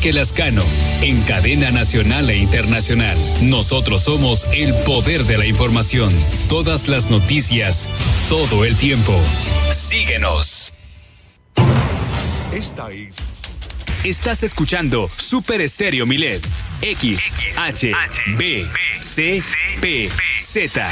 [0.00, 0.64] Enrique Lascano
[1.02, 3.18] en cadena nacional e internacional.
[3.42, 6.10] Nosotros somos el poder de la información.
[6.48, 7.86] Todas las noticias,
[8.30, 9.14] todo el tiempo.
[9.70, 10.72] Síguenos.
[12.50, 13.16] Esta es.
[14.02, 16.42] Estás escuchando Super Estéreo Milet.
[16.80, 17.92] X, H,
[18.38, 18.66] B,
[19.00, 19.42] C,
[19.82, 20.08] P,
[20.38, 20.90] Z.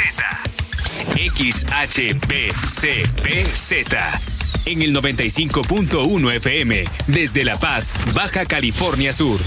[1.17, 4.21] X, H, B, C, P, Z
[4.69, 9.41] en el 95.1 FM, desde La Paz, Baja California Sur.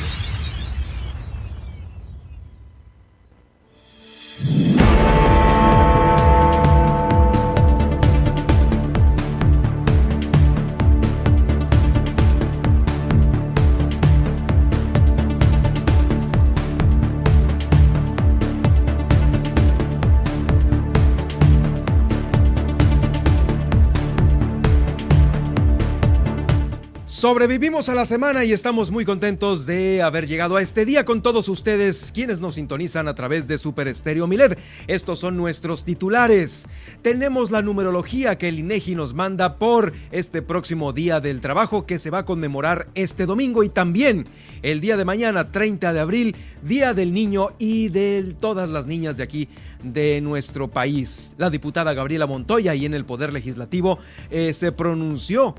[27.31, 31.21] Sobrevivimos a la semana y estamos muy contentos de haber llegado a este día con
[31.21, 34.59] todos ustedes, quienes nos sintonizan a través de Super Estéreo Milet.
[34.87, 36.67] Estos son nuestros titulares.
[37.01, 41.99] Tenemos la numerología que el INEGI nos manda por este próximo Día del Trabajo que
[41.99, 44.27] se va a conmemorar este domingo y también
[44.61, 49.15] el día de mañana, 30 de abril, Día del Niño y de todas las niñas
[49.15, 49.47] de aquí
[49.85, 51.33] de nuestro país.
[51.37, 55.55] La diputada Gabriela Montoya y en el Poder Legislativo eh, se pronunció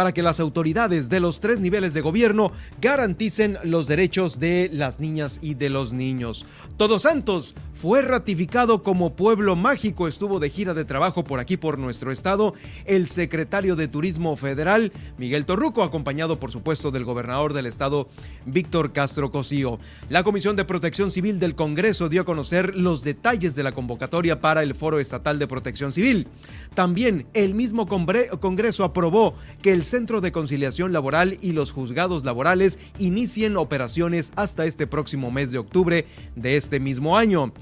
[0.00, 4.98] para que las autoridades de los tres niveles de gobierno garanticen los derechos de las
[4.98, 6.46] niñas y de los niños.
[6.78, 11.78] Todos Santos fue ratificado como pueblo mágico, estuvo de gira de trabajo por aquí, por
[11.78, 12.54] nuestro estado,
[12.86, 18.08] el secretario de Turismo Federal, Miguel Torruco, acompañado por supuesto del gobernador del estado,
[18.46, 19.78] Víctor Castro Cosío.
[20.08, 24.40] La Comisión de Protección Civil del Congreso dio a conocer los detalles de la convocatoria
[24.40, 26.26] para el Foro Estatal de Protección Civil.
[26.74, 32.78] También el mismo Congreso aprobó que el Centro de Conciliación Laboral y los juzgados laborales
[33.00, 37.52] inicien operaciones hasta este próximo mes de octubre de este mismo año.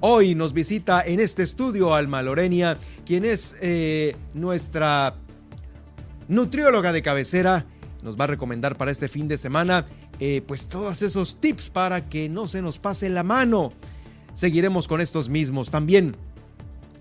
[0.00, 5.14] Hoy nos visita en este estudio Alma Lorenia, quien es eh, nuestra
[6.26, 7.66] nutrióloga de cabecera.
[8.02, 9.86] Nos va a recomendar para este fin de semana
[10.18, 13.72] eh, pues todos esos tips para que no se nos pase la mano.
[14.34, 16.16] Seguiremos con estos mismos también.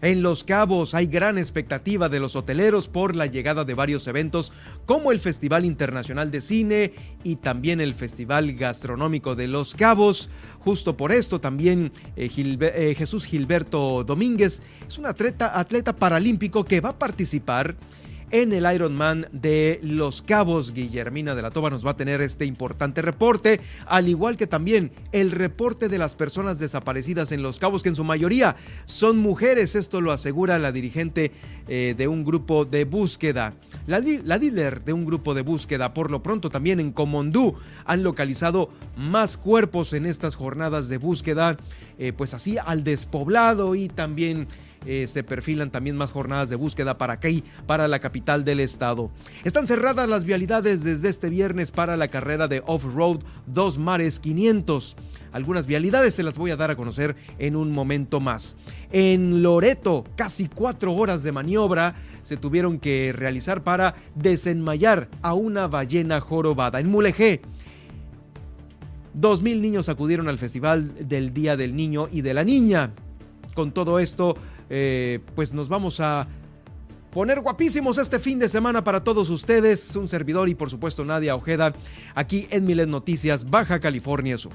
[0.05, 4.53] En Los Cabos hay gran expectativa de los hoteleros por la llegada de varios eventos
[4.85, 6.93] como el Festival Internacional de Cine
[7.23, 10.29] y también el Festival Gastronómico de Los Cabos.
[10.59, 16.81] Justo por esto también eh, eh, Jesús Gilberto Domínguez es un atleta, atleta paralímpico que
[16.81, 17.75] va a participar
[18.41, 20.73] en el Ironman de Los Cabos.
[20.73, 24.91] Guillermina de la Toba nos va a tener este importante reporte, al igual que también
[25.13, 28.57] el reporte de las personas desaparecidas en Los Cabos, que en su mayoría
[28.87, 29.75] son mujeres.
[29.75, 31.31] Esto lo asegura la dirigente
[31.69, 33.53] eh, de un grupo de búsqueda.
[33.87, 38.03] La, la líder de un grupo de búsqueda, por lo pronto también en Comondú, han
[38.03, 41.57] localizado más cuerpos en estas jornadas de búsqueda,
[41.97, 44.47] eh, pues así al despoblado y también
[44.85, 49.11] eh, se perfilan también más jornadas de búsqueda para aquí, para la capital del estado.
[49.43, 54.95] Están cerradas las vialidades desde este viernes para la carrera de off-road Dos Mares 500.
[55.31, 58.55] Algunas vialidades se las voy a dar a conocer en un momento más.
[58.91, 65.67] En Loreto, casi cuatro horas de maniobra se tuvieron que realizar para desenmayar a una
[65.67, 66.79] ballena jorobada.
[66.79, 67.41] En Mulegé,
[69.17, 72.91] Dos mil niños acudieron al Festival del Día del Niño y de la Niña.
[73.53, 74.35] Con todo esto,
[74.69, 76.27] eh, pues nos vamos a
[77.11, 79.95] poner guapísimos este fin de semana para todos ustedes.
[79.95, 81.73] Un servidor y por supuesto Nadia Ojeda
[82.13, 84.51] aquí en Milet Noticias, Baja California Sur.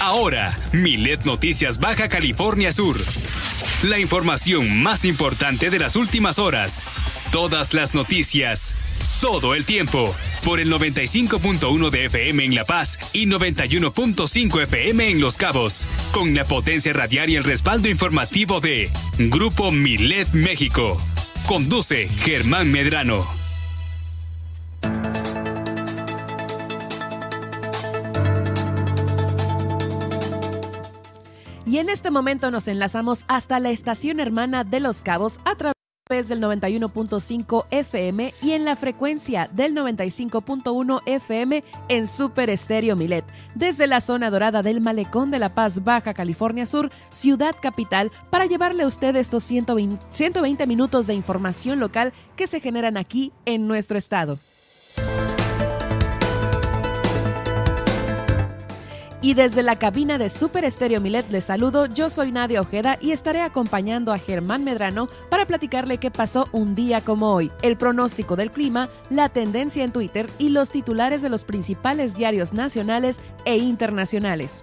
[0.00, 2.96] Ahora, Milet Noticias Baja California Sur.
[3.82, 6.86] La información más importante de las últimas horas.
[7.30, 8.89] Todas las noticias
[9.20, 10.12] todo el tiempo
[10.44, 16.34] por el 95.1 de FM en La Paz y 91.5 FM en Los Cabos, con
[16.34, 20.96] la potencia radial y el respaldo informativo de Grupo Milet México.
[21.46, 23.26] Conduce Germán Medrano.
[31.66, 35.79] Y en este momento nos enlazamos hasta la estación hermana de Los Cabos a través
[36.10, 43.24] del 91.5 FM y en la frecuencia del 95.1 FM en Super Estéreo Milet,
[43.54, 48.46] desde la zona dorada del Malecón de La Paz, Baja California Sur, ciudad capital, para
[48.46, 53.68] llevarle a usted estos 120, 120 minutos de información local que se generan aquí en
[53.68, 54.40] nuestro estado.
[59.22, 63.10] Y desde la cabina de Super Estéreo Milet les saludo, yo soy Nadia Ojeda y
[63.10, 68.34] estaré acompañando a Germán Medrano para platicarle qué pasó un día como hoy, el pronóstico
[68.34, 73.58] del clima, la tendencia en Twitter y los titulares de los principales diarios nacionales e
[73.58, 74.62] internacionales.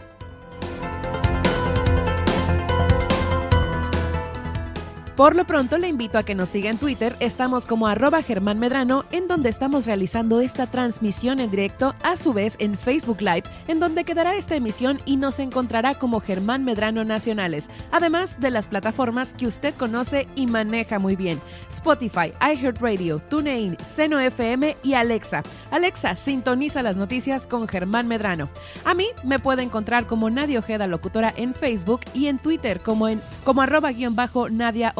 [5.18, 8.60] Por lo pronto le invito a que nos siga en Twitter, estamos como arroba Germán
[8.60, 13.46] Medrano, en donde estamos realizando esta transmisión en directo, a su vez en Facebook Live,
[13.68, 18.68] en donde quedará esta emisión y nos encontrará como Germán Medrano Nacionales, además de las
[18.68, 21.42] plataformas que usted conoce y maneja muy bien,
[21.72, 25.42] Spotify, iHeartRadio, TuneIn, Seno FM y Alexa.
[25.72, 28.50] Alexa, sintoniza las noticias con Germán Medrano.
[28.86, 33.08] A mí me puede encontrar como Nadia Ojeda Locutora en Facebook y en Twitter como
[33.08, 34.94] en como arroba guion bajo Nadia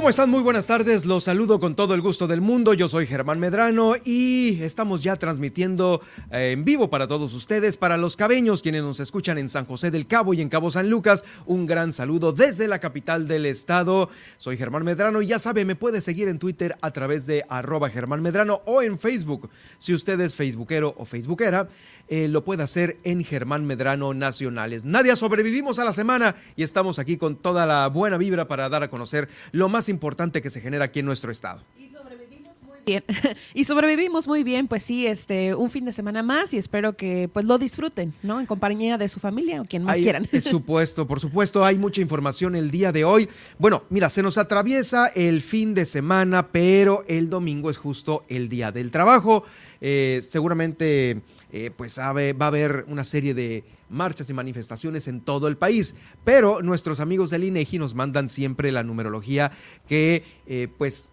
[0.08, 0.30] ¿Cómo están?
[0.30, 1.06] Muy buenas tardes.
[1.06, 2.74] Los saludo con todo el gusto del mundo.
[2.74, 6.00] Yo soy Germán Medrano y estamos ya transmitiendo
[6.32, 9.92] eh, en vivo para todos ustedes, para los cabeños, quienes nos escuchan en San José
[9.92, 11.26] del Cabo y en Cabo San Lucas.
[11.46, 14.10] Un gran saludo desde la capital del estado.
[14.38, 17.90] Soy Germán Medrano y ya sabe, me puede seguir en Twitter a través de arroba
[17.90, 19.50] Germán Medrano o en Facebook.
[19.78, 21.68] Si usted es facebookero o facebookera,
[22.08, 24.86] eh, lo puede hacer en Germán Medrano Nacionales.
[24.86, 28.84] Nadia, sobrevivimos a la semana y estamos aquí con toda la buena vibra para dar
[28.84, 31.64] a conocer lo más importante importante que se genera aquí en nuestro estado.
[31.76, 33.04] Y sobrevivimos muy bien.
[33.56, 37.28] y sobrevivimos muy bien, pues sí, este, un fin de semana más y espero que
[37.34, 38.40] pues lo disfruten, ¿no?
[38.40, 40.26] En compañía de su familia o quien más quieran.
[40.26, 43.28] Por supuesto, por supuesto, hay mucha información el día de hoy.
[43.58, 48.50] Bueno, mira, se nos atraviesa el fin de semana, pero el domingo es justo el
[48.50, 49.44] día del trabajo.
[49.82, 51.22] Eh, seguramente,
[51.52, 52.06] eh, pues va
[52.46, 55.96] a haber una serie de marchas y manifestaciones en todo el país.
[56.24, 59.52] Pero nuestros amigos del INEGI nos mandan siempre la numerología
[59.88, 61.12] que eh, pues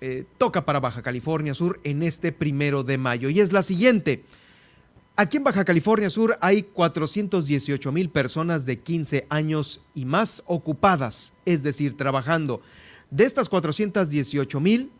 [0.00, 3.30] eh, toca para Baja California Sur en este primero de mayo.
[3.30, 4.24] Y es la siguiente.
[5.16, 11.34] Aquí en Baja California Sur hay 418 mil personas de 15 años y más ocupadas,
[11.44, 12.60] es decir, trabajando.
[13.10, 14.90] De estas 418 mil,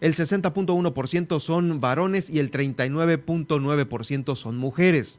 [0.00, 5.18] el 60.1% son varones y el 39.9% son mujeres.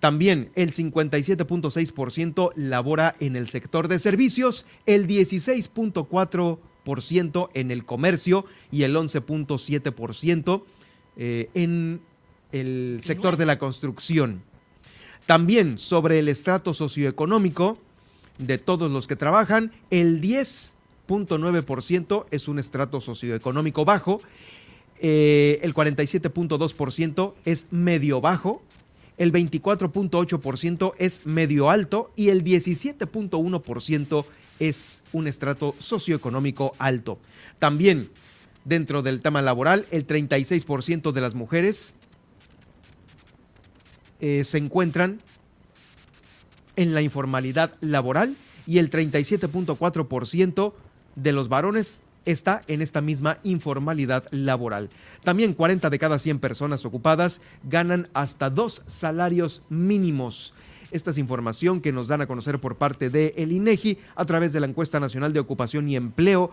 [0.00, 8.82] También el 57.6% labora en el sector de servicios, el 16.4% en el comercio y
[8.82, 10.62] el 11.7%
[11.16, 12.02] eh, en
[12.52, 14.42] el sector de la construcción.
[15.24, 17.78] También sobre el estrato socioeconómico
[18.38, 24.20] de todos los que trabajan, el 10.9% es un estrato socioeconómico bajo,
[25.00, 28.62] eh, el 47.2% es medio bajo,
[29.18, 34.24] el 24.8% es medio alto y el 17.1%
[34.58, 37.18] es un estrato socioeconómico alto.
[37.58, 38.08] También
[38.64, 41.94] dentro del tema laboral, el 36% de las mujeres
[44.20, 45.18] eh, se encuentran
[46.76, 50.72] en la informalidad laboral y el 37.4%
[51.14, 54.90] de los varones está en esta misma informalidad laboral.
[55.24, 60.52] También 40 de cada 100 personas ocupadas ganan hasta dos salarios mínimos.
[60.92, 64.52] Esta es información que nos dan a conocer por parte de el INEGI a través
[64.52, 66.52] de la encuesta nacional de ocupación y empleo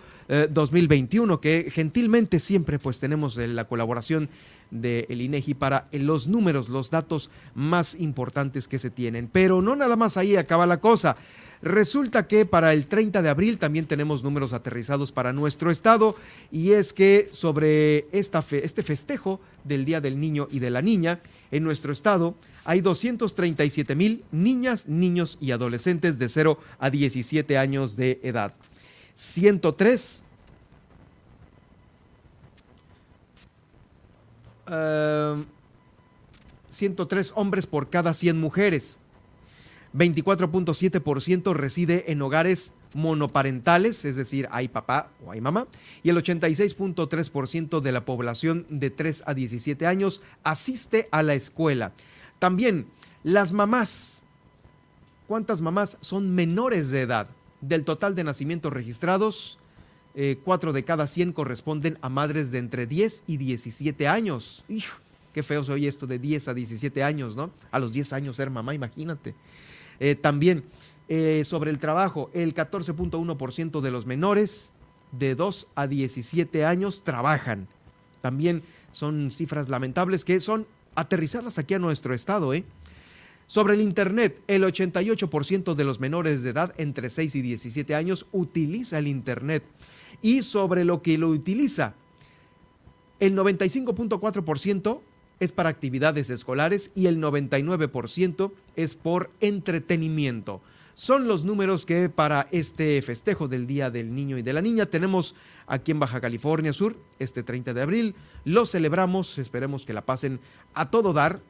[0.50, 4.30] 2021 eh, que gentilmente siempre pues tenemos la colaboración
[4.72, 9.30] del el INEGI para los números, los datos más importantes que se tienen.
[9.32, 11.16] Pero no nada más ahí acaba la cosa.
[11.64, 16.14] Resulta que para el 30 de abril también tenemos números aterrizados para nuestro estado
[16.52, 21.22] y es que sobre esta este festejo del Día del Niño y de la Niña,
[21.52, 27.96] en nuestro estado hay 237 mil niñas, niños y adolescentes de 0 a 17 años
[27.96, 28.54] de edad.
[29.16, 30.22] 103
[36.70, 38.98] 103 hombres por cada 100 mujeres.
[39.94, 45.68] 24.7% reside en hogares monoparentales, es decir, hay papá o hay mamá,
[46.04, 51.94] y el 86.3% de la población de 3 a 17 años asiste a la escuela.
[52.40, 52.88] También
[53.24, 54.24] las mamás,
[55.28, 57.28] ¿cuántas mamás son menores de edad?
[57.62, 59.60] Del total de nacimientos registrados,
[60.44, 64.66] 4 eh, de cada 100 corresponden a madres de entre 10 y 17 años.
[65.34, 67.52] Qué feo se oye esto de 10 a 17 años, ¿no?
[67.72, 69.34] A los 10 años ser mamá, imagínate.
[70.04, 70.66] Eh, también
[71.08, 74.74] eh, sobre el trabajo, el 14.1% de los menores
[75.14, 77.70] de 2 a 17 años trabajan.
[78.20, 82.54] También son cifras lamentables que son aterrizarlas aquí a nuestro estado.
[82.54, 82.66] ¿eh?
[83.48, 88.26] Sobre el Internet, el 88% de los menores de edad entre 6 y 17 años
[88.34, 89.64] utiliza el Internet.
[90.22, 91.94] Y sobre lo que lo utiliza,
[93.22, 95.00] el 95.4%
[95.44, 100.62] es para actividades escolares y el 99% es por entretenimiento.
[100.96, 104.86] Son los números que para este festejo del Día del Niño y de la Niña
[104.86, 105.36] tenemos
[105.68, 108.16] aquí en Baja California Sur, este 30 de abril.
[108.46, 110.40] Lo celebramos, esperemos que la pasen
[110.74, 111.42] a todo dar.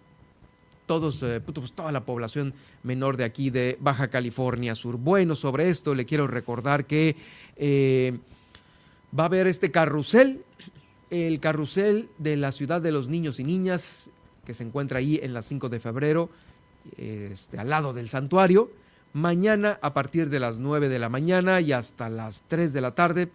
[0.86, 4.98] Todos, eh, pues, toda la población menor de aquí de Baja California Sur.
[4.98, 7.16] Bueno, sobre esto le quiero recordar que
[7.56, 8.18] eh,
[9.18, 10.42] va a haber este carrusel
[11.14, 14.10] el carrusel de la ciudad de los niños y niñas,
[14.46, 16.30] que se encuentra ahí en las 5 de febrero,
[16.98, 18.72] este, al lado del santuario.
[19.14, 22.96] Mañana a partir de las 9 de la mañana y hasta las 3 de la
[22.96, 23.30] tarde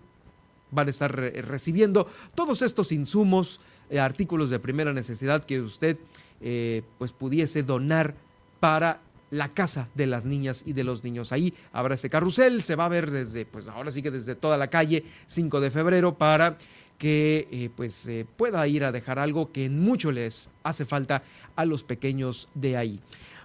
[0.73, 5.97] van a estar recibiendo todos estos insumos, eh, artículos de primera necesidad que usted
[6.41, 8.15] eh, pues pudiese donar
[8.59, 11.33] para la casa de las niñas y de los niños.
[11.33, 14.57] Ahí habrá ese carrusel, se va a ver desde, pues ahora sí que desde toda
[14.57, 16.57] la calle 5 de febrero para
[16.99, 21.23] que eh, pues eh, pueda ir a dejar algo que mucho les hace falta
[21.57, 23.01] a los pequeños de ahí.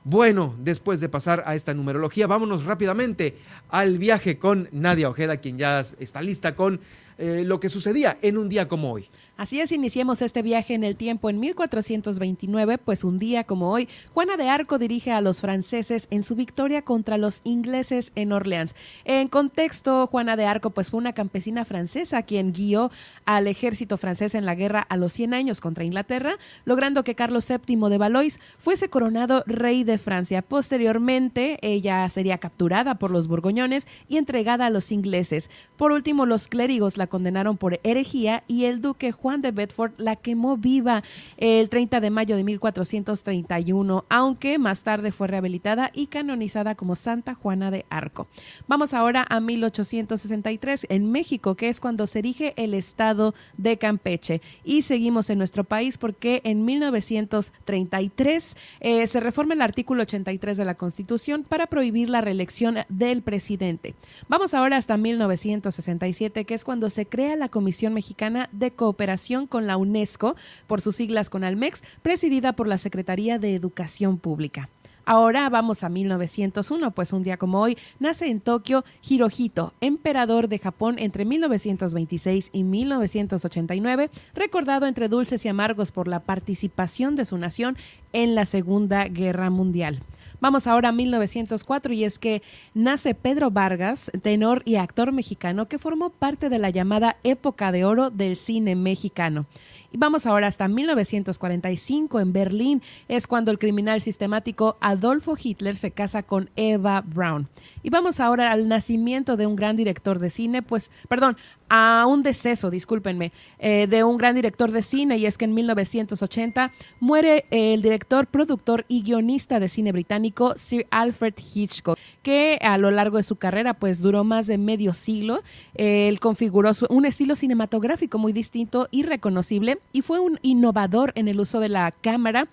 [0.06, 3.38] Bueno, después de pasar a esta numerología, vámonos rápidamente
[3.70, 6.82] al viaje con Nadia Ojeda, quien ya está lista con
[7.18, 9.08] eh, lo que sucedía en un día como hoy.
[9.44, 13.90] Así es, iniciemos este viaje en el tiempo en 1429, pues un día como hoy,
[14.14, 18.74] Juana de Arco dirige a los franceses en su victoria contra los ingleses en Orleans.
[19.04, 22.90] En contexto, Juana de Arco pues fue una campesina francesa quien guió
[23.26, 27.50] al ejército francés en la guerra a los 100 años contra Inglaterra, logrando que Carlos
[27.50, 30.42] VII de Valois fuese coronado rey de Francia.
[30.42, 35.50] Posteriormente, ella sería capturada por los borgoñones y entregada a los ingleses.
[35.76, 40.16] Por último, los clérigos la condenaron por herejía y el duque Juan de Bedford la
[40.16, 41.04] quemó viva
[41.38, 47.34] el 30 de mayo de 1431, aunque más tarde fue rehabilitada y canonizada como Santa
[47.34, 48.28] Juana de Arco.
[48.68, 54.42] Vamos ahora a 1863 en México, que es cuando se erige el estado de Campeche.
[54.64, 60.66] Y seguimos en nuestro país porque en 1933 eh, se reforma el artículo 83 de
[60.66, 63.96] la Constitución para prohibir la reelección del presidente.
[64.28, 69.13] Vamos ahora hasta 1967, que es cuando se crea la Comisión Mexicana de Cooperación
[69.48, 70.36] con la UNESCO,
[70.68, 74.70] por sus siglas con Almex, presidida por la Secretaría de Educación Pública.
[75.06, 80.60] Ahora vamos a 1901, pues un día como hoy nace en Tokio Hirohito, emperador de
[80.60, 87.38] Japón entre 1926 y 1989, recordado entre dulces y amargos por la participación de su
[87.38, 87.76] nación
[88.14, 90.02] en la Segunda Guerra Mundial.
[90.44, 92.42] Vamos ahora a 1904 y es que
[92.74, 97.86] nace Pedro Vargas, tenor y actor mexicano que formó parte de la llamada época de
[97.86, 99.46] oro del cine mexicano.
[99.94, 102.82] Y vamos ahora hasta 1945 en Berlín.
[103.08, 107.48] Es cuando el criminal sistemático Adolfo Hitler se casa con Eva Braun.
[107.82, 111.38] Y vamos ahora al nacimiento de un gran director de cine, pues, perdón,
[111.76, 115.18] a un deceso, discúlpenme, eh, de un gran director de cine.
[115.18, 120.86] Y es que en 1980 muere el director, productor y guionista de cine británico Sir
[120.92, 125.42] Alfred Hitchcock, que a lo largo de su carrera, pues, duró más de medio siglo.
[125.74, 131.40] él configuró un estilo cinematográfico muy distinto y reconocible y fue un innovador en el
[131.40, 132.48] uso de la cámara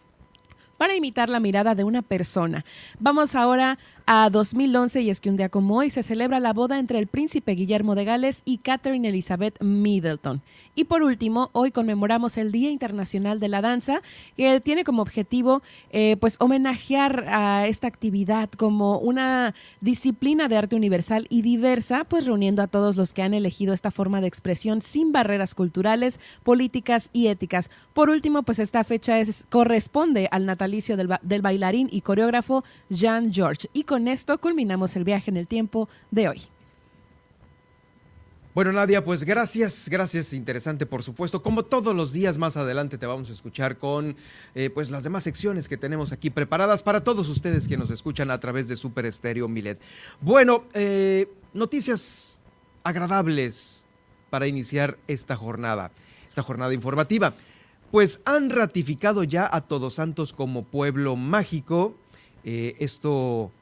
[0.81, 2.65] para imitar la mirada de una persona.
[2.99, 3.79] Vamos ahora
[4.13, 7.07] a 2011 y es que un día como hoy se celebra la boda entre el
[7.07, 10.43] príncipe Guillermo de Gales y Catherine Elizabeth Middleton.
[10.75, 14.03] Y por último, hoy conmemoramos el Día Internacional de la Danza,
[14.37, 20.77] que tiene como objetivo eh, pues homenajear a esta actividad como una disciplina de arte
[20.77, 24.81] universal y diversa, pues reuniendo a todos los que han elegido esta forma de expresión
[24.81, 27.69] sin barreras culturales, políticas y éticas.
[27.93, 33.69] Por último, pues esta fecha es, corresponde al natalicio del, bailarín y coreógrafo Jean George.
[33.73, 36.43] Y esto culminamos el viaje en el tiempo de hoy.
[38.53, 41.41] Bueno, Nadia, pues gracias, gracias, interesante, por supuesto.
[41.41, 44.17] Como todos los días más adelante te vamos a escuchar con
[44.57, 48.29] eh, pues las demás secciones que tenemos aquí preparadas para todos ustedes que nos escuchan
[48.29, 49.81] a través de Super Estéreo Milet.
[50.21, 52.41] Bueno, eh, noticias
[52.83, 53.85] agradables
[54.31, 55.93] para iniciar esta jornada,
[56.29, 57.35] esta jornada informativa.
[57.93, 61.97] Pues han ratificado ya a Todos Santos como pueblo mágico.
[62.43, 63.53] Eh, esto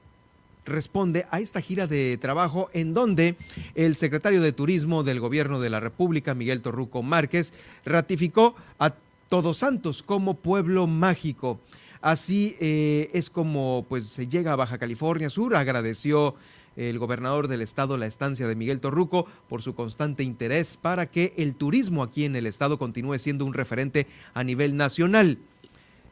[0.68, 3.36] responde a esta gira de trabajo en donde
[3.74, 7.52] el secretario de Turismo del Gobierno de la República, Miguel Torruco Márquez,
[7.84, 8.94] ratificó a
[9.28, 11.60] Todos Santos como pueblo mágico.
[12.00, 16.36] Así eh, es como pues se llega a Baja California Sur, agradeció
[16.78, 21.34] el gobernador del estado la estancia de Miguel Torruco por su constante interés para que
[21.36, 25.38] el turismo aquí en el estado continúe siendo un referente a nivel nacional.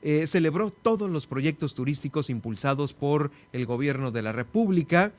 [0.03, 5.13] Eh, celebró todos los proyectos turísticos impulsados por el gobierno de la República,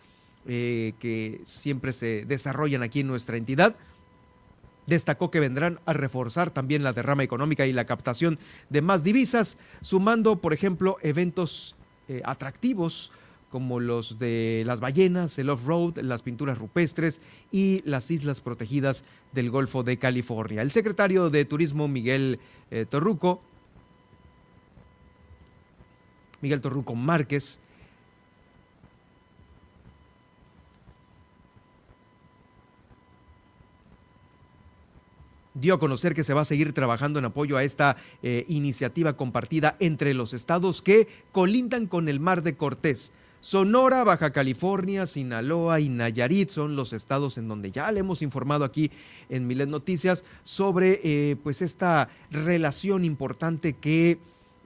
[0.45, 3.75] eh, que siempre se desarrollan aquí en nuestra entidad.
[4.85, 9.57] Destacó que vendrán a reforzar también la derrama económica y la captación de más divisas,
[9.81, 11.75] sumando, por ejemplo, eventos
[12.07, 13.11] eh, atractivos
[13.49, 19.49] como los de las ballenas, el off-road, las pinturas rupestres y las islas protegidas del
[19.49, 20.61] Golfo de California.
[20.61, 22.39] El secretario de Turismo, Miguel
[22.89, 23.41] Torruco,
[26.41, 27.59] Miguel Torruco Márquez.
[35.59, 39.13] dio a conocer que se va a seguir trabajando en apoyo a esta eh, iniciativa
[39.13, 43.11] compartida entre los estados que colindan con el Mar de Cortés.
[43.41, 48.65] Sonora, Baja California, Sinaloa y Nayarit son los estados en donde ya le hemos informado
[48.65, 48.91] aquí
[49.29, 54.19] en Milet Noticias sobre eh, pues esta relación importante que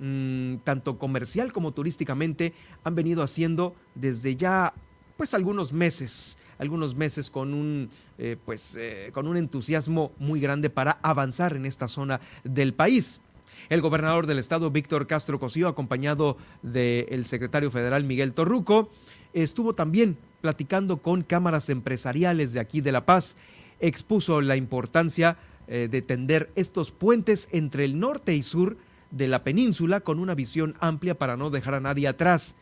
[0.03, 2.53] Mm, tanto comercial como turísticamente,
[2.84, 4.74] han venido haciendo desde ya
[5.15, 10.72] pues algunos meses, algunos meses con un, eh, pues, eh, con un entusiasmo muy grande
[10.72, 13.22] para avanzar en esta zona del país.
[13.70, 18.89] El gobernador del estado, Víctor Castro Cosío, acompañado del secretario federal Miguel Torruco,
[19.34, 23.36] estuvo también platicando con cámaras empresariales de aquí de La Paz,
[23.79, 28.77] expuso la importancia eh, de tender estos puentes entre el norte y sur
[29.12, 32.56] de la península con una visión amplia para no dejar a nadie atrás,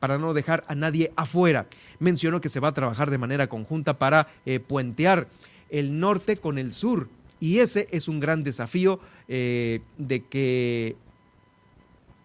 [0.00, 1.66] para no dejar a nadie afuera.
[1.98, 5.28] Mencionó que se va a trabajar de manera conjunta para eh, puentear
[5.70, 7.08] el norte con el sur
[7.40, 10.96] y ese es un gran desafío eh, de que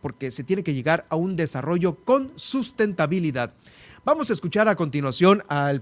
[0.01, 3.55] porque se tiene que llegar a un desarrollo con sustentabilidad.
[4.05, 5.81] Vamos a escuchar a continuación al,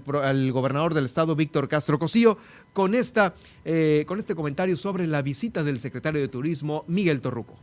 [0.50, 2.38] gobernador del estado, Víctor Castro Cosío,
[2.72, 3.34] con, esta,
[3.66, 7.54] eh, con este comentario sobre la visita del secretario de Turismo, Miguel Torruco.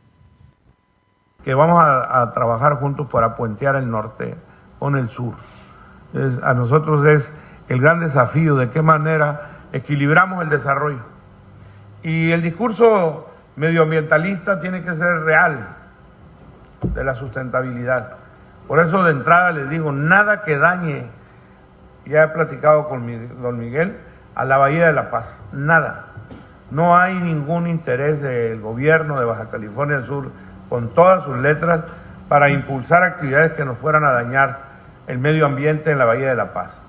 [1.44, 4.36] Que vamos a, trabajar juntos para puentear el norte
[4.78, 5.34] con el sur.
[6.44, 7.34] a nosotros es
[7.68, 11.02] el gran desafío de qué manera equilibramos el desarrollo.
[12.04, 15.76] Y el discurso medioambientalista tiene que ser real
[16.84, 18.21] de la sustentabilidad.
[18.68, 21.06] Por eso de entrada les digo, nada que dañe,
[22.06, 23.98] ya he platicado con don Miguel,
[24.36, 26.06] a la Bahía de la Paz, nada.
[26.70, 30.32] No hay ningún interés del gobierno de Baja California Sur,
[30.70, 31.82] con todas sus letras,
[32.30, 34.60] para impulsar actividades que nos fueran a dañar
[35.08, 36.80] el medio ambiente en la Bahía de la Paz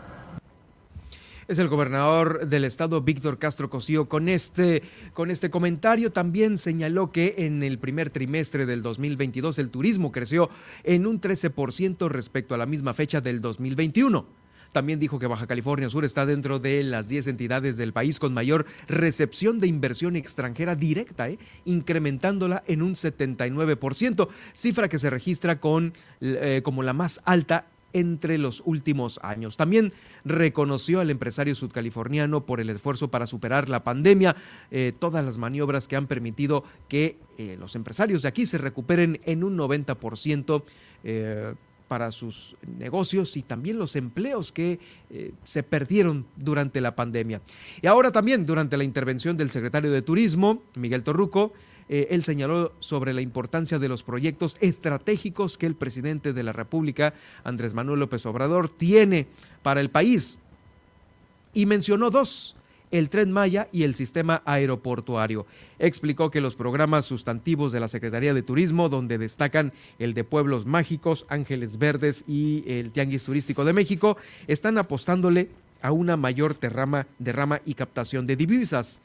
[1.52, 4.08] es el gobernador del estado, Víctor Castro Cosío.
[4.08, 9.68] Con este, con este comentario también señaló que en el primer trimestre del 2022 el
[9.68, 10.48] turismo creció
[10.82, 14.26] en un 13% respecto a la misma fecha del 2021.
[14.72, 18.32] También dijo que Baja California Sur está dentro de las 10 entidades del país con
[18.32, 21.38] mayor recepción de inversión extranjera directa, ¿eh?
[21.66, 28.38] incrementándola en un 79%, cifra que se registra con, eh, como la más alta entre
[28.38, 29.57] los últimos años.
[29.57, 29.92] También
[30.24, 34.37] reconoció al empresario sudcaliforniano por el esfuerzo para superar la pandemia,
[34.70, 39.20] eh, todas las maniobras que han permitido que eh, los empresarios de aquí se recuperen
[39.24, 40.62] en un 90%.
[41.05, 41.55] Eh,
[41.88, 44.81] para sus negocios y también los empleos que
[45.44, 47.42] se perdieron durante la pandemia.
[47.83, 51.52] Y ahora también, durante la intervención del secretario de Turismo, Miguel Torruco,
[51.94, 56.55] eh, él señaló sobre la importancia de los proyectos estratégicos que el presidente de la
[56.55, 57.12] República,
[57.44, 59.26] Andrés Manuel López Obrador, tiene
[59.62, 60.38] para el país.
[61.52, 62.57] Y mencionó dos,
[62.92, 65.44] el tren Maya y el sistema aeroportuario.
[65.78, 70.64] Explicó que los programas sustantivos de la Secretaría de Turismo, donde destacan el de Pueblos
[70.64, 75.50] Mágicos, Ángeles Verdes y el Tianguis Turístico de México, están apostándole
[75.83, 79.02] a una mayor derrama, derrama y captación de divisas.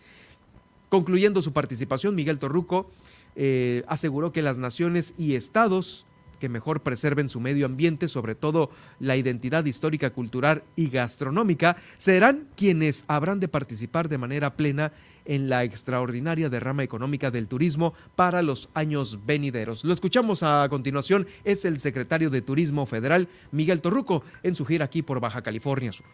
[0.89, 2.89] Concluyendo su participación, Miguel Torruco
[3.36, 6.06] eh, aseguró que las naciones y estados
[6.39, 8.69] que mejor preserven su medio ambiente, sobre todo
[9.00, 14.91] la identidad histórica, cultural y gastronómica, serán quienes habrán de participar de manera plena
[15.26, 19.84] en la extraordinaria derrama económica del turismo para los años venideros.
[19.84, 24.86] Lo escuchamos a continuación, es el secretario de Turismo Federal, Miguel Torruco, en su gira
[24.86, 26.06] aquí por Baja California Sur.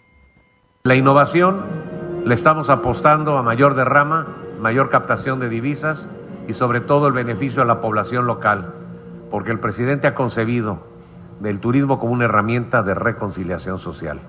[0.84, 1.64] La innovación
[2.26, 6.08] le estamos apostando a mayor derrama, mayor captación de divisas
[6.48, 8.74] y sobre todo el beneficio a la población local,
[9.30, 10.88] porque el presidente ha concebido
[11.42, 14.22] del turismo como una herramienta de reconciliación social.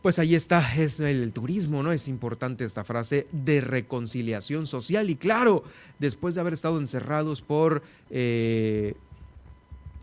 [0.00, 1.92] Pues ahí está, es el turismo, ¿no?
[1.92, 5.10] Es importante esta frase de reconciliación social.
[5.10, 5.64] Y claro,
[5.98, 8.94] después de haber estado encerrados por, eh,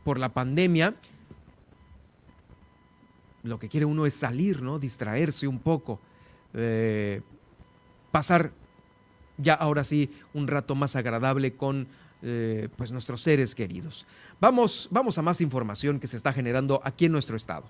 [0.04, 0.96] por la pandemia,
[3.44, 4.80] lo que quiere uno es salir, ¿no?
[4.80, 6.00] Distraerse un poco,
[6.54, 7.22] eh,
[8.12, 8.52] pasar
[9.38, 11.88] ya ahora sí un rato más agradable con
[12.22, 14.06] eh, pues nuestros seres queridos.
[14.42, 17.66] Vamos, vamos a más información que se está generando aquí en nuestro estado.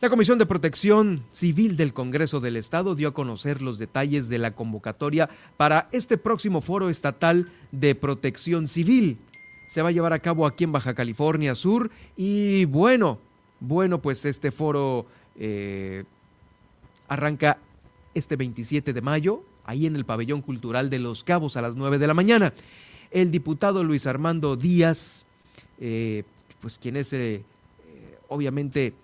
[0.00, 4.38] La Comisión de Protección Civil del Congreso del Estado dio a conocer los detalles de
[4.38, 9.18] la convocatoria para este próximo foro estatal de protección civil.
[9.68, 13.20] Se va a llevar a cabo aquí en Baja California Sur y bueno,
[13.60, 15.06] bueno, pues este foro
[15.36, 16.02] eh,
[17.06, 17.58] arranca
[18.14, 21.98] este 27 de mayo, ahí en el Pabellón Cultural de Los Cabos a las 9
[21.98, 22.52] de la mañana.
[23.10, 25.26] El diputado Luis Armando Díaz,
[25.80, 26.24] eh,
[26.60, 27.42] pues quien es eh,
[28.28, 28.94] obviamente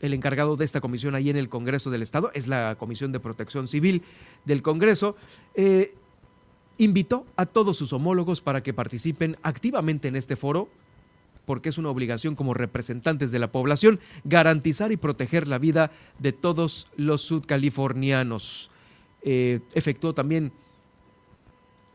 [0.00, 3.20] el encargado de esta comisión ahí en el Congreso del Estado, es la Comisión de
[3.20, 4.02] Protección Civil
[4.44, 5.16] del Congreso,
[5.54, 5.94] eh,
[6.78, 10.68] invitó a todos sus homólogos para que participen activamente en este foro,
[11.50, 16.32] porque es una obligación como representantes de la población garantizar y proteger la vida de
[16.32, 18.70] todos los sudcalifornianos.
[19.22, 20.52] Eh, efectuó también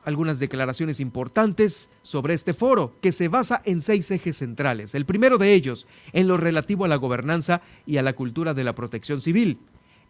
[0.03, 4.93] algunas declaraciones importantes sobre este foro, que se basa en seis ejes centrales.
[4.93, 8.65] El primero de ellos, en lo relativo a la gobernanza y a la cultura de
[8.65, 9.57] la protección civil.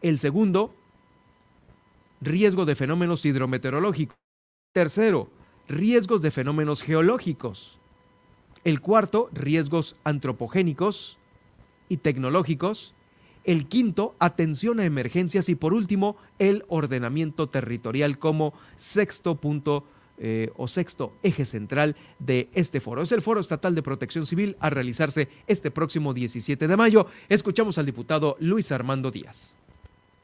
[0.02, 0.74] El segundo,
[2.20, 4.18] riesgo de fenómenos hidrometeorológicos.
[4.74, 5.30] Tercero,
[5.68, 7.78] riesgos de fenómenos geológicos.
[8.66, 11.20] El cuarto, riesgos antropogénicos
[11.88, 12.96] y tecnológicos.
[13.44, 15.50] El quinto, atención a emergencias.
[15.50, 19.86] Y por último, el ordenamiento territorial como sexto punto
[20.18, 23.04] eh, o sexto eje central de este foro.
[23.04, 27.06] Es el Foro Estatal de Protección Civil a realizarse este próximo 17 de mayo.
[27.30, 29.56] Escuchamos al diputado Luis Armando Díaz.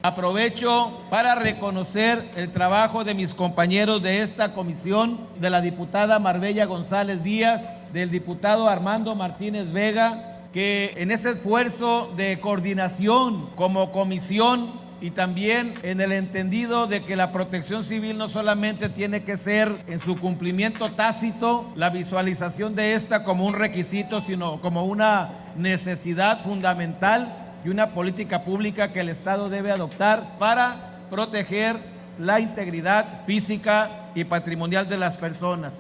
[0.04, 6.66] Aprovecho para reconocer el trabajo de mis compañeros de esta comisión, de la diputada Marbella
[6.66, 7.62] González Díaz,
[7.94, 15.76] del diputado Armando Martínez Vega, que en ese esfuerzo de coordinación como comisión y también
[15.84, 20.18] en el entendido de que la protección civil no solamente tiene que ser en su
[20.20, 27.70] cumplimiento tácito la visualización de esta como un requisito, sino como una necesidad fundamental y
[27.70, 31.78] una política pública que el Estado debe adoptar para proteger
[32.20, 35.74] la integridad física y patrimonial de las personas.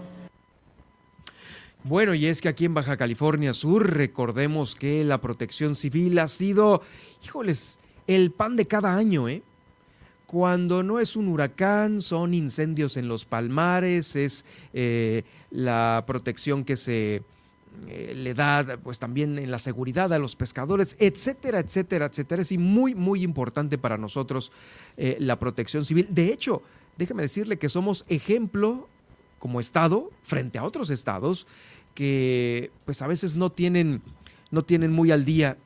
[1.83, 6.27] Bueno, y es que aquí en Baja California Sur recordemos que la protección civil ha
[6.27, 6.83] sido,
[7.23, 9.41] híjoles, el pan de cada año, ¿eh?
[10.27, 16.77] Cuando no es un huracán, son incendios en los palmares, es eh, la protección que
[16.77, 17.23] se
[17.87, 22.41] eh, le da pues también en la seguridad a los pescadores, etcétera, etcétera, etcétera.
[22.41, 24.51] Es muy, muy importante para nosotros
[24.97, 26.07] eh, la protección civil.
[26.09, 26.61] De hecho,
[26.97, 28.87] déjeme decirle que somos ejemplo
[29.39, 31.47] como Estado frente a otros estados
[31.95, 34.01] que pues a veces no tienen,
[34.51, 35.57] no tienen muy al día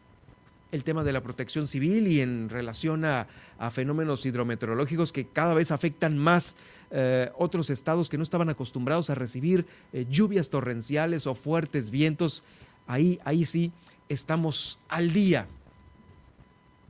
[0.71, 3.27] el tema de la protección civil y en relación a,
[3.71, 6.57] fenómenos hidrometeorológicos que cada vez afectan más
[6.97, 12.41] eh, otros estados que no estaban acostumbrados a recibir eh, lluvias torrenciales o fuertes vientos.
[12.87, 13.73] Ahí, ahí sí
[14.07, 15.45] estamos al día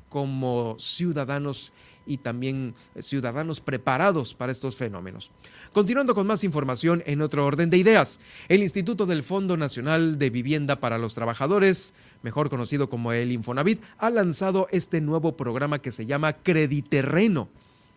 [0.10, 1.74] como ciudadanos
[2.06, 5.32] y también ciudadanos preparados para estos fenómenos.
[5.74, 10.30] Continuando con más información en otro orden de ideas, el Instituto del Fondo Nacional de
[10.30, 15.92] Vivienda para los Trabajadores, mejor conocido como el Infonavit, ha lanzado este nuevo programa que
[15.92, 17.50] se llama Crediterreno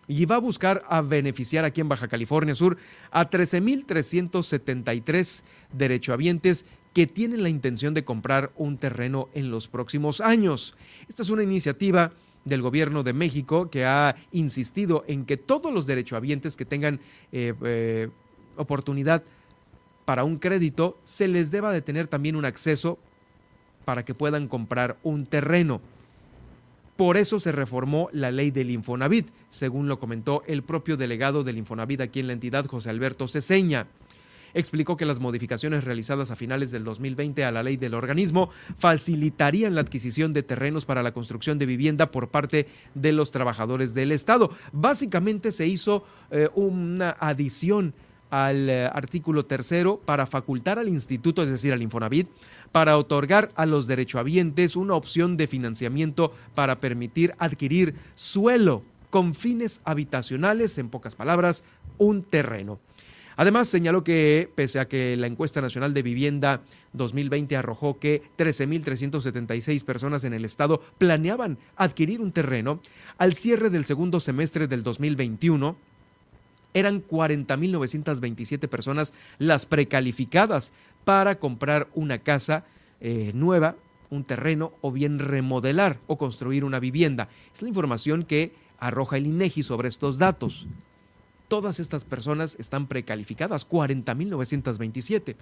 [0.08, 2.78] y va a buscar a beneficiar aquí en Baja California Sur
[3.10, 5.42] a 13.373
[5.72, 10.74] derechohabientes que tienen la intención de comprar un terreno en los próximos años.
[11.08, 12.12] Esta es una iniciativa
[12.44, 17.52] del gobierno de México que ha insistido en que todos los derechohabientes que tengan eh,
[17.62, 18.08] eh,
[18.56, 19.22] oportunidad
[20.04, 22.98] para un crédito se les deba de tener también un acceso
[23.84, 25.80] para que puedan comprar un terreno.
[26.98, 31.56] Por eso se reformó la ley del Infonavit, según lo comentó el propio delegado del
[31.56, 33.87] Infonavit aquí en la entidad, José Alberto Ceseña.
[34.52, 39.76] explicó que las modificaciones realizadas a finales del 2020 a la ley del organismo facilitarían
[39.76, 44.11] la adquisición de terrenos para la construcción de vivienda por parte de los trabajadores del
[44.11, 44.50] Estado.
[44.72, 47.94] Básicamente se hizo eh, una adición
[48.30, 52.28] al eh, artículo tercero para facultar al instituto, es decir, al Infonavit,
[52.72, 59.81] para otorgar a los derechohabientes una opción de financiamiento para permitir adquirir suelo con fines
[59.85, 61.64] habitacionales, en pocas palabras,
[61.96, 62.78] un terreno.
[63.37, 66.61] Además, señaló que, pese a que la encuesta nacional de vivienda
[66.92, 72.81] 2020 arrojó que 13.376 personas en el estado planeaban adquirir un terreno,
[73.16, 75.76] al cierre del segundo semestre del 2021,
[76.74, 80.72] eran 40.927 personas las precalificadas
[81.04, 82.64] para comprar una casa
[83.00, 83.76] eh, nueva,
[84.11, 87.28] un terreno o bien remodelar o construir una vivienda.
[87.54, 90.66] Es la información que arroja el INEGI sobre estos datos.
[91.48, 95.37] Todas estas personas están precalificadas, 40.927.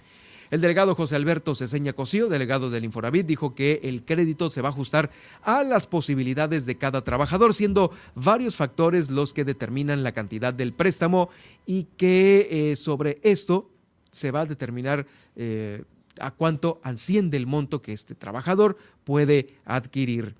[0.51, 4.69] El delegado José Alberto Ceseña Cosío, delegado del Infonavit, dijo que el crédito se va
[4.69, 5.11] a ajustar
[5.43, 10.73] a las posibilidades de cada trabajador, siendo varios factores los que determinan la cantidad del
[10.73, 11.31] préstamo
[11.67, 13.71] y que eh, sobre esto
[14.11, 15.85] se va a determinar eh,
[16.21, 20.35] a cuánto asciende el monto que este trabajador puede adquirir.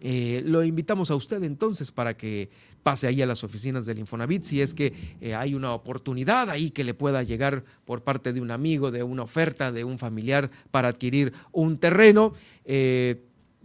[0.00, 2.50] Eh, lo invitamos a usted entonces para que
[2.82, 6.70] pase ahí a las oficinas del Infonavit si es que eh, hay una oportunidad ahí
[6.70, 10.50] que le pueda llegar por parte de un amigo, de una oferta, de un familiar
[10.70, 13.22] para adquirir un terreno, eh,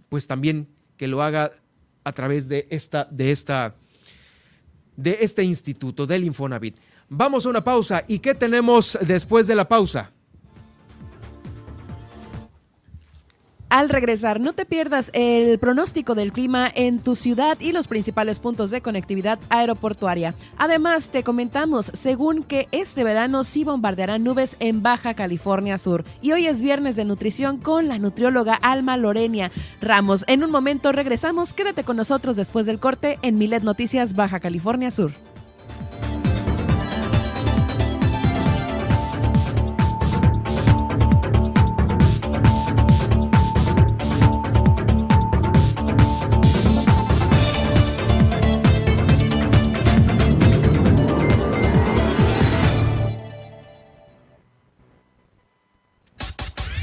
[0.09, 0.67] pues también
[0.97, 1.51] que lo haga
[2.03, 3.75] a través de esta, de esta,
[4.95, 6.77] de este instituto del Infonavit.
[7.09, 8.03] Vamos a una pausa.
[8.07, 10.11] ¿Y qué tenemos después de la pausa?
[13.71, 18.37] Al regresar, no te pierdas el pronóstico del clima en tu ciudad y los principales
[18.37, 20.35] puntos de conectividad aeroportuaria.
[20.57, 26.03] Además, te comentamos, según que este verano sí bombardearán nubes en Baja California Sur.
[26.21, 30.25] Y hoy es viernes de nutrición con la nutrióloga Alma Lorenia Ramos.
[30.27, 34.91] En un momento regresamos, quédate con nosotros después del corte en Milet Noticias Baja California
[34.91, 35.13] Sur.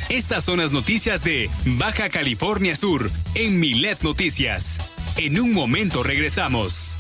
[0.09, 4.95] Estas son las noticias de Baja California Sur en Milet Noticias.
[5.19, 6.97] En un momento regresamos.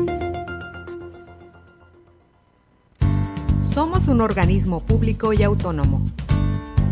[3.73, 6.05] Somos un organismo público y autónomo.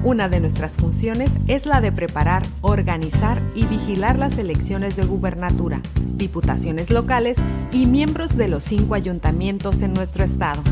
[0.04, 5.80] Una de nuestras funciones es la de preparar, organizar y vigilar las elecciones de gubernatura,
[6.16, 7.38] diputaciones locales
[7.72, 10.64] y miembros de los cinco ayuntamientos en nuestro estado.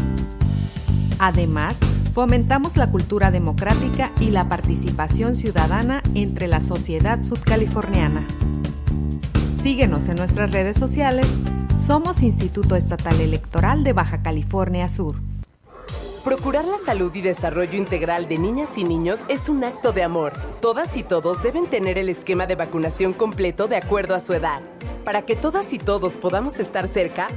[1.20, 1.78] Además,
[2.12, 8.26] fomentamos la cultura democrática y la participación ciudadana entre la sociedad sudcaliforniana.
[9.62, 11.28] Síguenos en nuestras redes sociales.
[11.86, 15.29] Somos Instituto Estatal Electoral de Baja California Sur.
[16.24, 20.34] Procurar la salud y desarrollo integral de niñas y niños es un acto de amor.
[20.60, 24.62] Todas y todos deben tener el esquema de vacunación completo de acuerdo a su edad.
[25.06, 27.30] Para que todas y todos podamos estar cerca,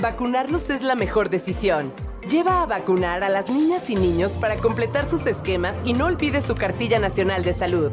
[0.00, 1.92] vacunarlos es la mejor decisión.
[2.30, 6.40] Lleva a vacunar a las niñas y niños para completar sus esquemas y no olvide
[6.40, 7.92] su cartilla nacional de salud.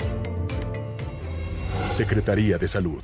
[1.67, 3.03] Secretaría de Salud.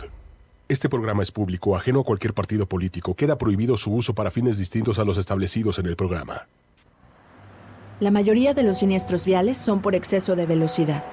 [0.70, 3.16] Este programa es público, ajeno a cualquier partido político.
[3.16, 6.48] Queda prohibido su uso para fines distintos a los establecidos en el programa.
[8.04, 11.06] La mayoría de los siniestros viales son por exceso de velocidad.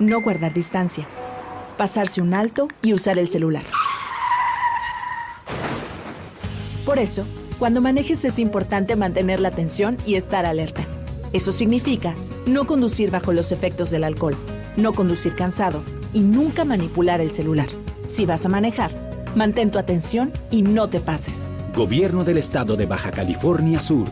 [0.00, 1.06] No guardar distancia.
[1.76, 3.64] Pasarse un alto y usar el celular.
[6.86, 7.26] Por eso,
[7.58, 10.86] cuando manejes es importante mantener la atención y estar alerta.
[11.34, 12.14] Eso significa
[12.46, 14.34] no conducir bajo los efectos del alcohol,
[14.78, 15.82] no conducir cansado
[16.14, 17.68] y nunca manipular el celular.
[18.06, 18.92] Si vas a manejar,
[19.36, 21.38] mantén tu atención y no te pases.
[21.76, 24.08] Gobierno del Estado de Baja California Sur.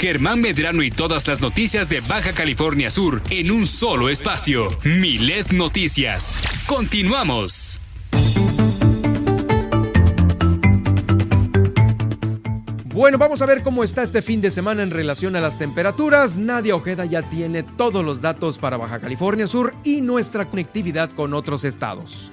[0.00, 4.68] Germán Medrano y todas las noticias de Baja California Sur en un solo espacio.
[4.82, 6.38] Milet Noticias.
[6.66, 7.78] Continuamos.
[12.86, 16.38] Bueno, vamos a ver cómo está este fin de semana en relación a las temperaturas.
[16.38, 21.34] Nadia Ojeda ya tiene todos los datos para Baja California Sur y nuestra conectividad con
[21.34, 22.32] otros estados.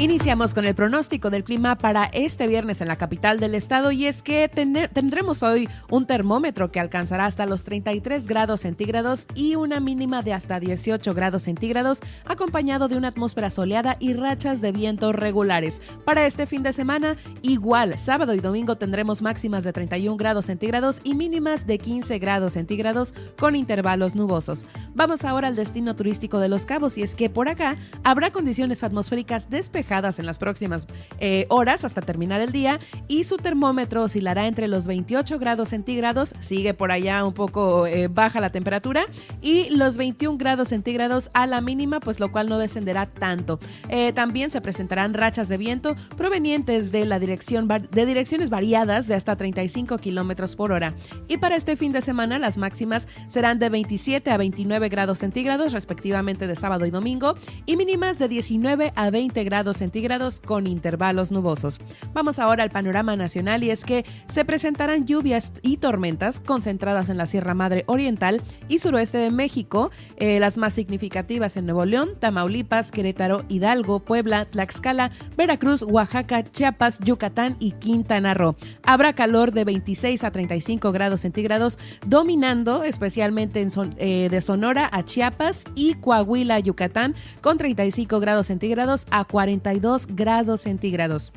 [0.00, 4.06] Iniciamos con el pronóstico del clima para este viernes en la capital del estado y
[4.06, 9.80] es que tendremos hoy un termómetro que alcanzará hasta los 33 grados centígrados y una
[9.80, 15.10] mínima de hasta 18 grados centígrados acompañado de una atmósfera soleada y rachas de viento
[15.10, 15.82] regulares.
[16.04, 21.00] Para este fin de semana, igual, sábado y domingo tendremos máximas de 31 grados centígrados
[21.02, 24.68] y mínimas de 15 grados centígrados con intervalos nubosos.
[24.94, 28.84] Vamos ahora al destino turístico de Los Cabos y es que por acá habrá condiciones
[28.84, 29.50] atmosféricas
[29.88, 30.86] despejadas en las próximas
[31.18, 36.34] eh, horas hasta terminar el día y su termómetro oscilará entre los 28 grados centígrados,
[36.40, 39.06] sigue por allá un poco eh, baja la temperatura,
[39.40, 43.58] y los 21 grados centígrados a la mínima, pues lo cual no descenderá tanto.
[43.88, 49.14] Eh, también se presentarán rachas de viento provenientes de la dirección de direcciones variadas de
[49.14, 50.94] hasta 35 kilómetros por hora.
[51.28, 55.72] Y para este fin de semana las máximas serán de 27 a 29 grados centígrados
[55.72, 61.32] respectivamente de sábado y domingo y mínimas de 19 a 20 grados centígrados con intervalos
[61.32, 61.80] nubosos.
[62.12, 67.16] Vamos ahora al panorama nacional y es que se presentarán lluvias y tormentas concentradas en
[67.16, 72.10] la Sierra Madre Oriental y suroeste de México, eh, las más significativas en Nuevo León,
[72.18, 78.56] Tamaulipas, Querétaro, Hidalgo, Puebla, Tlaxcala, Veracruz, Oaxaca, Chiapas, Yucatán y Quintana Roo.
[78.82, 85.04] Habrá calor de 26 a 35 grados centígrados, dominando especialmente en eh, de Sonora a
[85.04, 89.67] Chiapas y Coahuila, Yucatán, con 35 grados centígrados a 40
[90.06, 91.32] grados centígrados.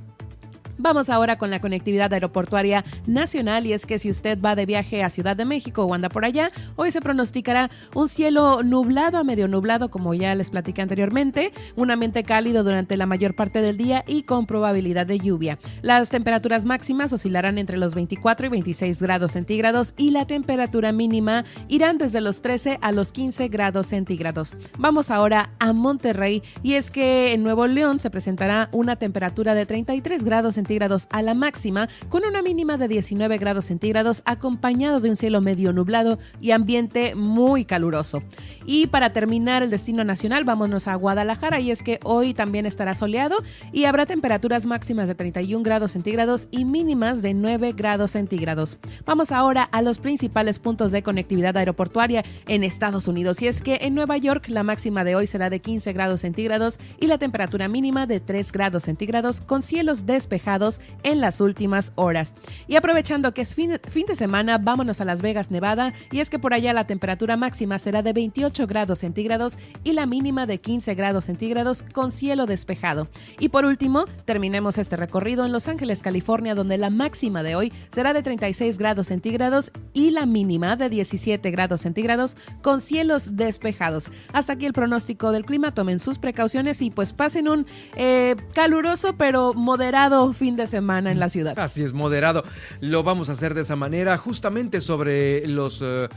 [0.81, 5.03] Vamos ahora con la conectividad aeroportuaria nacional y es que si usted va de viaje
[5.03, 9.23] a Ciudad de México o anda por allá, hoy se pronosticará un cielo nublado a
[9.23, 13.77] medio nublado, como ya les platiqué anteriormente, un ambiente cálido durante la mayor parte del
[13.77, 15.59] día y con probabilidad de lluvia.
[15.83, 21.45] Las temperaturas máximas oscilarán entre los 24 y 26 grados centígrados y la temperatura mínima
[21.67, 24.57] irán desde los 13 a los 15 grados centígrados.
[24.79, 29.67] Vamos ahora a Monterrey y es que en Nuevo León se presentará una temperatura de
[29.67, 35.01] 33 grados centígrados centígrados a la máxima, con una mínima de 19 grados centígrados, acompañado
[35.01, 38.23] de un cielo medio nublado y ambiente muy caluroso.
[38.65, 42.95] Y para terminar el destino nacional, vámonos a Guadalajara, y es que hoy también estará
[42.95, 43.35] soleado
[43.73, 48.77] y habrá temperaturas máximas de 31 grados centígrados y mínimas de 9 grados centígrados.
[49.05, 53.79] Vamos ahora a los principales puntos de conectividad aeroportuaria en Estados Unidos, y es que
[53.81, 57.67] en Nueva York la máxima de hoy será de 15 grados centígrados y la temperatura
[57.67, 60.60] mínima de 3 grados centígrados con cielos despejados
[61.03, 62.35] en las últimas horas.
[62.67, 66.39] Y aprovechando que es fin, de semana, vámonos a Las Vegas, Nevada, y es que
[66.39, 70.93] por allá la temperatura máxima será de 28 grados centígrados y la mínima de 15
[70.95, 73.07] grados centígrados con cielo despejado.
[73.39, 77.73] Y por último, terminemos este recorrido en Los Ángeles, California, donde la máxima de hoy
[77.91, 84.11] será de 36 grados centígrados y la mínima de 17 grados centígrados con cielos despejados.
[84.33, 89.15] Hasta aquí el pronóstico del clima, tomen sus precauciones y pues pasen un eh, caluroso
[89.17, 91.57] pero moderado fin de semana en la ciudad.
[91.57, 92.43] Así es, moderado.
[92.79, 96.07] Lo vamos a hacer de esa manera, justamente sobre los eh,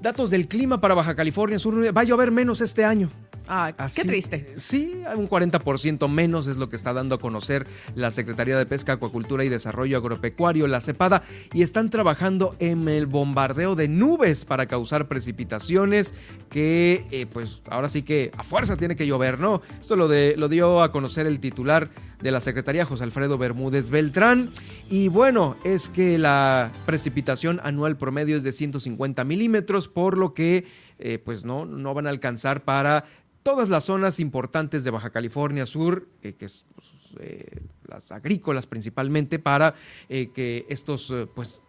[0.00, 1.74] datos del clima para Baja California Sur.
[1.96, 3.10] Va a llover menos este año.
[3.46, 4.54] Ah, qué triste.
[4.56, 8.94] Sí, un 40% menos es lo que está dando a conocer la Secretaría de Pesca,
[8.94, 11.22] Acuacultura y Desarrollo Agropecuario, la CEPADA,
[11.52, 16.14] y están trabajando en el bombardeo de nubes para causar precipitaciones
[16.48, 19.60] que, eh, pues, ahora sí que a fuerza tiene que llover, ¿no?
[19.78, 23.90] Esto lo, de, lo dio a conocer el titular de la Secretaría, José Alfredo Bermúdez
[23.90, 24.50] Beltrán.
[24.90, 30.66] Y bueno, es que la precipitación anual promedio es de 150 milímetros, por lo que
[30.98, 33.04] eh, pues no, no van a alcanzar para
[33.44, 36.88] todas las zonas importantes de Baja California Sur, eh, que es pues,
[37.20, 39.74] eh, las agrícolas principalmente, para
[40.08, 41.60] eh, que estos pues,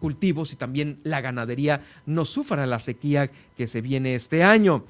[0.00, 4.84] cultivos y también la ganadería no sufran la sequía que se viene este año.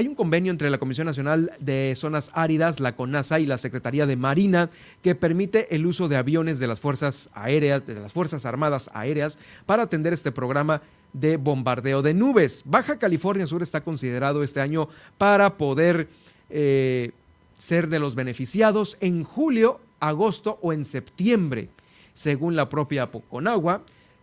[0.00, 4.06] Hay un convenio entre la Comisión Nacional de Zonas Áridas, la CONASA y la Secretaría
[4.06, 4.70] de Marina
[5.02, 9.38] que permite el uso de aviones de las Fuerzas Aéreas, de las Fuerzas Armadas Aéreas,
[9.66, 10.80] para atender este programa
[11.12, 12.62] de bombardeo de nubes.
[12.64, 14.88] Baja California Sur está considerado este año
[15.18, 16.08] para poder
[16.48, 17.10] eh,
[17.58, 21.68] ser de los beneficiados en julio, agosto o en septiembre.
[22.14, 23.82] Según la propia Poconagua,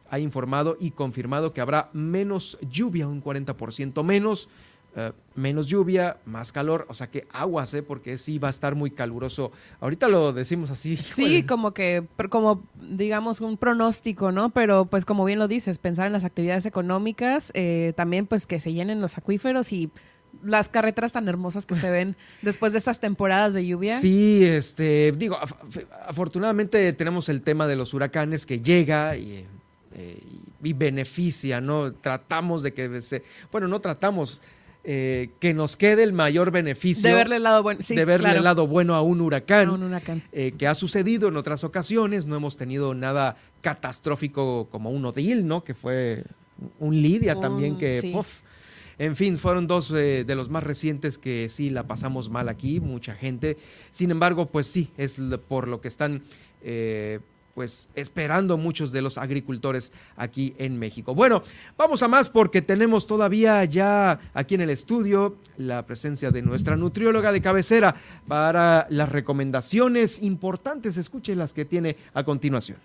[0.10, 4.50] ha informado y confirmado que habrá menos lluvia, un 40% menos,
[5.00, 7.84] eh, menos lluvia, más calor, o sea que aguas, ¿eh?
[7.84, 9.52] porque sí va a estar muy caluroso.
[9.80, 10.98] Ahorita lo decimos así.
[11.18, 14.50] Sí, como que, como digamos un pronóstico, ¿no?
[14.50, 18.60] Pero pues como bien lo dices, pensar en las actividades económicas, eh, también pues que
[18.60, 19.92] se llenen los acuíferos y
[20.44, 24.00] las carreteras tan hermosas que se ven después de estas temporadas de lluvia.
[24.00, 25.38] Sí, este, digo,
[26.08, 29.46] afortunadamente tenemos el tema de los huracanes que llega y
[29.94, 30.20] eh,
[30.64, 31.94] y beneficia, ¿no?
[31.94, 34.42] Tratamos de que se, bueno, no tratamos,
[34.90, 37.10] eh, que nos quede el mayor beneficio.
[37.10, 39.70] De verle el lado bueno, de verle el lado bueno a un huracán.
[39.70, 40.24] un huracán.
[40.32, 45.46] Eh, que ha sucedido en otras ocasiones, no hemos tenido nada catastrófico como un Odil,
[45.46, 45.66] ¿no?
[45.66, 46.24] Que fue
[46.80, 48.18] un Lidia también que,
[48.98, 53.14] en fin, fueron dos de los más recientes que sí la pasamos mal aquí, mucha
[53.14, 53.58] gente.
[53.92, 55.20] Sin embargo, pues sí, es
[55.50, 56.24] por lo que están
[57.58, 61.16] pues esperando muchos de los agricultores aquí en México.
[61.16, 61.42] Bueno,
[61.76, 66.78] vamos a más porque tenemos todavía ya aquí en el estudio la presencia de nuestra
[66.78, 67.96] nutrióloga de cabecera
[68.28, 70.98] para las recomendaciones importantes.
[70.98, 72.78] Escuche las que tiene a continuación.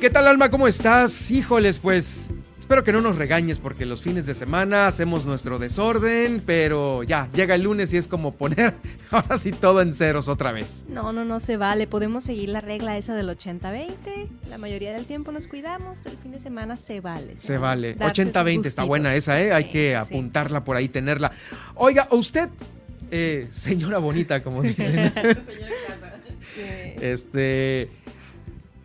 [0.00, 0.50] ¿Qué tal, Alma?
[0.50, 1.30] ¿Cómo estás?
[1.30, 6.42] Híjoles, pues espero que no nos regañes porque los fines de semana hacemos nuestro desorden,
[6.46, 8.72] pero ya, llega el lunes y es como poner
[9.10, 10.86] ahora sí todo en ceros otra vez.
[10.88, 11.86] No, no, no se vale.
[11.86, 13.90] Podemos seguir la regla esa del 80-20.
[14.48, 17.34] La mayoría del tiempo nos cuidamos, pero el fin de semana se vale.
[17.36, 17.94] Se, vale.
[17.98, 19.52] 80-20 está buena esa, ¿eh?
[19.52, 21.30] Hay que apuntarla por ahí, tenerla.
[21.74, 22.48] Oiga, usted,
[23.10, 25.12] eh, señora bonita, como dicen.
[25.12, 26.10] señora casa.
[27.00, 27.88] Este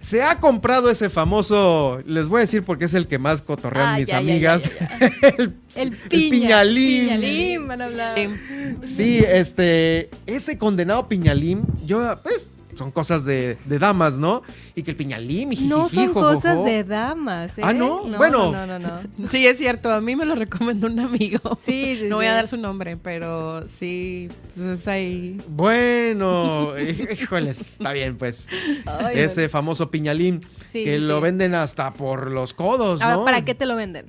[0.05, 3.99] se ha comprado ese famoso, les voy a decir porque es el que más cotorrean
[3.99, 4.69] mis amigas,
[5.73, 7.05] el, piñalín.
[7.05, 8.15] Piñalín, van a hablar.
[8.83, 14.41] Sí, este, ese condenado piñalín, yo, pues, son cosas de, damas, ¿no?
[14.75, 17.57] Y que el piñalín, mi No son cosas de damas.
[17.57, 17.61] ¿eh?
[17.63, 18.03] Ah, ¿no?
[18.17, 18.51] bueno.
[18.51, 19.91] No, no, no, Sí, es cierto.
[19.91, 21.57] A mí me lo recomendó un amigo.
[21.65, 25.41] Sí, sí No voy a dar su nombre, pero sí, pues es ahí.
[25.47, 26.73] Bueno,
[27.11, 28.47] híjoles, está bien, pues.
[29.13, 33.23] Ese famoso piñalín que lo venden hasta por los codos, ¿no?
[33.23, 34.05] ¿Para qué te lo venden?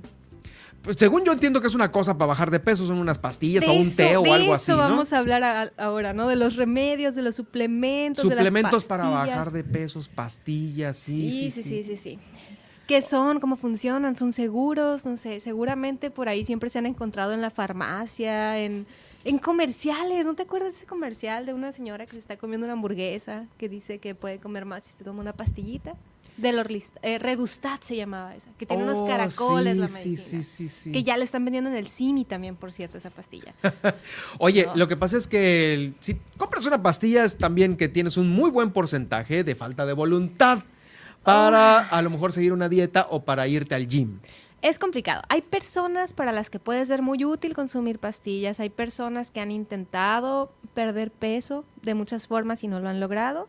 [0.86, 3.66] Pues, según yo entiendo que es una cosa para bajar de peso, son unas pastillas
[3.66, 4.70] o un té o algo así.
[4.70, 6.28] vamos a hablar ahora, ¿no?
[6.28, 8.22] De los remedios, de los suplementos.
[8.22, 12.18] Suplementos para bajar de pesos, pastillas, sí sí sí, sí, sí, sí,
[12.86, 13.40] ¿Qué son?
[13.40, 14.16] ¿Cómo funcionan?
[14.16, 15.04] ¿Son seguros?
[15.04, 18.86] No sé, seguramente por ahí siempre se han encontrado en la farmacia, en,
[19.24, 20.24] en comerciales.
[20.24, 23.46] ¿No te acuerdas de ese comercial de una señora que se está comiendo una hamburguesa
[23.58, 25.96] que dice que puede comer más si se toma una pastillita?
[26.36, 26.66] De los
[27.02, 30.42] eh, Redustat se llamaba esa, que tiene unos oh, caracoles la medicina.
[30.42, 33.10] Sí, sí, sí, Que ya le están vendiendo en el CIMI también, por cierto, esa
[33.10, 33.54] pastilla.
[34.38, 38.30] Oye, lo que pasa es que si compras una pastilla es también que tienes un
[38.30, 40.60] muy buen porcentaje de falta de voluntad
[41.22, 44.20] para a lo mejor seguir una dieta o para irte al gym.
[44.62, 45.22] Es complicado.
[45.28, 48.58] Hay personas para las que puede ser muy útil consumir pastillas.
[48.58, 53.48] Hay personas que han intentado perder peso de muchas formas y no lo han logrado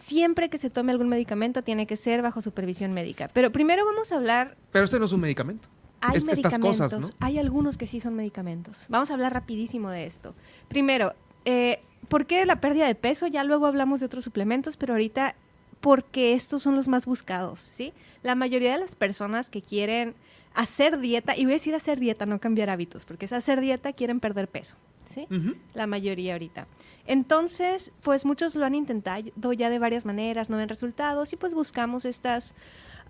[0.00, 3.28] siempre que se tome algún medicamento tiene que ser bajo supervisión médica.
[3.32, 4.56] Pero primero vamos a hablar...
[4.72, 5.68] Pero este no es un medicamento.
[6.00, 8.86] Hay medicamentos, hay algunos que sí son medicamentos.
[8.88, 10.34] Vamos a hablar rapidísimo de esto.
[10.68, 11.12] Primero,
[11.44, 13.26] eh, ¿por qué la pérdida de peso?
[13.26, 15.34] Ya luego hablamos de otros suplementos, pero ahorita
[15.80, 17.92] porque estos son los más buscados, ¿sí?
[18.22, 20.14] La mayoría de las personas que quieren
[20.54, 23.92] hacer dieta, y voy a decir hacer dieta, no cambiar hábitos, porque es hacer dieta,
[23.92, 24.76] quieren perder peso,
[25.10, 25.26] ¿sí?
[25.74, 26.66] La mayoría ahorita.
[27.06, 31.54] Entonces, pues muchos lo han intentado ya de varias maneras, no ven resultados y pues
[31.54, 32.54] buscamos estas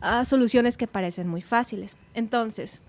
[0.00, 1.96] ah, soluciones que parecen muy fáciles.
[2.14, 2.80] Entonces,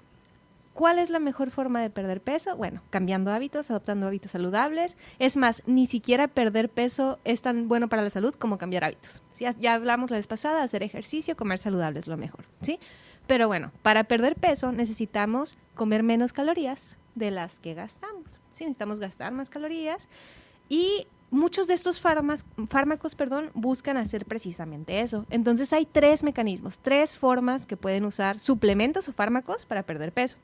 [0.73, 2.55] ¿cuál es la mejor forma de perder peso?
[2.55, 4.97] Bueno, cambiando hábitos, adoptando hábitos saludables.
[5.19, 9.21] Es más, ni siquiera perder peso es tan bueno para la salud como cambiar hábitos.
[9.59, 12.79] Ya hablamos la vez pasada, hacer ejercicio, comer saludable es lo mejor, ¿sí?
[13.27, 18.40] Pero bueno, para perder peso necesitamos comer menos calorías de las que gastamos.
[18.61, 20.07] Sí, necesitamos gastar más calorías
[20.69, 25.25] y muchos de estos fármacos, perdón, buscan hacer precisamente eso.
[25.31, 30.37] Entonces hay tres mecanismos, tres formas que pueden usar suplementos o fármacos para perder peso.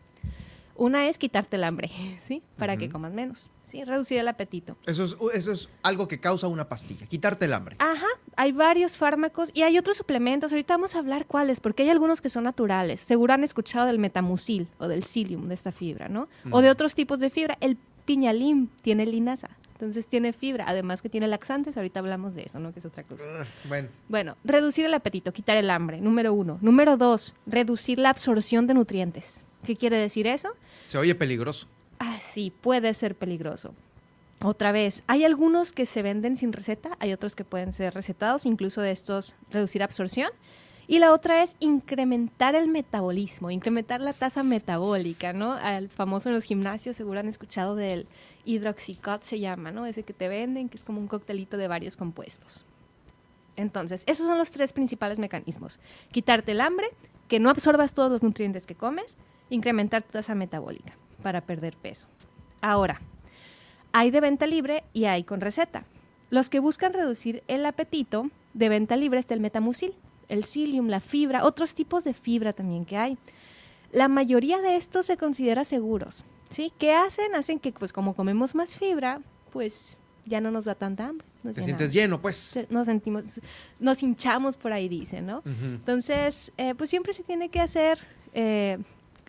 [0.76, 1.92] Una es quitarte el hambre,
[2.28, 2.42] ¿sí?
[2.58, 3.84] Para que comas menos, ¿sí?
[3.84, 4.78] Reducir el apetito.
[4.88, 7.76] Eso es, eso es algo que causa una pastilla, quitarte el hambre.
[7.78, 10.52] Ajá, hay varios fármacos y hay otros suplementos.
[10.52, 13.00] Ahorita vamos a hablar cuáles, porque hay algunos que son naturales.
[13.00, 16.28] Seguro han escuchado del metamucil o del psyllium, de esta fibra, ¿no?
[16.50, 17.60] O de otros tipos de fibra.
[17.62, 17.78] El
[18.08, 19.50] piñalín tiene linaza.
[19.74, 22.74] Entonces tiene fibra, además que tiene laxantes, ahorita hablamos de eso, ¿no?
[22.74, 23.24] Que es otra cosa.
[23.70, 23.90] bueno.
[24.10, 26.58] Bueno, reducir el apetito, quitar el hambre, número uno.
[26.62, 29.44] Número dos, reducir la absorción de nutrientes.
[29.64, 30.56] ¿Qué quiere decir eso?
[30.88, 31.68] Se oye peligroso.
[32.00, 33.76] Ah, sí, puede ser peligroso.
[34.44, 38.48] Otra vez, hay algunos que se venden sin receta, hay otros que pueden ser recetados,
[38.48, 40.32] incluso de estos reducir absorción.
[40.90, 45.52] Y la otra es incrementar el metabolismo, incrementar la tasa metabólica, ¿no?
[45.52, 48.08] Al famoso en los gimnasios, seguro han escuchado del
[48.46, 49.86] hidroxicot, se llama, ¿no?
[49.86, 52.66] Ese que te venden, que es como un coctelito de varios compuestos.
[53.58, 55.80] Entonces, esos son los tres principales mecanismos.
[56.12, 56.88] Quitarte el hambre,
[57.28, 59.18] que no absorbas todos los nutrientes que comes
[59.50, 62.08] incrementar tu tasa metabólica para perder peso.
[62.62, 63.02] Ahora,
[63.92, 65.86] hay de venta libre y hay con receta.
[66.30, 69.94] Los que buscan reducir el apetito, de venta libre está el metamucil,
[70.30, 73.18] el psyllium, la fibra, otros tipos de fibra también que hay.
[73.92, 76.24] La mayoría de estos se considera seguros.
[76.50, 76.72] ¿sí?
[76.78, 77.36] ¿Qué hacen?
[77.36, 79.22] Hacen que, pues como comemos más fibra,
[79.52, 81.26] pues ya no nos da tanta hambre.
[81.54, 82.60] Te sientes lleno, pues.
[82.70, 83.40] Nos sentimos,
[83.80, 85.42] nos hinchamos por ahí, dicen, ¿no?
[85.46, 88.00] Entonces, eh, pues siempre se tiene que hacer
[88.34, 88.78] eh,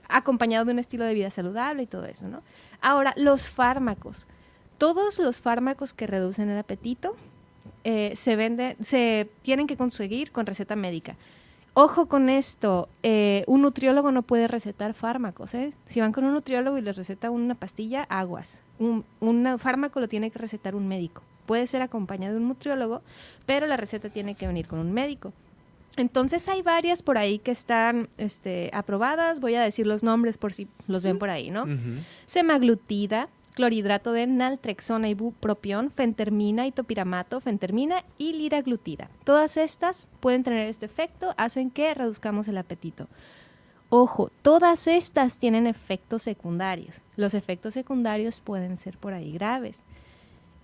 [0.09, 2.43] acompañado de un estilo de vida saludable y todo eso, ¿no?
[2.81, 4.27] Ahora, los fármacos.
[4.79, 7.17] Todos los fármacos que reducen el apetito
[7.85, 11.17] eh, se venden, se tienen que conseguir con receta médica.
[11.81, 15.55] Ojo con esto, eh, un nutriólogo no puede recetar fármacos.
[15.55, 15.73] ¿eh?
[15.87, 18.63] Si van con un nutriólogo y les receta una pastilla, aguas.
[18.81, 21.23] Un, un, fármaco lo tiene que recetar un médico.
[21.47, 23.03] Puede ser acompañado de un nutriólogo,
[23.47, 25.33] pero la receta tiene que venir con un médico.
[25.97, 29.39] Entonces hay varias por ahí que están este, aprobadas.
[29.39, 31.65] Voy a decir los nombres por si los ven por ahí, ¿no?
[32.27, 39.11] Semaglutida, clorhidrato de naltrexona, ibupropión, fentermina, topiramato, fentermina y liraglutida.
[39.25, 43.09] Todas estas pueden tener este efecto, hacen que reduzcamos el apetito.
[43.91, 47.03] Ojo, todas estas tienen efectos secundarios.
[47.17, 49.83] Los efectos secundarios pueden ser por ahí graves.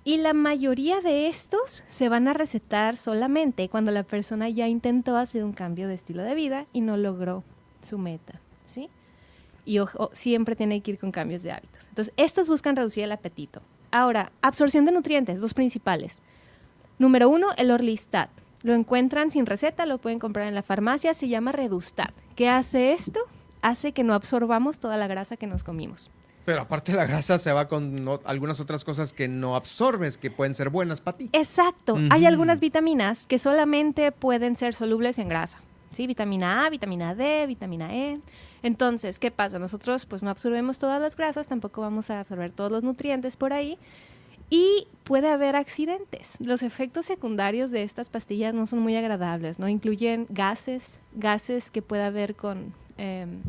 [0.05, 5.17] Y la mayoría de estos se van a recetar solamente cuando la persona ya intentó
[5.17, 7.43] hacer un cambio de estilo de vida y no logró
[7.83, 8.89] su meta, ¿sí?
[9.65, 11.85] Y ojo, siempre tiene que ir con cambios de hábitos.
[11.89, 13.63] Entonces, estos buscan reducir el apetito.
[13.91, 16.21] Ahora, absorción de nutrientes, dos principales.
[16.99, 18.31] Número uno, el Orlistat.
[18.63, 22.13] Lo encuentran sin receta, lo pueden comprar en la farmacia, se llama Redustat.
[22.35, 23.21] ¿Qué hace esto?
[23.63, 26.11] Hace que no absorbamos toda la grasa que nos comimos.
[26.45, 30.55] Pero aparte la grasa se va con algunas otras cosas que no absorbes, que pueden
[30.55, 31.31] ser buenas para ti.
[31.33, 31.99] Exacto.
[32.11, 35.59] Hay algunas vitaminas que solamente pueden ser solubles en grasa.
[35.93, 36.07] ¿sí?
[36.07, 38.21] Vitamina A, vitamina D, vitamina E.
[38.65, 39.59] Entonces, ¿qué pasa?
[39.59, 43.53] Nosotros pues no absorbemos todas las grasas, tampoco vamos a absorber todos los nutrientes por
[43.53, 43.79] ahí.
[44.49, 46.37] Y puede haber accidentes.
[46.39, 49.69] Los efectos secundarios de estas pastillas no son muy agradables, ¿no?
[49.69, 53.43] Incluyen gases, gases que puede haber con, em,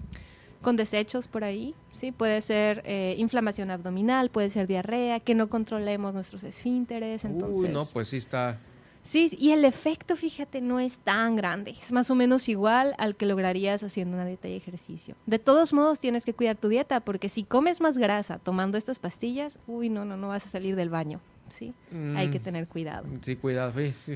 [0.62, 2.12] con desechos por ahí, ¿sí?
[2.12, 7.64] Puede ser eh, inflamación abdominal, puede ser diarrea, que no controlemos nuestros esfínteres, entonces...
[7.64, 8.60] Uy, no, pues sí está...
[9.06, 11.76] Sí, y el efecto, fíjate, no es tan grande.
[11.80, 15.16] Es más o menos igual al que lograrías haciendo una dieta y ejercicio.
[15.28, 18.98] De todos modos, tienes que cuidar tu dieta, porque si comes más grasa tomando estas
[18.98, 21.22] pastillas, uy, no, no, no vas a salir del baño.
[21.56, 21.74] ¿sí?
[22.16, 22.44] Hay que mm.
[22.44, 23.06] tener cuidado.
[23.22, 23.74] Sí, cuidado.
[23.94, 24.16] Sí,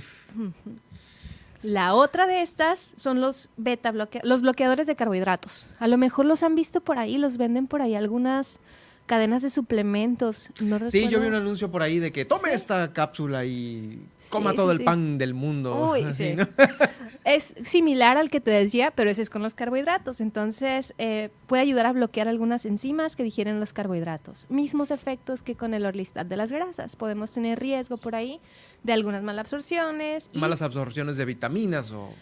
[1.62, 5.70] La otra de estas son los beta los bloqueadores de carbohidratos.
[5.80, 8.60] A lo mejor los han visto por ahí, los venden por ahí algunas
[9.06, 10.50] cadenas de suplementos.
[10.88, 14.72] sí, yo vi un anuncio por ahí de que tome esta cápsula y coma todo
[14.72, 15.96] el pan del mundo.
[17.26, 20.22] es similar al que te decía, pero ese es con los carbohidratos.
[20.22, 24.46] Entonces, eh, puede ayudar a bloquear algunas enzimas que digieren los carbohidratos.
[24.50, 26.96] Mismos efectos que con el orlistat de las grasas.
[26.96, 28.40] Podemos tener riesgo por ahí
[28.84, 30.30] de algunas malas absorciones.
[30.34, 32.14] Malas absorciones de vitaminas o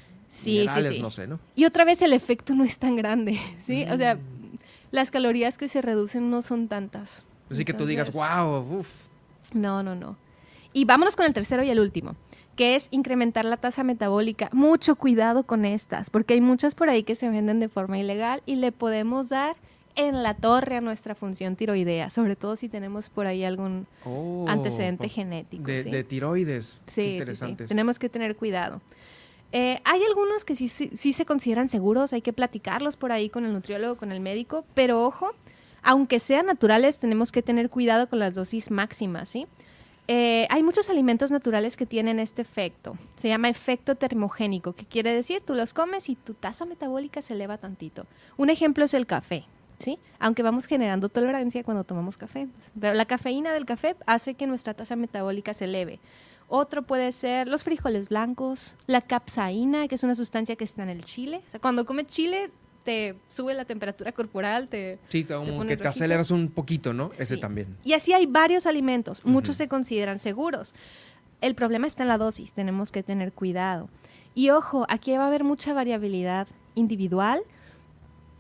[0.46, 1.40] minerales, no sé, ¿no?
[1.56, 3.86] Y otra vez el efecto no es tan grande, ¿sí?
[3.90, 4.20] O sea, mm.
[4.92, 7.24] las calorías que se reducen no son tantas.
[7.50, 8.90] Así que tú digas, wow, uff.
[9.54, 10.18] No, no, no.
[10.78, 12.16] Y vámonos con el tercero y el último,
[12.56, 14.48] que es incrementar la tasa metabólica.
[14.54, 18.44] Mucho cuidado con estas, porque hay muchas por ahí que se venden de forma ilegal
[18.46, 19.56] y le podemos dar
[19.96, 24.46] en la torre a nuestra función tiroidea, sobre todo si tenemos por ahí algún oh,
[24.48, 25.64] antecedente genético.
[25.64, 26.80] De, tiroides.
[26.86, 27.18] Sí,
[27.68, 28.80] tenemos que tener cuidado.
[29.54, 33.46] Eh, hay algunos que sí, sí, se consideran seguros, hay que platicarlos por ahí con
[33.46, 35.34] el nutriólogo, con el médico, pero ojo,
[35.82, 39.48] aunque sean naturales, tenemos que tener cuidado con las dosis máximas, ¿sí?
[40.08, 42.98] Eh, hay muchos alimentos naturales que tienen este efecto.
[43.18, 47.34] Se llama efecto termogénico, que quiere decir tú los comes y tu tasa metabólica se
[47.34, 48.06] eleva tantito.
[48.38, 49.46] Un ejemplo es el café.
[49.80, 50.00] ¿sí?
[50.20, 52.48] Aunque vamos generando tolerancia cuando tomamos café.
[52.80, 56.00] Pero la cafeína del café hace que nuestra tasa metabólica se eleve.
[56.50, 60.90] Otro puede ser los frijoles blancos, la capsaína, que es una sustancia que está en
[60.90, 61.42] el chile.
[61.46, 62.52] O sea, cuando comes chile,
[62.88, 64.98] te sube la temperatura corporal, te...
[65.10, 67.10] Sí, como que te aceleras un poquito, ¿no?
[67.20, 67.76] Ese también.
[67.84, 70.74] Y así hay varios alimentos, muchos se consideran seguros.
[71.42, 73.90] El problema está en la dosis, tenemos que tener cuidado.
[74.36, 77.42] Y ojo, aquí va a haber mucha variabilidad individual.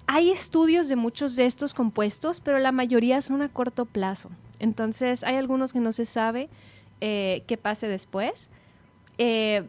[0.05, 4.29] Hay estudios de muchos de estos compuestos, pero la mayoría son a corto plazo.
[4.59, 6.47] Entonces, hay algunos que no se sabe
[7.01, 8.47] eh, qué pase después.
[9.17, 9.67] Eh,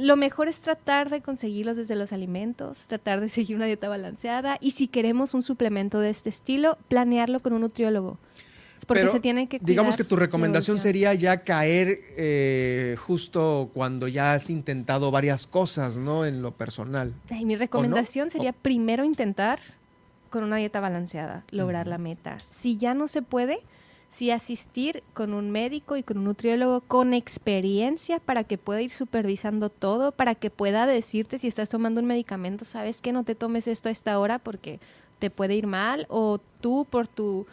[0.00, 4.56] lo mejor es tratar de conseguirlos desde los alimentos, tratar de seguir una dieta balanceada
[4.60, 8.18] y si queremos un suplemento de este estilo, planearlo con un nutriólogo.
[8.86, 14.32] Porque se tiene que Digamos que tu recomendación sería ya caer eh, justo cuando ya
[14.32, 16.24] has intentado varias cosas, ¿no?
[16.24, 17.12] En lo personal.
[17.44, 19.60] mi recomendación sería primero intentar
[20.30, 22.38] con una dieta balanceada, lograr la meta.
[22.48, 23.60] Si ya no se puede,
[24.10, 28.90] sí asistir con un médico y con un nutriólogo con experiencia para que pueda ir
[28.90, 33.36] supervisando todo, para que pueda decirte si estás tomando un medicamento, sabes que no te
[33.36, 34.80] tomes esto a esta hora porque
[35.20, 37.46] te puede ir mal o tú por, tu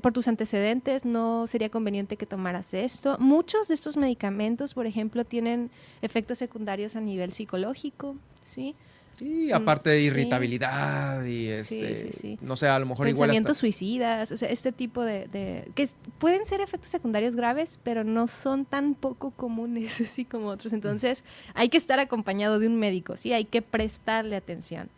[0.00, 3.16] por tus antecedentes no sería conveniente que tomaras esto.
[3.18, 5.70] Muchos de estos medicamentos, por ejemplo, tienen
[6.02, 8.76] efectos secundarios a nivel psicológico, ¿sí?
[9.20, 13.54] Y aparte de irritabilidad y este, no sé, a lo mejor igual hasta...
[13.54, 18.64] suicidas, o sea, este tipo de, que pueden ser efectos secundarios graves, pero no son
[18.64, 20.72] tan poco comunes así como otros.
[20.72, 24.88] Entonces, hay que estar acompañado de un médico, sí, hay que prestarle atención.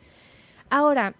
[0.70, 1.14] Ahora,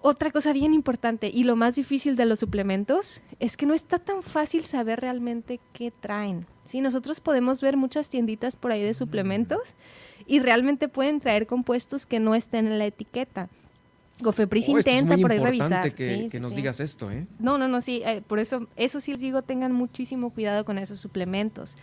[0.00, 3.98] otra cosa bien importante y lo más difícil de los suplementos es que no está
[3.98, 6.46] tan fácil saber realmente qué traen.
[6.64, 9.74] Sí, nosotros podemos ver muchas tienditas por ahí de suplementos
[10.28, 13.48] y realmente pueden traer compuestos que no estén en la etiqueta.
[14.20, 15.92] Gofepris oh, intenta por ahí revisar.
[15.94, 17.26] Que, que nos digas esto, ¿eh?
[17.38, 20.78] No, no, no, sí, eh, por eso, eso sí les digo, tengan muchísimo cuidado con
[20.78, 21.76] esos suplementos.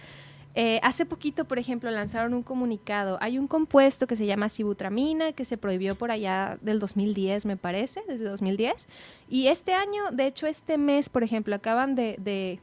[0.58, 3.18] Eh, hace poquito, por ejemplo, lanzaron un comunicado.
[3.20, 7.58] Hay un compuesto que se llama sibutramina, que se prohibió por allá del 2010, me
[7.58, 8.88] parece, desde 2010.
[9.30, 12.60] Y este año, de hecho, este mes, por ejemplo, acaban de, de,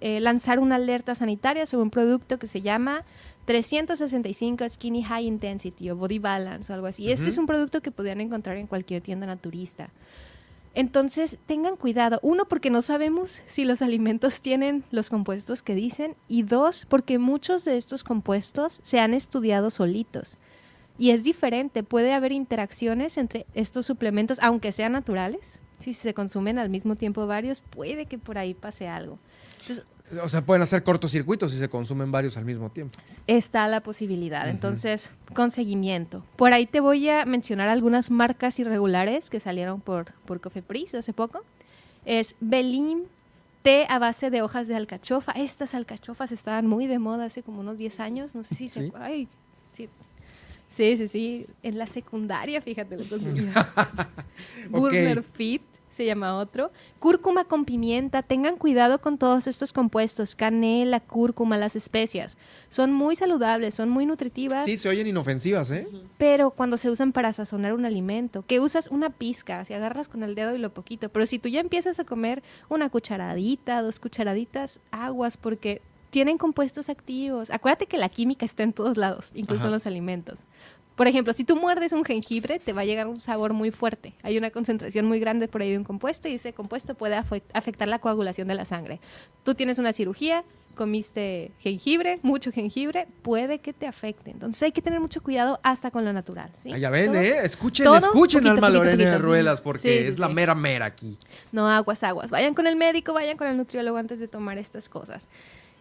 [0.00, 3.04] eh, lanzar una alerta sanitaria sobre un producto que se llama
[3.50, 7.10] 365 Skinny High Intensity o Body Balance o algo así.
[7.10, 9.90] Ese es un producto que podrían encontrar en cualquier tienda naturista.
[10.76, 12.20] Entonces, tengan cuidado.
[12.22, 16.14] Uno, porque no sabemos si los alimentos tienen los compuestos que dicen.
[16.28, 20.36] Y dos, porque muchos de estos compuestos se han estudiado solitos.
[20.96, 21.82] Y es diferente.
[21.82, 25.58] Puede haber interacciones entre estos suplementos, aunque sean naturales.
[25.80, 29.18] Si se consumen al mismo tiempo varios, puede que por ahí pase algo.
[29.62, 29.84] Entonces,
[30.22, 32.98] o sea, pueden hacer cortocircuitos si se consumen varios al mismo tiempo.
[33.26, 34.48] Está la posibilidad.
[34.48, 36.24] Entonces, con seguimiento.
[36.36, 41.12] Por ahí te voy a mencionar algunas marcas irregulares que salieron por, por Cofepris hace
[41.12, 41.44] poco.
[42.04, 43.02] Es Belim,
[43.62, 45.32] té a base de hojas de alcachofa.
[45.32, 48.34] Estas alcachofas estaban muy de moda hace como unos 10 años.
[48.34, 48.92] No sé si se...
[48.98, 49.28] Ay,
[49.76, 49.88] sí.
[50.72, 53.20] Sí, sí, En la secundaria, fíjate, los dos
[54.70, 55.62] Burger Fit
[55.92, 56.70] se llama otro.
[56.98, 58.22] Cúrcuma con pimienta.
[58.22, 60.34] Tengan cuidado con todos estos compuestos.
[60.34, 62.38] Canela, cúrcuma, las especias.
[62.68, 64.64] Son muy saludables, son muy nutritivas.
[64.64, 65.86] Sí, se oyen inofensivas, ¿eh?
[66.18, 70.22] Pero cuando se usan para sazonar un alimento, que usas una pizca, si agarras con
[70.22, 71.08] el dedo y lo poquito.
[71.08, 76.88] Pero si tú ya empiezas a comer una cucharadita, dos cucharaditas, aguas, porque tienen compuestos
[76.88, 77.50] activos.
[77.50, 80.40] Acuérdate que la química está en todos lados, incluso en los alimentos.
[81.00, 84.12] Por ejemplo, si tú muerdes un jengibre, te va a llegar un sabor muy fuerte.
[84.22, 87.16] Hay una concentración muy grande por ahí de un compuesto y ese compuesto puede
[87.54, 89.00] afectar la coagulación de la sangre.
[89.42, 90.44] Tú tienes una cirugía,
[90.74, 94.30] comiste jengibre, mucho jengibre, puede que te afecte.
[94.30, 96.50] Entonces hay que tener mucho cuidado hasta con lo natural.
[96.62, 96.70] ¿sí?
[96.70, 97.44] Ah, ya ven, ¿eh?
[97.44, 101.16] Escuchen, escuchen Alma Lorena de Ruelas porque es la mera mera aquí.
[101.50, 102.30] No, aguas, aguas.
[102.30, 105.28] Vayan con el médico, vayan con el nutriólogo antes de tomar estas cosas.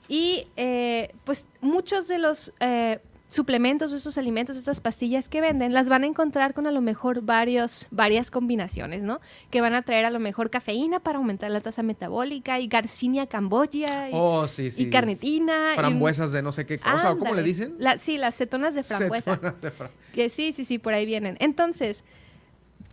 [0.08, 3.00] Y eh, pues muchos de los eh,
[3.30, 6.82] suplementos o estos alimentos, estas pastillas que venden, las van a encontrar con a lo
[6.82, 9.22] mejor varios, varias combinaciones, ¿no?
[9.52, 13.28] Que van a traer a lo mejor cafeína para aumentar la tasa metabólica y garcinia
[13.28, 14.46] camboya y, oh,
[14.92, 15.74] carnetina.
[15.76, 17.78] Frambuesas de no sé qué cosa, ¿cómo le dicen?
[18.00, 19.36] sí, las cetonas de frambuesa.
[19.36, 19.72] Cetonas de
[20.14, 21.38] que sí, sí, sí, por ahí vienen.
[21.40, 22.04] Entonces,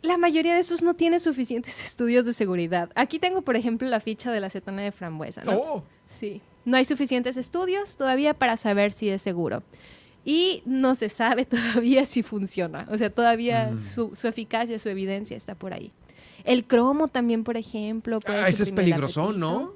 [0.02, 2.90] la mayoría de estos no tienen suficientes estudios de seguridad.
[2.94, 5.52] Aquí tengo, por ejemplo, la ficha de la acetona de frambuesa, ¿no?
[5.52, 5.84] Oh.
[6.20, 6.42] Sí.
[6.66, 9.62] No hay suficientes estudios todavía para saber si es seguro
[10.26, 12.86] y no se sabe todavía si funciona.
[12.90, 13.80] O sea, todavía mm.
[13.80, 15.92] su, eficacia, su evidencia está por ahí.
[16.44, 18.20] El cromo también, por ejemplo.
[18.20, 19.72] Puede ah, ese es peligroso, ¿no?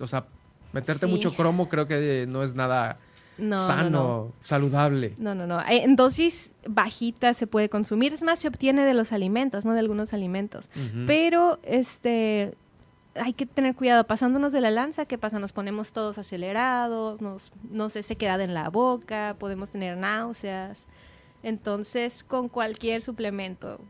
[0.00, 0.26] o sea,
[0.72, 2.98] meterte mucho cromo creo que no es nada
[3.38, 5.14] sano, saludable.
[5.18, 5.60] No, no, no.
[5.68, 8.14] En dosis bajitas se puede consumir.
[8.14, 10.68] Es más, se obtiene de los alimentos, no de algunos alimentos.
[11.06, 12.54] Pero, este,
[13.18, 14.06] hay que tener cuidado.
[14.06, 15.38] Pasándonos de la lanza, ¿qué pasa?
[15.38, 20.86] Nos ponemos todos acelerados, nos, no sé, se queda en la boca, podemos tener náuseas.
[21.42, 23.80] Entonces, con cualquier suplemento,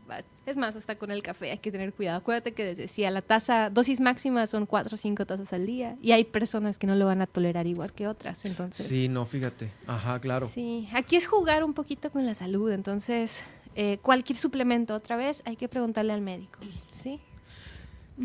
[0.45, 2.19] es más, hasta con el café hay que tener cuidado.
[2.19, 5.97] Acuérdate que les decía, la tasa, dosis máxima son 4 o 5 tazas al día
[6.01, 8.85] y hay personas que no lo van a tolerar igual que otras, entonces...
[8.85, 9.71] Sí, no, fíjate.
[9.87, 10.49] Ajá, claro.
[10.53, 13.43] Sí, aquí es jugar un poquito con la salud, entonces
[13.75, 16.59] eh, cualquier suplemento, otra vez, hay que preguntarle al médico,
[16.93, 17.19] ¿sí?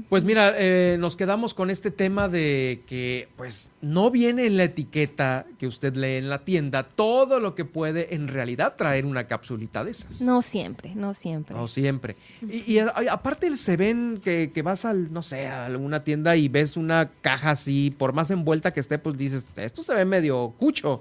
[0.09, 4.65] Pues mira, eh, nos quedamos con este tema de que pues no viene en la
[4.65, 9.27] etiqueta que usted lee en la tienda todo lo que puede en realidad traer una
[9.27, 10.23] capsulita de esas.
[10.23, 11.55] No siempre, no siempre.
[11.55, 12.17] No siempre.
[12.41, 16.79] Y, aparte se ven que, que, vas al, no sé, a alguna tienda y ves
[16.79, 21.01] una caja así, por más envuelta que esté, pues dices, esto se ve medio cucho.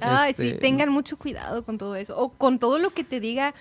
[0.00, 2.18] Ay, sí, este, tengan mucho cuidado con todo eso.
[2.18, 3.54] O con todo lo que te diga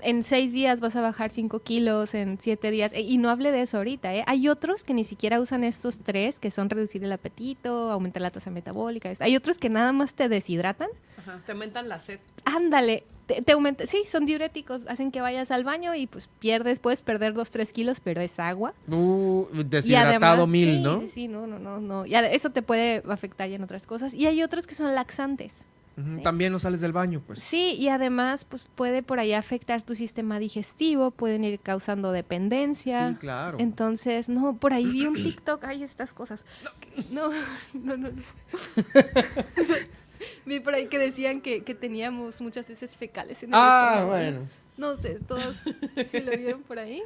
[0.00, 3.52] en seis días vas a bajar cinco kilos, en siete días, e, y no hable
[3.52, 4.24] de eso ahorita, ¿eh?
[4.26, 8.30] Hay otros que ni siquiera usan estos tres, que son reducir el apetito, aumentar la
[8.30, 9.12] tasa metabólica.
[9.20, 10.88] Hay otros que nada más te deshidratan.
[11.18, 12.20] Ajá, te aumentan la sed.
[12.44, 17.02] Ándale, te, aumenta, sí, son diuréticos, hacen que vayas al baño y pues pierdes, puedes
[17.02, 18.72] perder dos, tres kilos, pero es agua.
[18.88, 21.00] Uh, deshidratado mil, ¿no?
[21.00, 22.04] Sí, sí, no, no, no, no.
[22.04, 24.14] eso te puede afectar ya en otras cosas.
[24.14, 25.66] Y hay otros que son laxantes.
[26.22, 27.38] También no sales del baño, pues.
[27.38, 33.10] Sí, y además pues puede por ahí afectar tu sistema digestivo, pueden ir causando dependencia.
[33.10, 33.56] Sí, claro.
[33.58, 36.44] Entonces, no, por ahí vi un TikTok, hay estas cosas.
[37.10, 37.30] No,
[37.72, 38.10] no, no.
[38.10, 38.22] no.
[40.44, 44.40] vi por ahí que decían que, teníamos muchas veces fecales en el Ah, bueno.
[44.76, 45.56] No sé, todos
[46.10, 47.02] si lo vieron por ahí.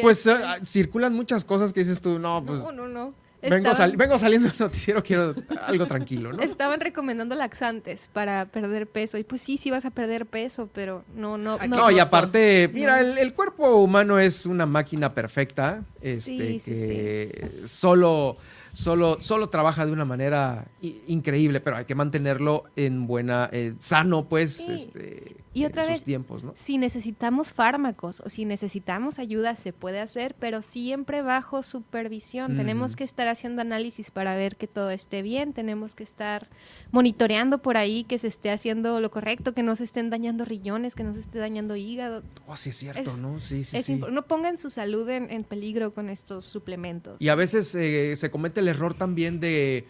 [0.00, 2.60] pues este ah, circulan muchas cosas que dices tú, no, pues.
[2.60, 3.14] No, no, no.
[3.50, 6.42] Vengo, vengo, saliendo del noticiero, quiero algo tranquilo, ¿no?
[6.42, 9.18] Estaban recomendando laxantes para perder peso.
[9.18, 11.58] Y pues sí, sí vas a perder peso, pero no, no.
[11.58, 15.84] No, y aparte, mira, el, cuerpo humano es una máquina perfecta.
[16.00, 18.36] Este, que solo
[18.76, 24.28] solo, solo trabaja de una manera increíble, pero hay que mantenerlo en buena, eh, sano,
[24.28, 26.54] pues, este, y otra en vez, sus tiempos, ¿no?
[26.56, 32.56] Si necesitamos fármacos o si necesitamos ayuda, se puede hacer, pero siempre bajo supervisión.
[32.56, 36.48] Tenemos que estar haciendo análisis para ver que todo esté bien, tenemos que estar
[36.90, 40.94] monitoreando por ahí que se esté haciendo lo correcto, que no se estén dañando riñones,
[40.94, 42.22] que no se esté dañando hígado.
[42.46, 43.40] Oh, sí, es cierto, ¿no?
[43.40, 43.96] Sí, sí, sí.
[43.96, 47.16] No pongan su salud en, en, peligro con estos suplementos.
[47.20, 49.86] Y a veces eh, se comete el error también de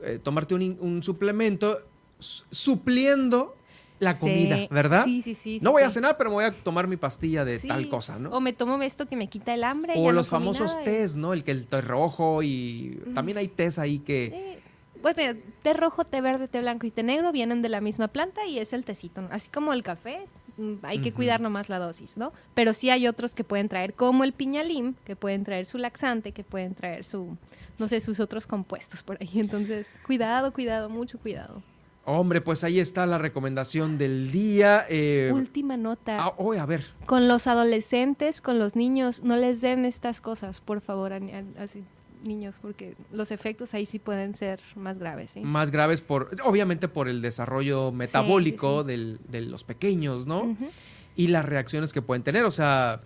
[0.00, 1.80] eh, tomarte un, suplemento
[2.18, 3.56] supliendo
[4.02, 5.04] la comida, ¿verdad?
[5.04, 5.58] Sí, sí, sí.
[5.62, 8.30] No voy a cenar, pero me voy a tomar mi pastilla de tal cosa, ¿no?
[8.30, 9.94] O me tomo esto que me quita el hambre.
[9.96, 11.32] O los famosos tés, ¿no?
[11.32, 14.60] El que el té rojo y también hay tés ahí que...
[15.00, 18.06] Pues mira, té rojo, té verde, té blanco y té negro vienen de la misma
[18.06, 21.78] planta y es el tecito, así como el café, Mm, hay que cuidar nomás la
[21.78, 22.32] dosis, ¿no?
[22.54, 26.32] Pero sí hay otros que pueden traer, como el piñalim, que pueden traer su laxante,
[26.32, 27.36] que pueden traer su,
[27.78, 29.30] no sé, sus otros compuestos por ahí.
[29.34, 31.62] Entonces, cuidado, cuidado, mucho cuidado.
[32.04, 34.86] Hombre, pues ahí está la recomendación del día.
[34.88, 36.18] Eh, Última nota.
[36.18, 36.84] Ah, a ver.
[37.06, 41.12] Con los adolescentes, con los niños, no les den estas cosas, por favor.
[41.58, 41.84] Así,
[42.24, 45.36] niños, porque los efectos ahí sí pueden ser más graves.
[45.36, 50.56] Más graves, por obviamente por el desarrollo metabólico de los pequeños, ¿no?
[51.14, 53.02] Y las reacciones que pueden tener, o sea,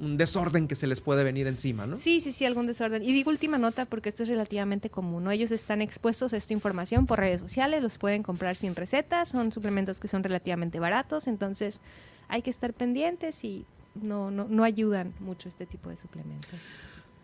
[0.00, 1.96] un desorden que se les puede venir encima, ¿no?
[1.96, 3.02] Sí, sí, sí, algún desorden.
[3.02, 5.30] Y digo última nota porque esto es relativamente común, ¿no?
[5.30, 9.52] Ellos están expuestos a esta información por redes sociales, los pueden comprar sin receta, son
[9.52, 11.80] suplementos que son relativamente baratos, entonces
[12.28, 13.64] hay que estar pendientes y
[13.94, 16.60] no, no, no ayudan mucho este tipo de suplementos.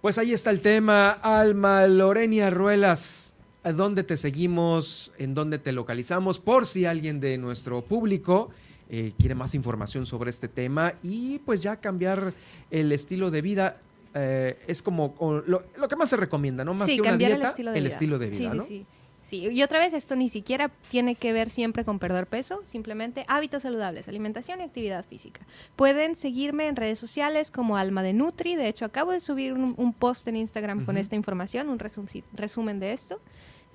[0.00, 1.10] Pues ahí está el tema.
[1.10, 5.12] Alma Lorenia Ruelas, ¿a dónde te seguimos?
[5.18, 6.38] ¿En dónde te localizamos?
[6.38, 8.50] Por si alguien de nuestro público
[8.90, 12.32] eh, quiere más información sobre este tema y pues ya cambiar
[12.70, 13.76] el estilo de vida.
[14.14, 15.14] Eh, es como
[15.46, 16.74] lo, que más se recomienda, ¿no?
[16.74, 18.64] Más que una dieta, el estilo de el vida, estilo de vida ¿no?
[18.64, 18.84] Sí,
[19.30, 23.24] Sí, y otra vez esto ni siquiera tiene que ver siempre con perder peso, simplemente
[23.28, 25.42] hábitos saludables, alimentación y actividad física.
[25.76, 29.92] Pueden seguirme en redes sociales como Alma de Nutri, de hecho acabo de subir un,
[29.92, 33.20] post en Instagram con esta información, un resumen de esto.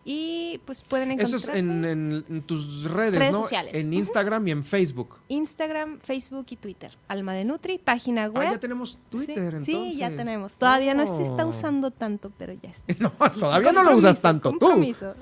[0.07, 1.35] Y pues pueden encontrar.
[1.35, 3.41] Eso es en, tus redes, ¿no?
[3.41, 3.73] sociales.
[3.73, 5.19] En Instagram y en Facebook.
[5.29, 6.95] Instagram, Facebook y Twitter.
[7.07, 8.47] Alma de Nutri, página web.
[8.47, 9.65] Ah, ya tenemos Twitter, entonces.
[9.65, 10.51] Sí, ya tenemos.
[10.53, 11.49] Todavía no se está oh.
[11.49, 12.93] usando tanto, pero ya está.
[12.99, 14.67] no, todavía no lo usas tanto tú.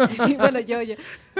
[0.37, 0.95] bueno, yo, yo.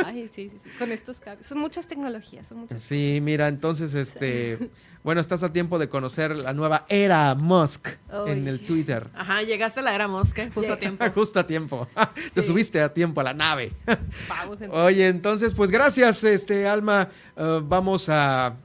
[0.05, 0.69] Ay, sí, sí, sí.
[0.79, 1.45] Con estos cambios.
[1.45, 2.79] Son muchas tecnologías, son muchas.
[2.79, 4.71] Sí, mira, entonces, este.
[5.03, 7.89] Bueno, estás a tiempo de conocer la nueva era Musk
[8.25, 9.09] en el Twitter.
[9.13, 10.51] Ajá, llegaste a la era Musk, ¿eh?
[10.55, 11.05] justo a tiempo.
[11.13, 11.87] justo a tiempo.
[12.33, 13.73] Te subiste a tiempo a la nave.
[14.29, 17.09] Vamos, Oye, entonces, pues gracias, este Alma.
[17.35, 18.55] Uh, vamos a,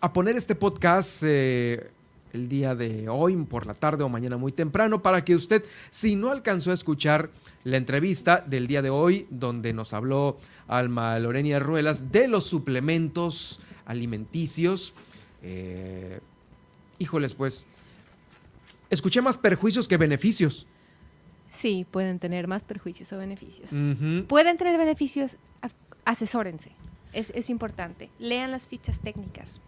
[0.00, 1.24] a, poner este podcast.
[1.26, 1.90] Eh,
[2.32, 6.14] el día de hoy, por la tarde o mañana muy temprano, para que usted, si
[6.14, 7.30] no alcanzó a escuchar
[7.64, 10.38] la entrevista del día de hoy, donde nos habló
[10.68, 14.94] Alma Lorenia Ruelas de los suplementos alimenticios,
[15.42, 16.20] eh,
[16.98, 17.66] híjoles, pues,
[18.90, 20.66] escuché más perjuicios que beneficios.
[21.52, 23.70] Sí, pueden tener más perjuicios o beneficios.
[24.28, 25.36] Pueden tener beneficios,
[26.04, 26.72] asesórense.
[27.12, 28.08] Es, es importante.
[28.18, 29.60] Lean las fichas técnicas.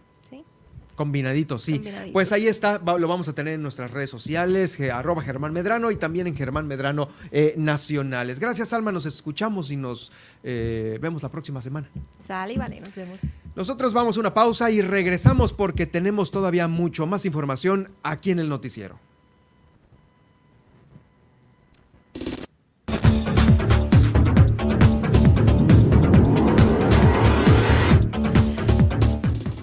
[0.95, 1.83] Combinadito, sí.
[2.13, 5.97] Pues ahí está, lo vamos a tener en nuestras redes sociales, arroba Germán Medrano y
[5.97, 8.39] también en Germán Medrano eh, Nacionales.
[8.39, 10.13] Gracias, Alma, nos escuchamos y nos
[10.43, 11.89] eh, vemos la próxima semana.
[12.25, 13.19] Sale y vale, nos vemos.
[13.55, 18.39] Nosotros vamos a una pausa y regresamos porque tenemos todavía mucho más información aquí en
[18.39, 18.99] el noticiero.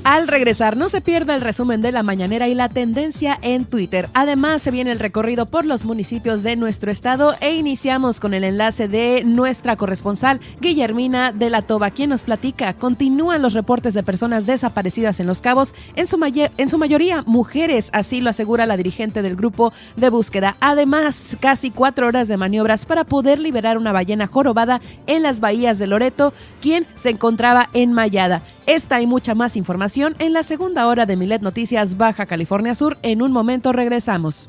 [0.10, 4.10] Al regresar, no se pierda el resumen de la mañanera y la tendencia en Twitter.
[4.16, 8.44] Además, se viene el recorrido por los municipios de nuestro estado e iniciamos con el
[8.44, 12.74] enlace de nuestra corresponsal, Guillermina de la Toba, quien nos platica.
[12.74, 18.32] Continúan los reportes de personas desaparecidas en Los Cabos, en su, mayoría mujeres, así lo
[18.32, 20.58] asegura la dirigente del grupo de búsqueda.
[20.60, 25.78] Además, casi cuatro horas de maniobras para poder liberar una ballena jorobada en las bahías
[25.78, 26.34] de Loreto,
[26.64, 28.42] quien se encontraba enmayada.
[28.70, 33.00] Esta y mucha más información en la segunda hora de Milet Noticias Baja California Sur.
[33.02, 34.48] En un momento regresamos.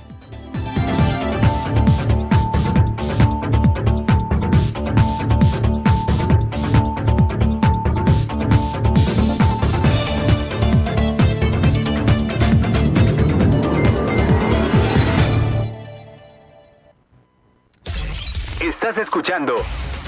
[18.61, 19.55] Estás escuchando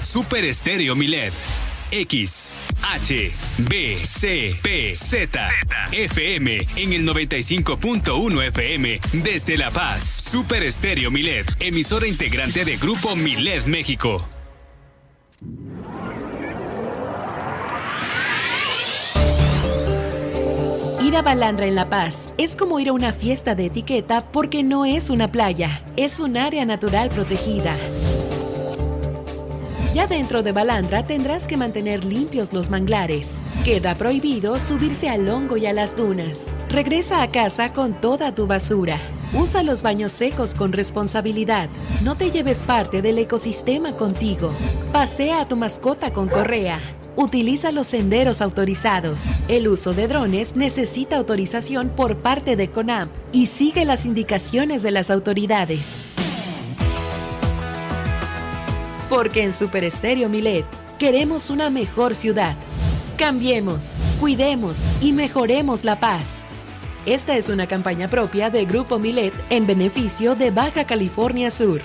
[0.03, 1.33] Super Estéreo Milet.
[1.93, 3.33] X, H,
[3.69, 5.49] B, C, P, Z,
[5.93, 10.03] FM en el 95.1 FM desde La Paz.
[10.03, 14.27] Super Estéreo Milet, emisora integrante de Grupo Milet México.
[21.05, 24.63] Ir a Balandra en La Paz es como ir a una fiesta de etiqueta porque
[24.63, 27.77] no es una playa, es un área natural protegida.
[29.95, 33.43] Ya dentro de Balandra tendrás que mantener limpios los manglares.
[33.63, 36.47] Queda prohibido subirse al hongo y a las dunas.
[36.71, 38.99] Regresa a casa con toda tu basura.
[39.35, 41.69] Usa los baños secos con responsabilidad.
[42.03, 44.53] No te lleves parte del ecosistema contigo.
[44.93, 46.81] Pasea a tu mascota con correa.
[47.15, 49.25] Utiliza los senderos autorizados.
[49.49, 54.91] El uso de drones necesita autorización por parte de CONAMP y sigue las indicaciones de
[54.91, 56.03] las autoridades.
[59.13, 60.65] Porque en Super Estéreo Milet
[60.99, 62.57] queremos una mejor ciudad.
[63.19, 66.43] Cambiemos, cuidemos y mejoremos la paz.
[67.05, 71.83] Esta es una campaña propia de Grupo Milet en beneficio de Baja California Sur.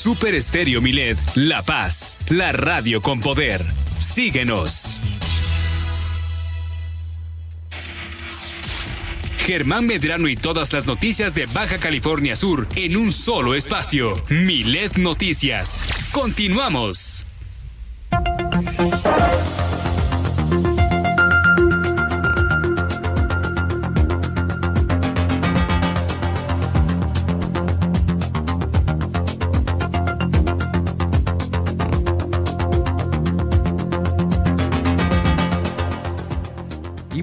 [0.09, 3.63] Super Estéreo Milet, La Paz, la radio con poder.
[3.99, 5.01] Síguenos.
[9.45, 14.15] Germán Medrano y todas las noticias de Baja California Sur en un solo espacio.
[14.31, 15.83] Milet Noticias.
[16.11, 17.27] Continuamos.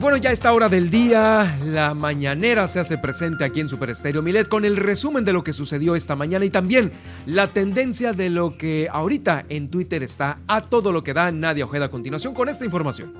[0.06, 3.90] Bueno, ya a esta hora del día, la mañanera se hace presente aquí en Super
[3.90, 6.92] Estéreo Milet con el resumen de lo que sucedió esta mañana y también
[7.26, 11.64] la tendencia de lo que ahorita en Twitter está a todo lo que da Nadia
[11.64, 13.12] Ojeda a continuación con esta información.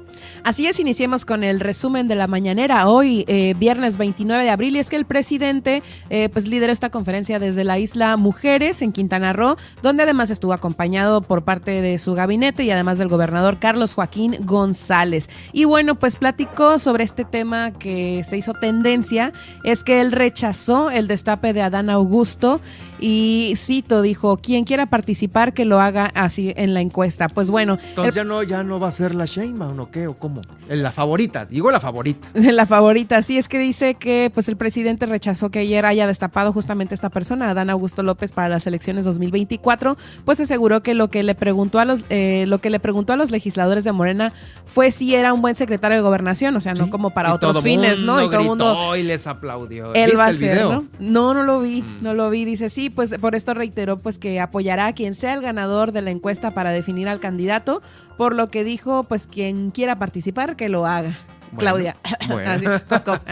[0.45, 2.87] Así es, iniciemos con el resumen de la mañanera.
[2.87, 6.91] Hoy, eh, viernes 29 de abril, y es que el presidente eh, pues lideró esta
[6.91, 11.99] conferencia desde la isla Mujeres en Quintana Roo, donde además estuvo acompañado por parte de
[11.99, 15.29] su gabinete y además del gobernador Carlos Joaquín González.
[15.53, 19.33] Y bueno, pues platicó sobre este tema que se hizo tendencia
[19.65, 22.61] es que él rechazó el destape de Adán Augusto
[22.99, 27.29] y cito, dijo, quien quiera participar que lo haga así en la encuesta.
[27.29, 27.79] Pues bueno.
[27.89, 30.41] Entonces ya no, ya no va a ser la Sheinbaum o qué o cómo.
[30.69, 32.29] La favorita, digo la favorita.
[32.57, 36.53] La favorita, sí, es que dice que pues el presidente rechazó que ayer haya destapado
[36.53, 41.23] justamente esta persona, Adán Augusto López, para las elecciones 2024, pues aseguró que lo que
[41.23, 44.33] le preguntó a los, eh, lo que le preguntó a los legisladores de Morena
[44.65, 48.03] fue si era un buen secretario de gobernación, o sea, no como para otros fines,
[48.03, 48.23] ¿no?
[48.23, 49.93] Y todo el mundo y les aplaudió.
[49.95, 50.73] Él va a el video?
[50.73, 50.85] ¿no?
[50.99, 51.35] ¿no?
[51.35, 51.99] No, lo vi, mm.
[52.03, 52.45] no lo vi.
[52.45, 56.03] Dice, sí, pues por esto reiteró pues que apoyará a quien sea el ganador de
[56.03, 57.83] la encuesta para definir al candidato,
[58.17, 61.19] por lo que dijo, pues quien quiera participar, que lo haga.
[61.57, 61.97] Claudia.
[62.29, 62.59] Ah,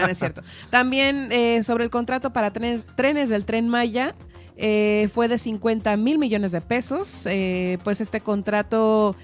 [0.09, 0.41] es cierto.
[0.69, 4.15] También eh, sobre el contrato para trenes, trenes del tren Maya.
[4.57, 7.25] Eh, fue de 50 mil millones de pesos.
[7.29, 9.15] Eh, pues este contrato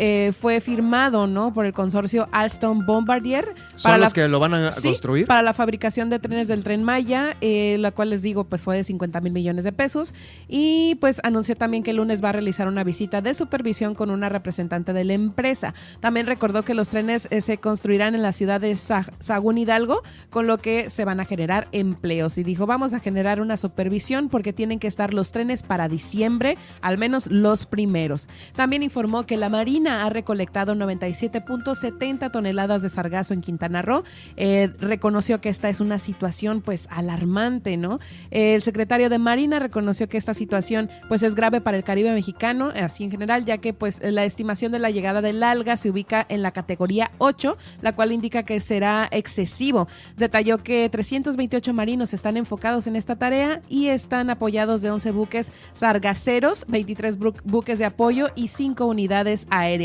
[0.00, 1.52] eh, fue firmado ¿no?
[1.52, 3.54] por el consorcio Alstom Bombardier.
[3.74, 5.26] ¿Son para los que lo van a construir?
[5.26, 8.76] Para la fabricación de trenes del tren Maya, eh, la cual les digo pues fue
[8.76, 10.14] de 50 mil millones de pesos.
[10.46, 14.10] Y pues anunció también que el lunes va a realizar una visita de supervisión con
[14.10, 15.74] una representante de la empresa.
[15.98, 20.46] También recordó que los trenes eh, se construirán en la ciudad de Sagún Hidalgo, con
[20.46, 22.38] lo que se van a generar empleos.
[22.38, 26.56] Y dijo, vamos a generar una supervisión porque tienen que estar los trenes para diciembre,
[26.82, 28.28] al menos los primeros.
[28.54, 34.04] También informó que la Marina ha recolectado 97.70 toneladas de sargazo en Quintana Roo.
[34.36, 37.98] Eh, reconoció que esta es una situación pues alarmante, ¿no?
[38.30, 42.72] el secretario de Marina reconoció que esta situación pues es grave para el Caribe mexicano,
[42.80, 46.24] así en general, ya que pues la estimación de la llegada del alga se ubica
[46.28, 49.88] en la categoría 8, la cual indica que será excesivo.
[50.16, 55.52] Detalló que 328 marinos están enfocados en esta tarea y están apoyados de 11 buques
[55.72, 59.77] sargaceros, 23 buques de apoyo y 5 unidades aéreas.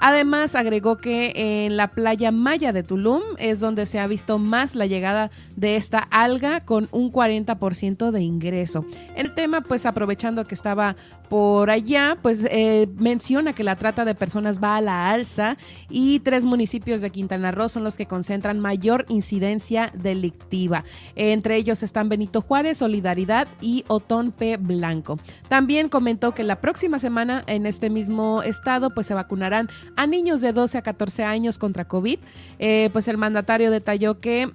[0.00, 1.32] Además, agregó que
[1.64, 5.76] en la playa Maya de Tulum es donde se ha visto más la llegada de
[5.76, 8.84] esta alga con un 40% de ingreso.
[9.16, 10.96] El tema, pues aprovechando que estaba
[11.28, 15.56] por allá, pues eh, menciona que la trata de personas va a la alza
[15.88, 20.84] y tres municipios de Quintana Roo son los que concentran mayor incidencia delictiva.
[21.16, 24.58] Entre ellos están Benito Juárez, Solidaridad y Otón P.
[24.58, 25.18] Blanco.
[25.48, 30.40] También comentó que la próxima semana en este mismo estado pues se vacunarán a niños
[30.40, 32.18] de 12 a 14 años contra COVID.
[32.60, 34.52] Eh, pues el mandatario detalló que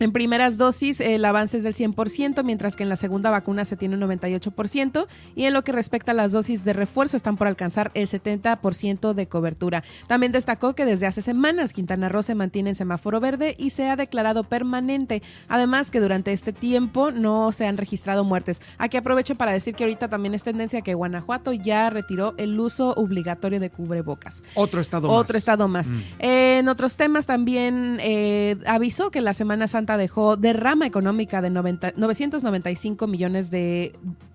[0.00, 3.76] en primeras dosis el avance es del 100%, mientras que en la segunda vacuna se
[3.76, 7.46] tiene un 98%, y en lo que respecta a las dosis de refuerzo están por
[7.46, 9.84] alcanzar el 70% de cobertura.
[10.06, 13.88] También destacó que desde hace semanas Quintana Roo se mantiene en semáforo verde y se
[13.88, 18.60] ha declarado permanente, además que durante este tiempo no se han registrado muertes.
[18.78, 22.94] Aquí aprovecho para decir que ahorita también es tendencia que Guanajuato ya retiró el uso
[22.94, 24.42] obligatorio de cubrebocas.
[24.54, 25.16] Otro estado más.
[25.16, 25.88] Otro estado más.
[25.88, 26.02] Mm.
[26.18, 33.06] en otros temas también eh, avisó que la Semana Santa dejó derrama económica de 995
[33.06, 33.92] millones de,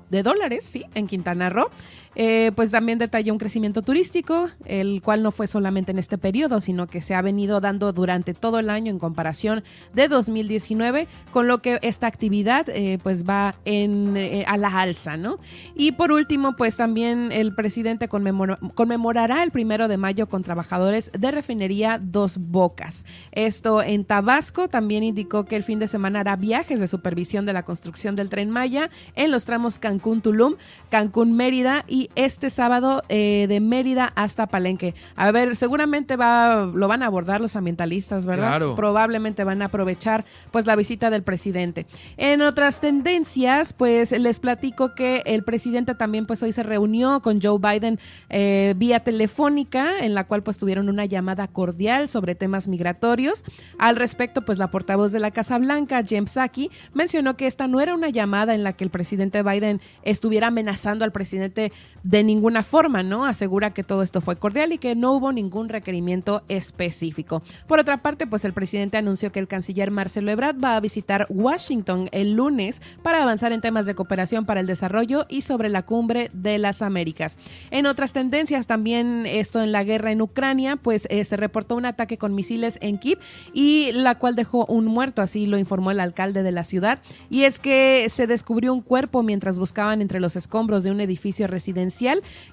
[0.09, 1.69] dólares, sí, en Quintana Roo.
[2.15, 6.59] Eh, pues también detalló un crecimiento turístico, el cual no fue solamente en este periodo,
[6.61, 11.47] sino que se ha venido dando durante todo el año en comparación de 2019, con
[11.47, 15.39] lo que esta actividad eh, pues va en, eh, a la alza, ¿no?
[15.75, 21.31] Y por último, pues también el presidente conmemorará el primero de mayo con trabajadores de
[21.31, 23.05] refinería Dos Bocas.
[23.31, 27.53] Esto en Tabasco también indicó que el fin de semana hará viajes de supervisión de
[27.53, 30.55] la construcción del tren Maya en los tramos Cancún-Tulum,
[30.89, 34.95] Cancún-Mérida y este sábado eh, de Mérida hasta Palenque.
[35.15, 38.61] A ver, seguramente va, lo van a abordar los ambientalistas, ¿verdad?
[38.75, 41.85] Probablemente van a aprovechar pues la visita del presidente.
[42.17, 47.41] En otras tendencias, pues les platico que el presidente también pues hoy se reunió con
[47.41, 52.67] Joe Biden eh, vía telefónica, en la cual pues tuvieron una llamada cordial sobre temas
[52.67, 53.43] migratorios.
[53.77, 57.81] Al respecto, pues la portavoz de la Casa Blanca, James Saki, mencionó que esta no
[57.81, 61.71] era una llamada en la que el presidente Biden estuviera amenazando al presidente
[62.03, 63.25] de ninguna forma, ¿no?
[63.25, 67.41] Asegura que todo esto fue cordial y que no hubo ningún requerimiento específico.
[67.67, 71.27] Por otra parte, pues el presidente anunció que el canciller Marcelo Ebrard va a visitar
[71.29, 75.83] Washington el lunes para avanzar en temas de cooperación para el desarrollo y sobre la
[75.83, 77.37] cumbre de las Américas.
[77.71, 81.85] En otras tendencias, también esto en la guerra en Ucrania, pues eh, se reportó un
[81.85, 83.19] ataque con misiles en Kiev
[83.53, 86.99] y la cual dejó un muerto, así lo informó el alcalde de la ciudad.
[87.29, 91.47] Y es que se descubrió un cuerpo mientras buscaban entre los escombros de un edificio
[91.47, 91.88] residencial,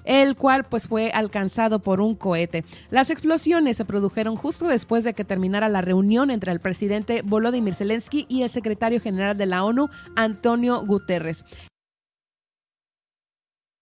[0.05, 2.63] el cual pues fue alcanzado por un cohete.
[2.89, 7.73] Las explosiones se produjeron justo después de que terminara la reunión entre el presidente Volodymyr
[7.73, 11.45] Zelensky y el secretario general de la ONU, Antonio Guterres.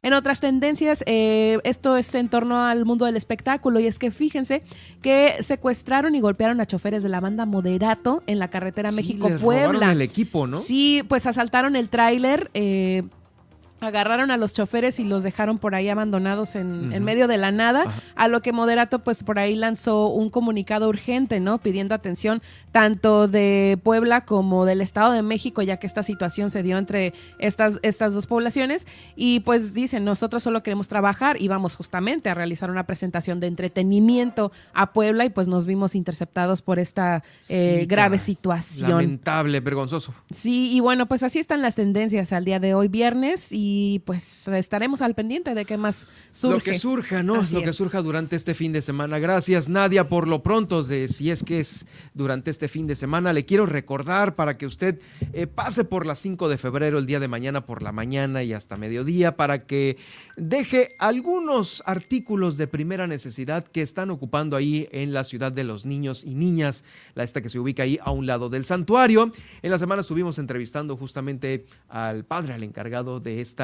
[0.05, 4.11] En otras tendencias, eh, esto es en torno al mundo del espectáculo y es que
[4.11, 4.63] fíjense
[5.01, 9.93] que secuestraron y golpearon a choferes de la banda Moderato en la carretera México-Puebla.
[9.93, 10.61] el equipo, ¿no?
[10.61, 12.51] Sí, pues asaltaron el tráiler.
[12.53, 13.05] Eh,
[13.85, 17.85] agarraron a los choferes y los dejaron por ahí abandonados en, medio de la nada,
[18.15, 21.59] a lo que Moderato pues por ahí lanzó un comunicado urgente, ¿no?
[21.59, 26.63] Pidiendo atención tanto de Puebla como del Estado de México, ya que esta situación se
[26.63, 31.77] dio entre estas, estas dos poblaciones y pues dicen, nosotros solo queremos trabajar y vamos
[31.77, 36.79] justamente a realizar una presentación de entretenimiento a Puebla y pues nos vimos interceptados por
[36.79, 38.91] esta eh, grave situación.
[38.91, 40.15] Lamentable, vergonzoso.
[40.33, 43.99] Sí, y bueno, pues así están las tendencias al día de hoy, viernes, y y
[44.01, 46.57] pues estaremos al pendiente de qué más surge.
[46.57, 47.43] Lo que surja, ¿no?
[47.43, 49.19] lo que surja durante este fin de semana.
[49.19, 53.33] Gracias, Nadia, por lo pronto, de si es que es durante este fin de semana.
[53.33, 55.01] Le quiero recordar para que usted
[55.33, 58.53] eh, pase por las 5 de febrero, el día de mañana por la mañana y
[58.53, 59.97] hasta mediodía, para que
[60.37, 65.85] deje algunos artículos de primera necesidad que están ocupando ahí en la ciudad de los
[65.85, 66.85] niños y niñas,
[67.17, 69.33] la esta que se ubica ahí a un lado del santuario.
[69.63, 73.64] En la semana estuvimos entrevistando justamente al padre, al encargado de esta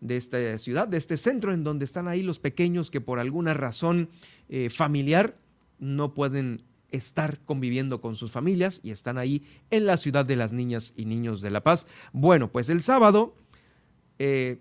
[0.00, 3.54] de esta ciudad, de este centro en donde están ahí los pequeños que por alguna
[3.54, 4.08] razón
[4.48, 5.36] eh, familiar
[5.78, 10.52] no pueden estar conviviendo con sus familias y están ahí en la ciudad de las
[10.52, 11.86] niñas y niños de La Paz.
[12.12, 13.36] Bueno, pues el sábado
[14.18, 14.58] eh,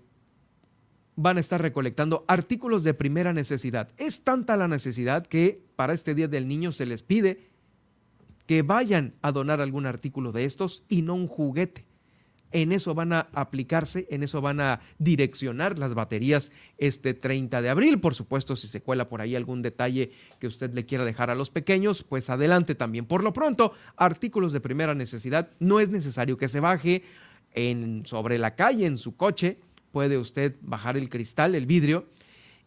[1.15, 3.89] van a estar recolectando artículos de primera necesidad.
[3.97, 7.49] Es tanta la necesidad que para este Día del Niño se les pide
[8.45, 11.88] que vayan a donar algún artículo de estos y no un juguete
[12.51, 17.69] en eso van a aplicarse, en eso van a direccionar las baterías este 30 de
[17.69, 17.99] abril.
[17.99, 21.35] Por supuesto, si se cuela por ahí algún detalle que usted le quiera dejar a
[21.35, 23.05] los pequeños, pues adelante también.
[23.05, 27.03] Por lo pronto, artículos de primera necesidad, no es necesario que se baje
[27.53, 29.59] en, sobre la calle, en su coche,
[29.91, 32.05] puede usted bajar el cristal, el vidrio,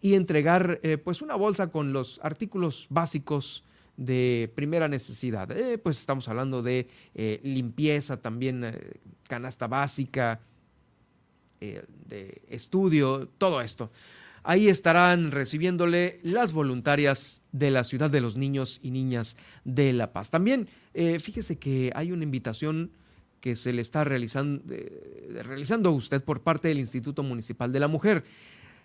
[0.00, 3.64] y entregar eh, pues una bolsa con los artículos básicos
[3.96, 5.50] de primera necesidad.
[5.50, 10.40] Eh, pues estamos hablando de eh, limpieza, también eh, canasta básica,
[11.60, 13.92] de estudio, todo esto.
[14.42, 20.12] Ahí estarán recibiéndole las voluntarias de la ciudad de los niños y niñas de La
[20.12, 20.32] Paz.
[20.32, 22.90] También fíjese que hay una invitación
[23.40, 24.64] que se le está realizando,
[25.44, 28.24] realizando a usted por parte del Instituto Municipal de la Mujer.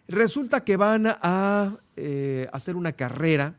[0.08, 1.80] Resulta que van a
[2.52, 3.56] hacer una carrera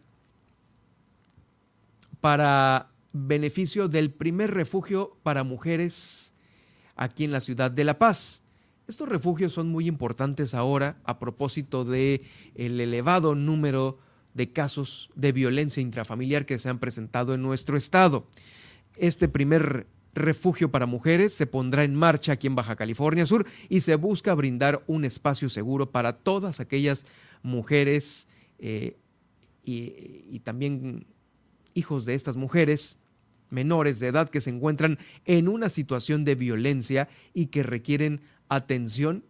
[2.21, 6.33] para beneficio del primer refugio para mujeres
[6.97, 8.43] aquí en la ciudad de La Paz.
[8.87, 12.23] Estos refugios son muy importantes ahora a propósito de
[12.55, 13.99] el elevado número
[14.35, 18.27] de casos de violencia intrafamiliar que se han presentado en nuestro estado.
[18.97, 23.81] Este primer refugio para mujeres se pondrá en marcha aquí en Baja California Sur y
[23.81, 27.07] se busca brindar un espacio seguro para todas aquellas
[27.43, 28.27] mujeres
[28.59, 28.97] eh,
[29.65, 31.07] y, y también
[31.79, 32.99] hijos de estas mujeres
[33.51, 39.25] menores de edad que se encuentran en una situación de violencia y que requieren atención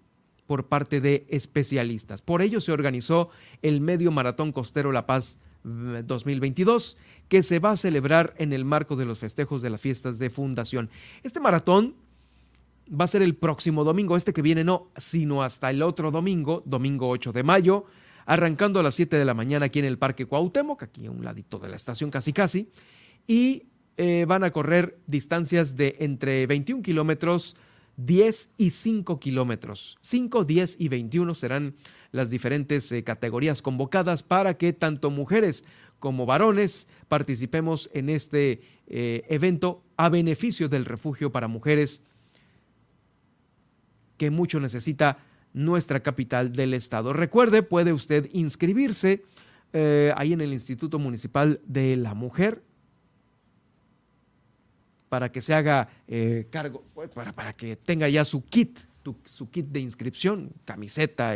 [0.46, 2.22] por parte de especialistas.
[2.22, 3.28] Por ello se organizó
[3.62, 8.64] el Medio Maratón Costero La Paz 2022, mm, que se va a celebrar en el
[8.64, 10.88] marco de los festejos de las fiestas de fundación.
[11.22, 11.94] Este maratón
[12.88, 16.62] va a ser el próximo domingo, este que viene no, sino hasta el otro domingo,
[16.64, 17.84] domingo 8 de mayo,
[18.28, 21.24] arrancando a las 7 de la mañana aquí en el Parque Cuauhtémoc, aquí a un
[21.24, 22.68] ladito de la estación casi casi,
[23.26, 27.56] y eh, van a correr distancias de entre 21 kilómetros,
[27.96, 29.96] 10 y 5 kilómetros.
[30.02, 31.74] 5, 10 y 21 serán
[32.12, 35.64] las diferentes eh, categorías convocadas para que tanto mujeres
[35.98, 42.02] como varones participemos en este eh, evento a beneficio del refugio para mujeres
[44.18, 45.16] que mucho necesita
[45.58, 47.12] nuestra capital del estado.
[47.12, 49.24] Recuerde, puede usted inscribirse
[49.72, 52.62] eh, ahí en el Instituto Municipal de la Mujer
[55.08, 55.88] para que se haga
[56.50, 58.80] cargo, para, para, que tenga ya su kit,
[59.24, 61.34] su kit de inscripción, camiseta,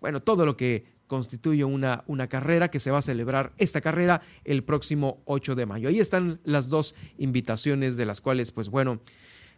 [0.00, 4.22] bueno, todo lo que constituye una, una, carrera que se va a celebrar esta carrera
[4.44, 5.88] el próximo 8 de mayo.
[5.88, 9.00] Ahí están las dos invitaciones de las cuales, pues bueno,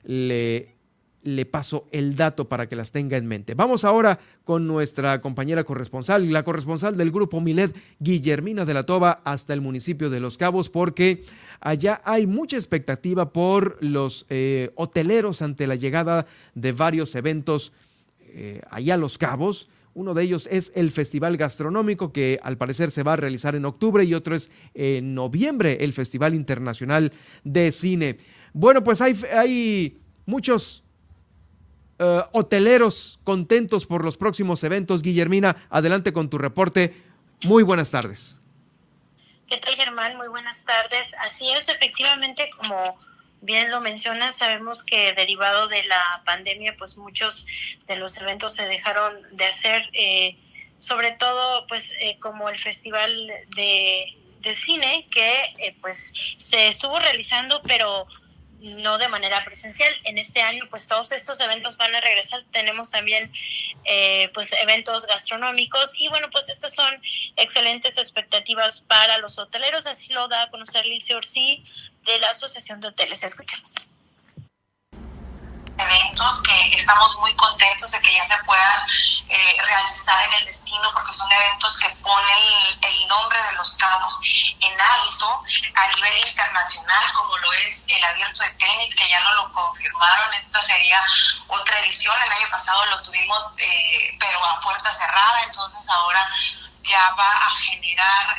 [0.03, 0.75] le,
[1.25, 3.55] le paso el dato para que las tenga en mente.
[3.55, 9.23] Vamos ahora con nuestra compañera corresponsal, la corresponsal del grupo Milet, Guillermina de la Toba,
[9.25, 11.25] hasta el municipio de Los Cabos, porque
[11.61, 17.73] allá hay mucha expectativa por los eh, hoteleros ante la llegada de varios eventos
[18.21, 22.91] eh, allá a Los Cabos uno de ellos es el Festival Gastronómico, que al parecer
[22.91, 27.13] se va a realizar en octubre, y otro es en noviembre, el Festival Internacional
[27.45, 28.17] de Cine.
[28.53, 30.84] Bueno, pues hay, hay muchos
[31.99, 35.03] eh, hoteleros contentos por los próximos eventos.
[35.03, 36.95] Guillermina, adelante con tu reporte.
[37.45, 38.41] Muy buenas tardes.
[39.49, 40.17] ¿Qué tal, Germán?
[40.17, 41.15] Muy buenas tardes.
[41.21, 42.99] Así es, efectivamente, como
[43.45, 47.47] bien lo mencionas, sabemos que derivado de la pandemia, pues muchos
[47.87, 50.39] de los eventos se dejaron de hacer, eh,
[50.79, 53.11] sobre todo pues eh, como el Festival
[53.55, 54.07] de,
[54.53, 58.07] Cine, que eh, pues se estuvo realizando, pero
[58.65, 59.93] no de manera presencial.
[60.05, 62.43] En este año, pues todos estos eventos van a regresar.
[62.51, 63.31] Tenemos también,
[64.33, 66.91] pues, eventos gastronómicos y bueno, pues estas son
[67.37, 69.87] excelentes expectativas para los hoteleros.
[69.87, 71.65] Así lo da a conocer Lilce Orsi,
[72.03, 73.23] de la Asociación de Hoteles.
[73.23, 73.75] Escuchamos
[75.85, 78.81] eventos que estamos muy contentos de que ya se puedan
[79.29, 84.19] eh, realizar en el destino porque son eventos que ponen el, nombre de los cabos
[84.61, 85.43] en alto
[85.75, 90.35] a nivel internacional como lo es el abierto de tenis que ya no lo confirmaron.
[90.35, 91.03] Esta sería
[91.49, 92.17] otra edición.
[92.25, 95.43] El año pasado lo tuvimos eh, pero a puerta cerrada.
[95.45, 96.27] Entonces ahora
[96.83, 98.37] ya va a generar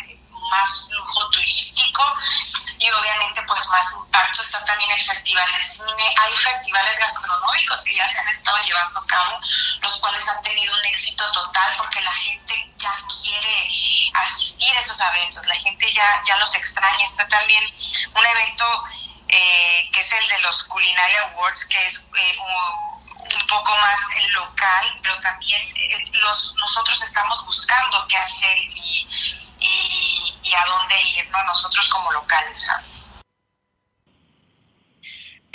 [0.50, 2.04] más flujo turístico
[2.78, 6.16] y obviamente pues más impacto está también el festival de cine.
[6.18, 9.40] Hay festivales gastronómicos que ya se han estado llevando a cabo
[9.82, 13.70] los cuales han tenido un éxito total porque la gente ya quiere
[14.14, 17.06] asistir a estos eventos la gente ya ya los extraña.
[17.06, 17.64] Está también
[18.14, 18.84] un evento
[19.28, 22.96] eh, que es el de los Culinary Awards que es eh, un,
[23.48, 24.00] poco más
[24.34, 29.08] local, pero también eh, los, nosotros estamos buscando qué hacer y,
[30.44, 32.68] y, a dónde ir nosotros como locales.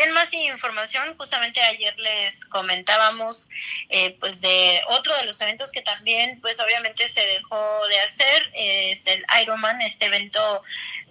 [0.03, 3.51] En más información, justamente ayer les comentábamos
[3.91, 8.51] eh, pues de otro de los eventos que también pues obviamente se dejó de hacer,
[8.55, 10.62] es el Ironman, este evento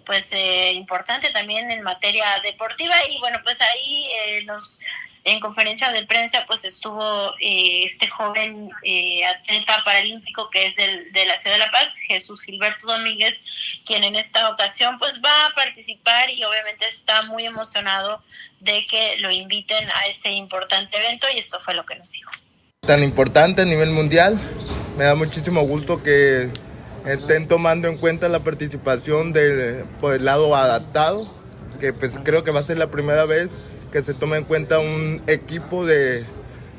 [0.04, 4.80] pues eh, importante también en materia deportiva y bueno pues ahí eh, nos
[5.24, 7.02] en conferencia de prensa pues estuvo
[7.40, 11.94] eh, este joven eh, atleta paralímpico que es del, de la Ciudad de La Paz,
[12.06, 17.44] Jesús Gilberto Domínguez, quien en esta ocasión pues va a participar y obviamente está muy
[17.44, 18.22] emocionado
[18.60, 22.30] de que lo inviten a este importante evento y esto fue lo que nos dijo.
[22.80, 24.40] Tan importante a nivel mundial,
[24.96, 26.48] me da muchísimo gusto que
[27.04, 31.26] estén tomando en cuenta la participación del, por el lado adaptado,
[31.78, 33.50] que pues creo que va a ser la primera vez
[33.92, 36.24] que se tome en cuenta un equipo de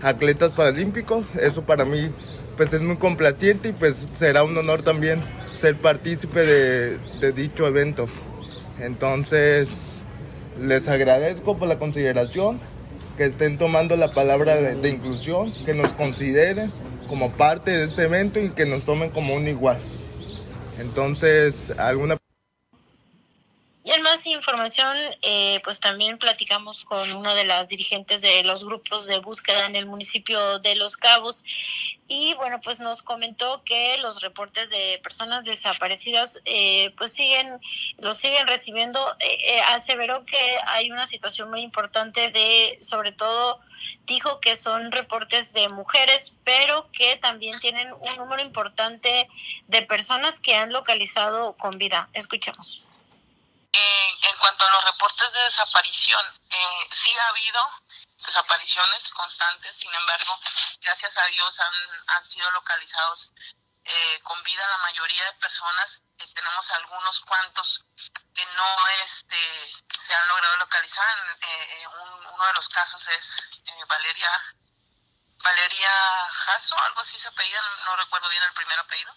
[0.01, 1.25] atletas paralímpicos.
[1.39, 2.09] Eso para mí
[2.57, 5.19] pues es muy complaciente y pues será un honor también
[5.59, 8.07] ser partícipe de, dicho evento.
[8.79, 9.67] Entonces
[10.59, 12.59] les agradezco por la consideración,
[13.17, 16.71] que estén tomando la palabra de, de inclusión, que nos consideren
[17.07, 19.79] como parte de este evento y que nos tomen como un igual.
[20.79, 22.17] Entonces, alguna
[23.83, 28.63] Y en más información, eh, pues también platicamos con una de las dirigentes de los
[28.63, 31.43] grupos de búsqueda en el municipio de Los Cabos
[32.13, 37.57] y bueno, pues nos comentó que los reportes de personas desaparecidas eh, pues siguen,
[37.99, 38.99] los siguen recibiendo.
[39.21, 43.59] Eh, aseveró que hay una situación muy importante de, sobre todo,
[44.07, 49.29] dijo que son reportes de mujeres, pero que también tienen un número importante
[49.67, 52.09] de personas que han localizado con vida.
[52.11, 52.90] Escuchemos.
[53.73, 57.71] Eh, en cuanto a los reportes de desaparición, eh, sí ha habido
[58.17, 60.39] desapariciones constantes, sin embargo,
[60.81, 61.73] gracias a Dios han,
[62.07, 63.29] han sido localizados
[63.85, 66.01] eh, con vida la mayoría de personas.
[66.17, 67.85] Eh, tenemos algunos cuantos
[68.35, 69.37] que no este,
[69.99, 71.17] se han logrado localizar.
[72.33, 73.37] uno de los casos es
[73.87, 74.55] Valeria
[75.43, 75.89] Valeria
[76.29, 79.13] Jasso, algo así se apellida, no recuerdo bien el primer apellido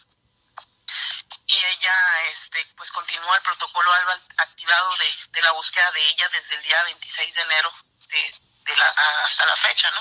[1.46, 6.28] y ella este pues continúa el protocolo ALBA activado de, de, la búsqueda de ella
[6.32, 7.72] desde el día 26 de enero
[8.08, 8.34] de,
[8.64, 8.86] de la,
[9.24, 10.00] hasta la fecha, ¿no?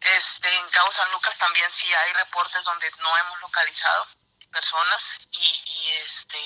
[0.00, 4.06] Este, en Cabo San Lucas también sí hay reportes donde no hemos localizado
[4.52, 6.38] personas y, y este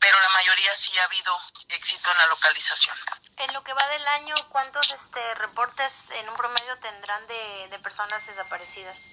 [0.00, 1.36] pero la mayoría sí ha habido
[1.68, 2.96] éxito en la localización.
[3.38, 7.78] En lo que va del año, ¿cuántos este reportes en un promedio tendrán de, de
[7.80, 9.06] personas desaparecidas?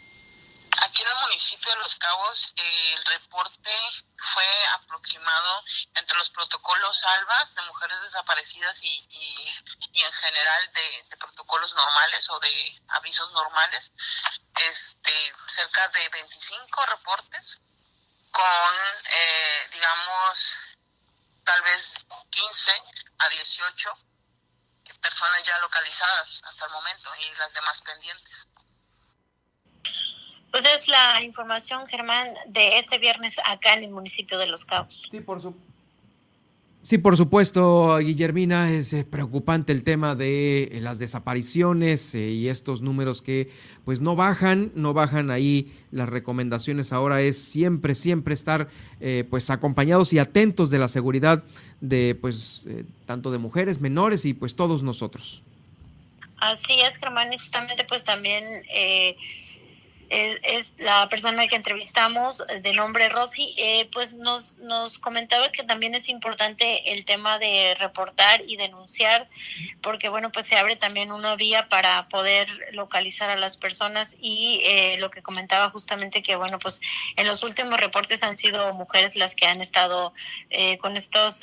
[0.93, 3.71] Aquí en el municipio de Los Cabos el reporte
[4.15, 4.45] fue
[4.75, 5.63] aproximado
[5.95, 12.39] entre los protocolos albas de mujeres desaparecidas y, y, en general de, protocolos normales o
[12.41, 13.91] de avisos normales,
[14.69, 17.59] este, cerca de 25 reportes
[18.29, 18.75] con,
[19.05, 20.57] eh, digamos,
[21.43, 21.95] tal vez
[22.29, 22.83] 15
[23.17, 23.97] a 18
[25.01, 28.47] personas ya localizadas hasta el momento y las demás pendientes.
[30.53, 35.07] Pues es la información, Germán, de este viernes acá en el municipio de Los Cabos.
[35.09, 35.55] Sí, por su...
[36.83, 42.49] Sí, por supuesto, Guillermina, es eh, preocupante el tema de eh, las desapariciones eh, y
[42.49, 43.49] estos números que
[43.83, 45.73] pues no bajan, no bajan ahí.
[45.89, 48.69] Las recomendaciones ahora es siempre, siempre estar
[49.31, 51.43] pues acompañados y atentos de la seguridad
[51.81, 52.67] de pues
[53.07, 55.41] tanto de mujeres, menores y pues todos nosotros.
[56.37, 58.43] Así es, Germán, y justamente pues también
[60.13, 65.63] es, la persona que entrevistamos eh, de nombre Rosy, eh, pues nos, nos comentaba que
[65.63, 69.27] también es importante el tema de reportar y denunciar,
[69.81, 74.61] porque bueno, pues se abre también una vía para poder localizar a las personas y
[74.65, 76.79] eh, lo que comentaba justamente que bueno, pues
[77.15, 80.13] en los últimos reportes han sido mujeres las que han estado
[80.79, 81.41] con estos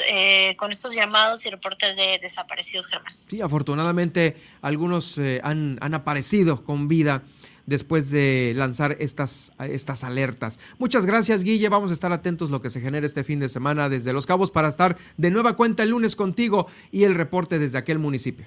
[0.57, 3.13] con estos llamados y reportes de desaparecidos, Germán.
[3.29, 7.23] Sí, afortunadamente algunos han, han aparecido con vida
[7.67, 10.59] después de lanzar estas, estas alertas.
[10.79, 11.69] Muchas gracias, Guille.
[11.69, 14.27] Vamos a estar atentos a lo que se genere este fin de semana desde Los
[14.27, 18.47] Cabos para estar de nueva cuenta el lunes contigo y el reporte desde aquel municipio.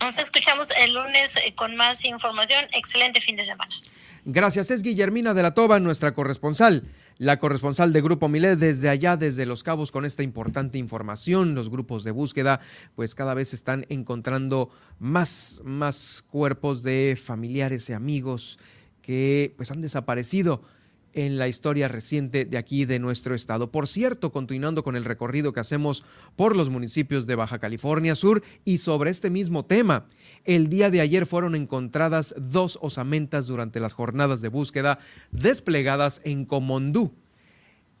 [0.00, 2.64] Nos escuchamos el lunes eh, con más información.
[2.72, 3.74] Excelente fin de semana.
[4.24, 4.70] Gracias.
[4.70, 6.84] Es Guillermina de la Toba, nuestra corresponsal
[7.18, 11.54] la corresponsal de Grupo Milet desde allá, desde Los Cabos, con esta importante información.
[11.54, 12.60] Los grupos de búsqueda,
[12.94, 18.58] pues cada vez están encontrando más, más cuerpos de familiares y amigos
[19.02, 20.62] que pues han desaparecido
[21.14, 23.70] en la historia reciente de aquí de nuestro estado.
[23.70, 26.04] Por cierto, continuando con el recorrido que hacemos
[26.36, 30.06] por los municipios de Baja California Sur y sobre este mismo tema,
[30.44, 34.98] el día de ayer fueron encontradas dos osamentas durante las jornadas de búsqueda
[35.30, 37.12] desplegadas en Comondú.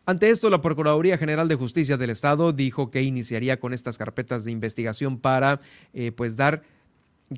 [0.06, 4.44] Ante esto, la Procuraduría General de Justicia del Estado dijo que iniciaría con estas carpetas
[4.44, 5.62] de investigación para
[5.94, 6.62] eh, pues dar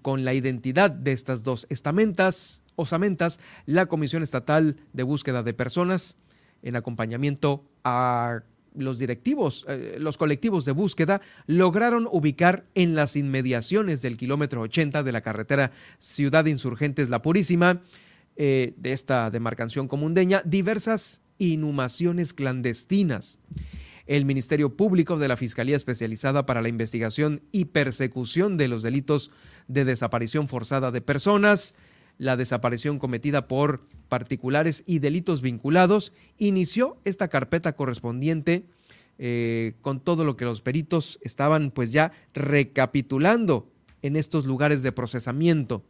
[0.03, 6.17] con la identidad de estas dos estamentas, osamentas, la Comisión Estatal de Búsqueda de Personas,
[6.63, 8.43] en acompañamiento a
[8.75, 15.03] los directivos, eh, los colectivos de búsqueda, lograron ubicar en las inmediaciones del kilómetro 80
[15.03, 17.83] de la carretera Ciudad Insurgentes La Purísima,
[18.37, 23.39] eh, de esta demarcación comundeña, diversas inhumaciones clandestinas.
[24.07, 29.31] El Ministerio Público de la Fiscalía Especializada para la Investigación y Persecución de los Delitos
[29.69, 31.75] de Desaparición Forzada de Personas,
[32.19, 38.65] la desaparición cometida por particulares y delitos vinculados, inició esta carpeta correspondiente
[39.19, 43.69] eh, con todo lo que los peritos estaban pues ya recapitulando
[44.03, 45.83] en estos lugares de procesamiento,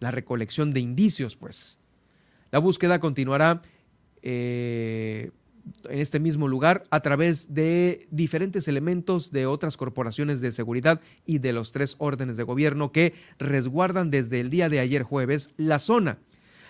[0.00, 1.78] la recolección de indicios pues.
[2.50, 3.62] La búsqueda continuará
[4.22, 5.30] eh,
[5.88, 11.38] en este mismo lugar a través de diferentes elementos de otras corporaciones de seguridad y
[11.38, 15.78] de los tres órdenes de gobierno que resguardan desde el día de ayer jueves la
[15.78, 16.18] zona.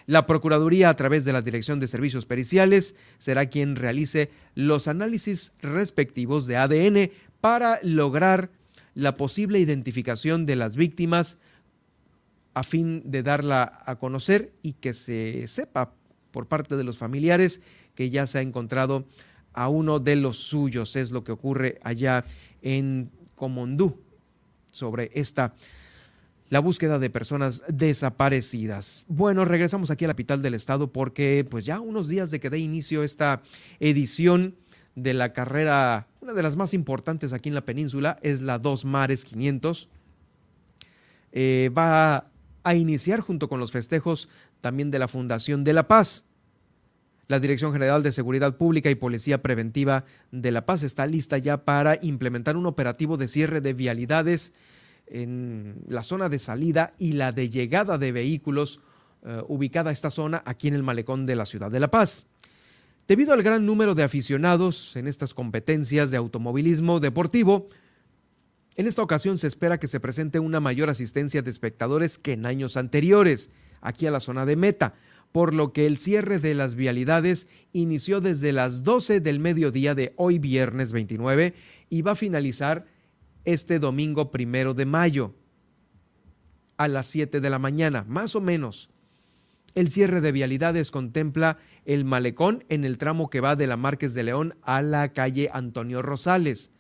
[0.07, 5.53] La Procuraduría, a través de la Dirección de Servicios Periciales, será quien realice los análisis
[5.63, 7.11] respectivos de ADN
[7.41, 8.51] para lograr
[8.95, 11.39] la posible identificación de las víctimas
[12.55, 15.95] a fin de darla a conocer y que se sepa
[16.33, 17.61] por parte de los familiares
[17.95, 19.05] que ya se ha encontrado
[19.53, 20.97] a uno de los suyos.
[20.97, 22.25] Es lo que ocurre allá
[22.63, 23.99] en Comondú
[24.71, 25.55] sobre esta
[26.53, 29.07] la búsqueda de personas desaparecidas.
[29.09, 32.51] Bueno, regresamos aquí a la capital del estado porque pues ya unos días de que
[32.51, 33.41] dé inicio esta
[33.81, 34.55] edición
[34.95, 38.85] de la carrera, una de las más importantes aquí en la península, es la Dos
[38.85, 39.89] Mares 500.
[41.33, 42.27] Eh, va
[42.65, 44.29] a iniciar junto con los festejos
[44.61, 46.27] también de la Fundación de la Paz.
[47.33, 51.65] La Dirección General de Seguridad Pública y Policía Preventiva de La Paz está lista ya
[51.65, 54.53] para implementar un operativo de cierre de vialidades
[55.07, 58.81] en la zona de salida y la de llegada de vehículos
[59.25, 62.27] eh, ubicada esta zona aquí en el malecón de la ciudad de La Paz.
[63.09, 67.71] Debido al gran número de aficionados en estas competencias de automovilismo deportivo,
[68.77, 72.45] en esta ocasión se espera que se presente una mayor asistencia de espectadores que en
[72.45, 73.49] años anteriores,
[73.81, 74.93] aquí a la zona de meta,
[75.33, 80.13] por lo que el cierre de las vialidades inició desde las 12 del mediodía de
[80.17, 81.55] hoy viernes 29
[81.89, 82.87] y va a finalizar
[83.45, 85.35] este domingo primero de mayo
[86.77, 88.91] a las 7 de la mañana, más o menos.
[89.75, 94.13] El cierre de vialidades contempla el malecón en el tramo que va de la Márquez
[94.13, 96.71] de León a la calle Antonio Rosales.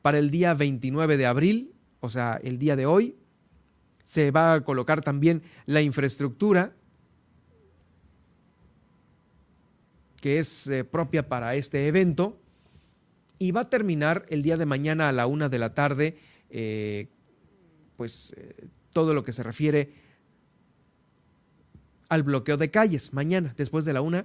[0.00, 3.16] Para el día 29 de abril, o sea, el día de hoy,
[4.04, 6.74] se va a colocar también la infraestructura
[10.20, 12.38] que es eh, propia para este evento
[13.38, 16.16] y va a terminar el día de mañana a la una de la tarde,
[16.50, 17.08] eh,
[17.96, 19.92] pues eh, todo lo que se refiere
[22.08, 23.12] al bloqueo de calles.
[23.12, 24.24] Mañana, después de la una,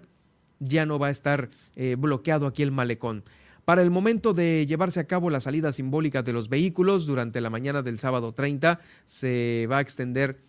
[0.60, 1.50] ya no va a estar
[1.98, 3.24] bloqueado aquí el malecón.
[3.66, 7.50] Para el momento de llevarse a cabo la salida simbólica de los vehículos, durante la
[7.50, 10.40] mañana del sábado 30, se va a extender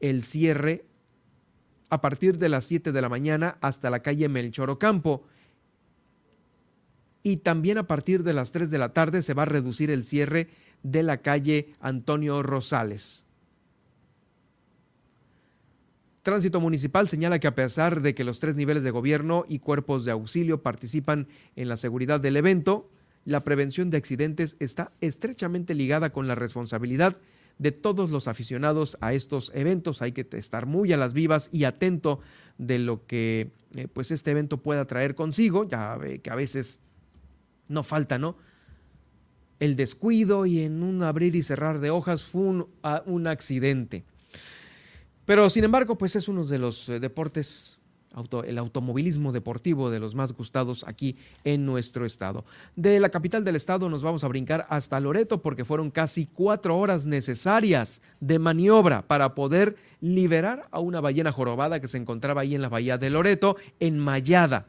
[0.00, 0.84] el cierre
[1.90, 5.24] a partir de las 7 de la mañana hasta la calle Melchor Ocampo
[7.22, 10.04] y también a partir de las 3 de la tarde se va a reducir el
[10.04, 10.48] cierre
[10.82, 13.24] de la calle Antonio Rosales.
[16.22, 20.04] Tránsito Municipal señala que a pesar de que los tres niveles de gobierno y cuerpos
[20.04, 22.90] de auxilio participan en la seguridad del evento,
[23.24, 27.16] la prevención de accidentes está estrechamente ligada con la responsabilidad
[27.60, 30.00] de todos los aficionados a estos eventos.
[30.00, 32.20] Hay que estar muy a las vivas y atento
[32.56, 35.68] de lo que eh, pues este evento pueda traer consigo.
[35.68, 36.80] Ya que a veces
[37.68, 38.36] no falta, ¿no?
[39.58, 42.64] El descuido y en un abrir y cerrar de hojas fue
[43.04, 44.04] un, accidente.
[45.26, 46.98] Pero sin embargo, pues es uno de los eh,
[48.44, 52.44] el automovilismo deportivo de los más gustados aquí en nuestro estado.
[52.76, 56.78] De la capital del estado nos vamos a brincar hasta Loreto porque fueron casi cuatro
[56.78, 62.54] horas necesarias de maniobra para poder liberar a una ballena jorobada que se encontraba ahí
[62.54, 64.66] en la bahía de Loreto, enmayada.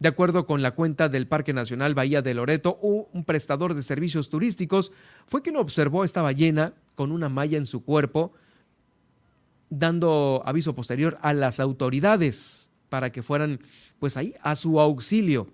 [0.00, 4.28] De acuerdo con la cuenta del Parque Nacional Bahía de Loreto, un prestador de servicios
[4.28, 4.92] turísticos
[5.26, 8.32] fue quien observó esta ballena con una malla en su cuerpo,
[9.70, 13.60] dando aviso posterior a las autoridades para que fueran
[13.98, 15.48] pues ahí a su auxilio.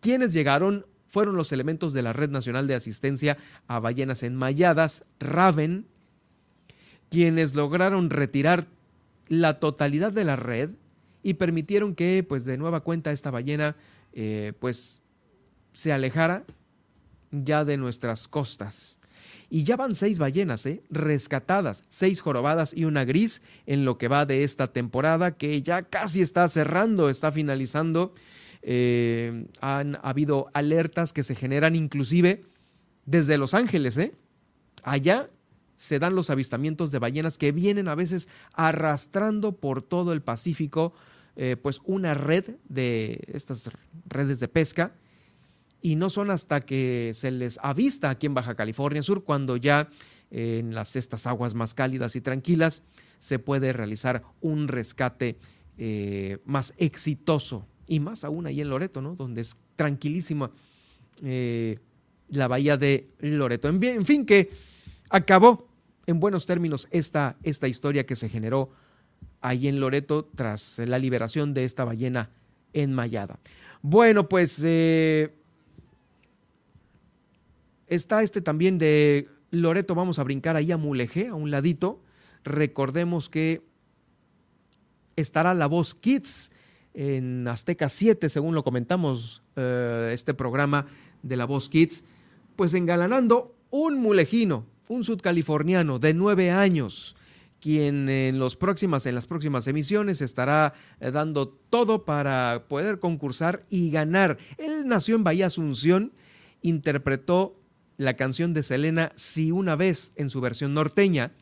[0.00, 5.86] Quienes llegaron fueron los elementos de la Red Nacional de Asistencia a Ballenas Enmayadas, RAVEN,
[7.10, 8.68] quienes lograron retirar
[9.28, 10.70] la totalidad de la red
[11.22, 13.76] y permitieron que, pues de nueva cuenta, esta ballena,
[14.12, 15.02] eh, pues
[15.72, 16.44] se alejara
[17.32, 18.99] ya de nuestras costas.
[19.50, 20.80] Y ya van seis ballenas, ¿eh?
[20.90, 25.82] rescatadas, seis jorobadas y una gris en lo que va de esta temporada que ya
[25.82, 28.14] casi está cerrando, está finalizando.
[28.62, 32.42] Eh, han habido alertas que se generan inclusive
[33.06, 34.14] desde Los Ángeles, ¿eh?
[34.84, 35.28] Allá
[35.74, 40.92] se dan los avistamientos de ballenas que vienen a veces arrastrando por todo el Pacífico
[41.36, 43.70] eh, pues una red de estas
[44.06, 44.92] redes de pesca
[45.82, 49.88] y no son hasta que se les avista aquí en Baja California Sur cuando ya
[50.30, 52.82] en las estas aguas más cálidas y tranquilas
[53.18, 55.38] se puede realizar un rescate
[55.76, 59.16] eh, más exitoso y más aún ahí en Loreto, ¿no?
[59.16, 60.52] Donde es tranquilísima
[61.22, 61.78] eh,
[62.28, 63.68] la bahía de Loreto.
[63.68, 64.50] En, fin, que
[65.08, 65.68] acabó
[66.06, 68.70] en buenos términos esta, esta historia que se generó
[69.40, 72.30] ahí en Loreto tras la liberación de esta ballena
[72.72, 73.40] enmayada.
[73.82, 75.34] Bueno, pues eh,
[77.90, 82.00] está este también de Loreto, vamos a brincar ahí a Mulegé, a un ladito.
[82.44, 83.62] Recordemos que
[85.16, 86.52] estará La Voz Kids
[86.94, 90.86] en Azteca 7, según lo comentamos, eh, este programa
[91.22, 92.04] de La Voz Kids,
[92.56, 97.16] pues engalanando un mulejino, un sudcaliforniano de nueve años,
[97.60, 103.64] quien en, los próximas, en las próximas emisiones estará eh, dando todo para poder concursar
[103.68, 104.38] y ganar.
[104.56, 106.12] Él nació en Bahía Asunción,
[106.62, 107.59] interpretó
[108.00, 111.32] la canción de Selena Si una vez en su versión norteña,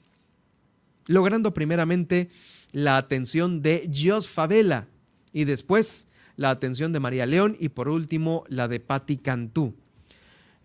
[1.07, 2.31] logrando primeramente
[2.73, 4.89] la atención de Jos Favela
[5.33, 9.77] y después la atención de María León y por último la de Patti Cantú.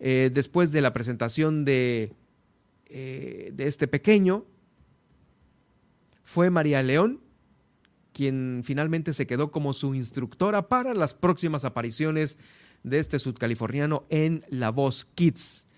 [0.00, 2.12] Eh, después de la presentación de,
[2.86, 4.44] eh, de este pequeño,
[6.24, 7.20] fue María León
[8.12, 12.36] quien finalmente se quedó como su instructora para las próximas apariciones
[12.82, 15.68] de este sudcaliforniano en La Voz Kids.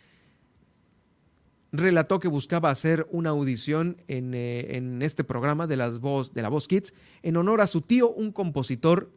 [1.73, 6.49] Relató que buscaba hacer una audición en, eh, este programa de, las voz, de La
[6.49, 9.11] Voz Kids en honor a su tío, un compositor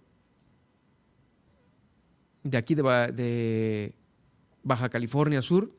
[2.44, 3.94] de aquí de
[4.64, 5.72] Baja California Sur,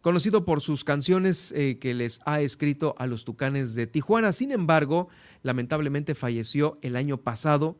[0.00, 4.32] conocido por sus canciones eh, que les ha escrito a los Tucanes de Tijuana.
[4.32, 5.08] Sin embargo,
[5.42, 7.78] lamentablemente falleció el año pasado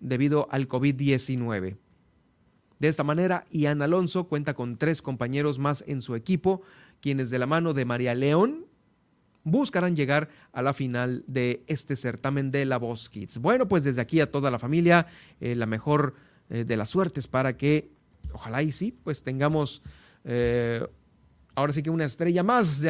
[0.00, 1.76] debido al COVID-19.
[2.80, 6.62] De esta manera, Ian Alonso cuenta con tres compañeros más en su equipo,
[7.00, 8.64] quienes de la mano de María León
[9.44, 13.38] buscarán llegar a la final de este certamen de la Voz Kids.
[13.38, 15.06] Bueno, pues desde aquí a toda la familia,
[15.40, 16.14] eh, la mejor
[16.48, 17.90] eh, de las suertes para que,
[18.32, 19.82] ojalá y sí, pues tengamos
[21.54, 22.84] ahora sí que una estrella más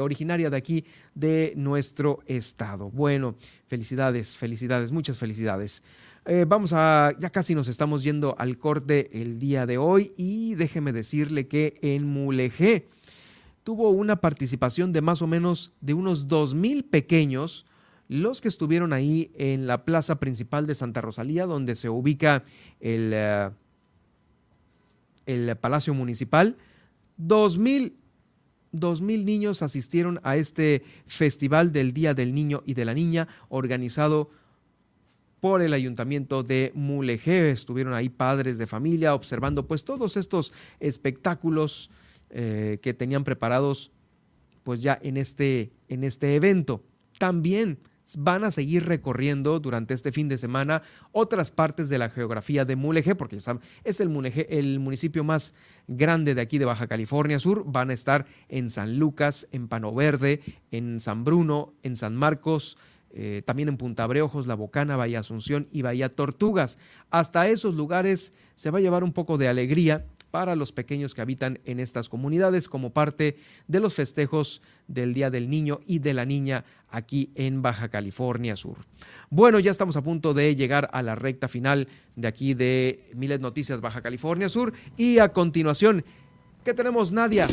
[0.00, 2.90] originaria de aquí, de nuestro estado.
[2.90, 3.36] Bueno,
[3.68, 5.84] felicidades, felicidades, muchas felicidades.
[6.24, 10.54] Eh, vamos a, ya casi nos estamos yendo al corte el día de hoy y
[10.54, 12.86] déjeme decirle que en Mulegé
[13.64, 17.66] tuvo una participación de más o menos de unos dos mil pequeños,
[18.06, 22.44] los que estuvieron ahí en la plaza principal de Santa Rosalía, donde se ubica
[22.78, 23.50] el, eh,
[25.26, 26.56] el Palacio Municipal.
[27.16, 27.96] Dos mil
[28.74, 33.28] Dos mil niños asistieron a este Festival del Día del Niño y de la Niña
[33.50, 34.30] organizado
[35.42, 37.50] por el ayuntamiento de Mulegé.
[37.50, 41.90] Estuvieron ahí padres de familia observando pues todos estos espectáculos
[42.30, 43.90] eh, que tenían preparados
[44.62, 46.84] pues ya en este, en este evento.
[47.18, 47.80] También
[48.18, 52.76] van a seguir recorriendo durante este fin de semana otras partes de la geografía de
[52.76, 53.38] Mulegé, porque
[53.82, 55.54] es el, el municipio más
[55.88, 57.64] grande de aquí de Baja California Sur.
[57.66, 60.40] Van a estar en San Lucas, en Pano Verde,
[60.70, 62.78] en San Bruno, en San Marcos,
[63.14, 66.78] eh, también en Punta Breojos, La Bocana, Bahía Asunción y Bahía Tortugas.
[67.10, 71.20] Hasta esos lugares se va a llevar un poco de alegría para los pequeños que
[71.20, 73.36] habitan en estas comunidades como parte
[73.68, 78.56] de los festejos del Día del Niño y de la Niña aquí en Baja California
[78.56, 78.78] Sur.
[79.28, 81.86] Bueno, ya estamos a punto de llegar a la recta final
[82.16, 86.02] de aquí de Miles Noticias Baja California Sur y a continuación,
[86.64, 87.46] ¿qué tenemos Nadia?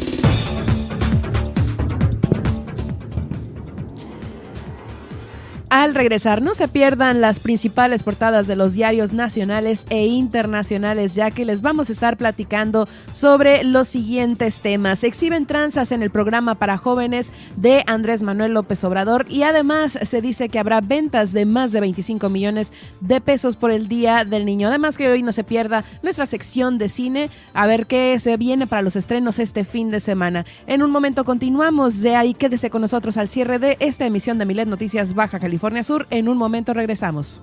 [5.71, 11.29] Al regresar, no se pierdan las principales portadas de los diarios nacionales e internacionales, ya
[11.29, 15.03] que les vamos a estar platicando sobre los siguientes temas.
[15.03, 20.21] exhiben tranzas en el programa para jóvenes de Andrés Manuel López Obrador y además se
[20.23, 24.47] dice que habrá ventas de más de 25 millones de pesos por el Día del
[24.47, 24.69] Niño.
[24.69, 28.65] Además que hoy no se pierda nuestra sección de cine, a ver qué se viene
[28.65, 30.45] para los estrenos este fin de semana.
[30.65, 34.47] En un momento continuamos, de ahí quédese con nosotros al cierre de esta emisión de
[34.47, 36.07] Milet Noticias Baja California California Sur.
[36.09, 37.41] En un momento regresamos.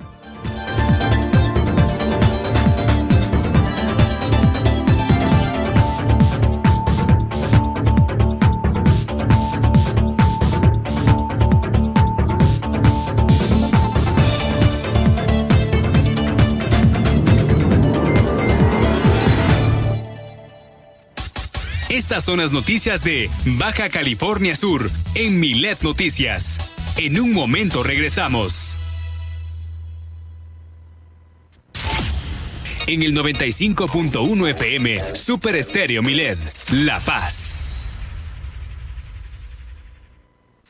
[21.90, 23.28] Estas son las noticias de
[23.59, 26.76] Baja California Sur en Milet Noticias.
[26.98, 28.78] En un momento regresamos.
[32.86, 36.39] En el 95.1 FM, Super Estéreo Milet,
[36.70, 37.65] La Paz.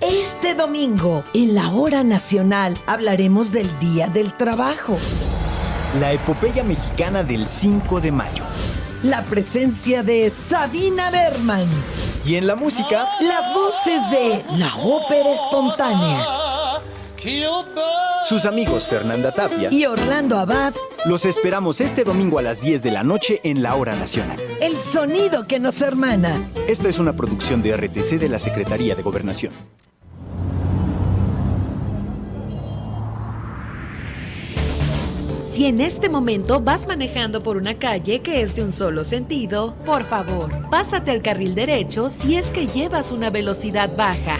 [0.00, 4.96] Este domingo, en la hora nacional, hablaremos del Día del Trabajo.
[6.00, 8.44] La epopeya mexicana del 5 de mayo.
[9.02, 11.68] La presencia de Sabina Berman.
[12.24, 16.26] Y en la música, las voces de la ópera espontánea.
[18.26, 20.74] Sus amigos Fernanda Tapia y Orlando Abad.
[21.06, 24.38] Los esperamos este domingo a las 10 de la noche en la Hora Nacional.
[24.60, 26.36] El sonido que nos hermana.
[26.68, 29.52] Esta es una producción de RTC de la Secretaría de Gobernación.
[35.54, 39.76] Si en este momento vas manejando por una calle que es de un solo sentido,
[39.86, 44.36] por favor, pásate al carril derecho si es que llevas una velocidad baja.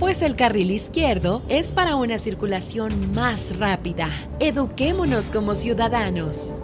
[0.00, 4.08] Pues el carril izquierdo es para una circulación más rápida.
[4.40, 6.54] Eduquémonos como ciudadanos.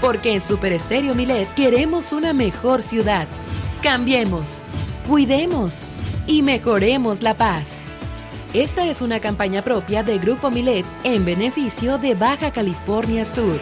[0.00, 3.28] Porque en Super Estéreo Milet queremos una mejor ciudad.
[3.80, 4.64] Cambiemos,
[5.06, 5.92] cuidemos
[6.26, 7.84] y mejoremos la paz.
[8.52, 13.60] Esta es una campaña propia de Grupo Milet en beneficio de Baja California Sur.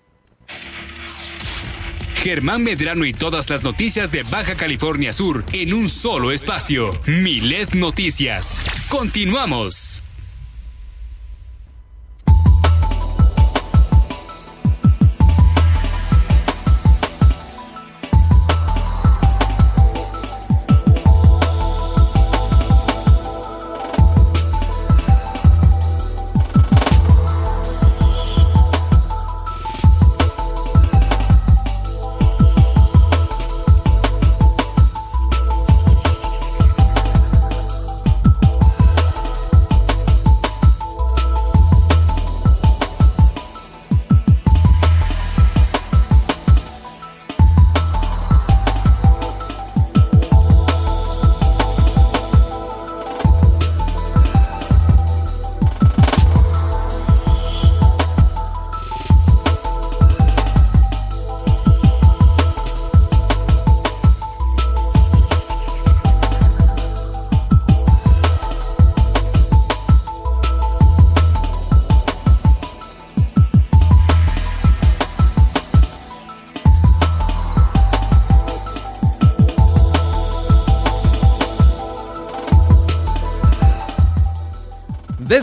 [2.25, 6.99] Germán Medrano y todas las noticias de Baja California Sur en un solo espacio.
[7.07, 8.61] Milet Noticias.
[8.89, 10.04] Continuamos.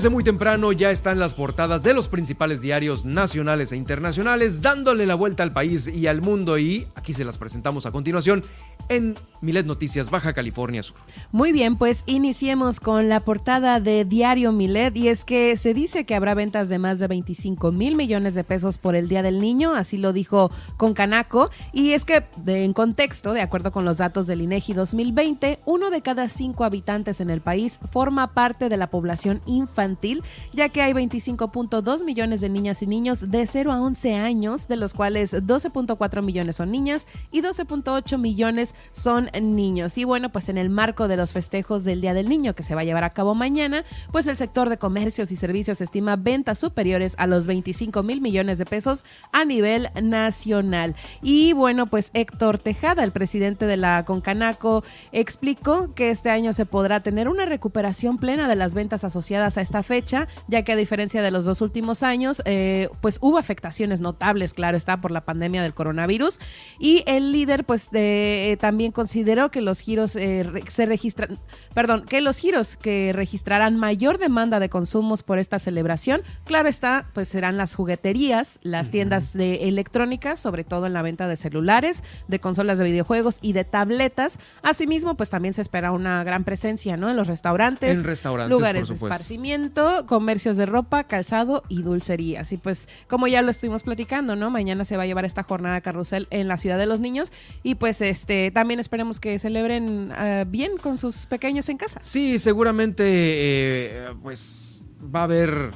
[0.02, 5.06] Desde muy temprano ya están las portadas de los principales diarios nacionales e internacionales dándole
[5.06, 8.44] la vuelta al país y al mundo y aquí se las presentamos a continuación
[8.90, 10.98] en Milet Noticias Baja California Sur.
[11.32, 16.06] Muy bien, pues iniciemos con la portada de Diario Milet y es que se dice
[16.06, 19.40] que habrá ventas de más de 25 mil millones de pesos por el Día del
[19.40, 24.28] Niño, así lo dijo Concanaco y es que en contexto, de acuerdo con los datos
[24.28, 28.92] del INEGI 2020, uno de cada cinco habitantes en el país forma parte de la
[28.92, 30.24] población infantil,
[30.54, 34.76] ya que hay 25.2 millones de niñas y niños de 0 a 11 años, de
[34.76, 39.98] los cuales 12.4 millones son niñas y 12.8 millones son niños.
[39.98, 42.76] Y bueno, pues en el marco de los festejos del Día del Niño que se
[42.76, 46.60] va a llevar a cabo mañana, pues el sector de comercios y servicios estima ventas
[46.60, 50.96] superiores a los 25 mil millones de pesos a nivel nacional.
[51.22, 56.66] Y bueno, pues Héctor Tejada, el presidente de la Concanaco, explicó que este año se
[56.66, 60.76] podrá tener una recuperación plena de las ventas asociadas a esta fecha, ya que a
[60.76, 65.22] diferencia de los dos últimos años, eh, pues hubo afectaciones notables, claro está, por la
[65.22, 66.40] pandemia del coronavirus.
[66.80, 68.92] Y el líder, pues de, eh, también
[69.22, 71.38] consideró que los giros eh, se registran,
[71.76, 77.06] perdón, que los giros que registrarán mayor demanda de consumos por esta celebración, claro está,
[77.14, 82.04] pues serán las jugueterías, las tiendas de electrónica, sobre todo en la venta de celulares,
[82.28, 84.40] de consolas de videojuegos y de tabletas.
[84.64, 87.08] Asimismo, pues también se espera una gran presencia, ¿no?
[87.08, 92.52] En los restaurantes, En restaurantes, lugares por de esparcimiento, comercios de ropa, calzado y dulcerías.
[92.54, 94.50] Y pues, como ya lo estuvimos platicando, ¿no?
[94.50, 97.32] Mañana se va a llevar esta jornada carrusel en la ciudad de los niños
[97.62, 102.00] y pues este también esperemos que celebren eh, bien con sus pequeños en casa.
[102.04, 104.84] Sí, seguramente eh, pues
[105.14, 105.72] va a haber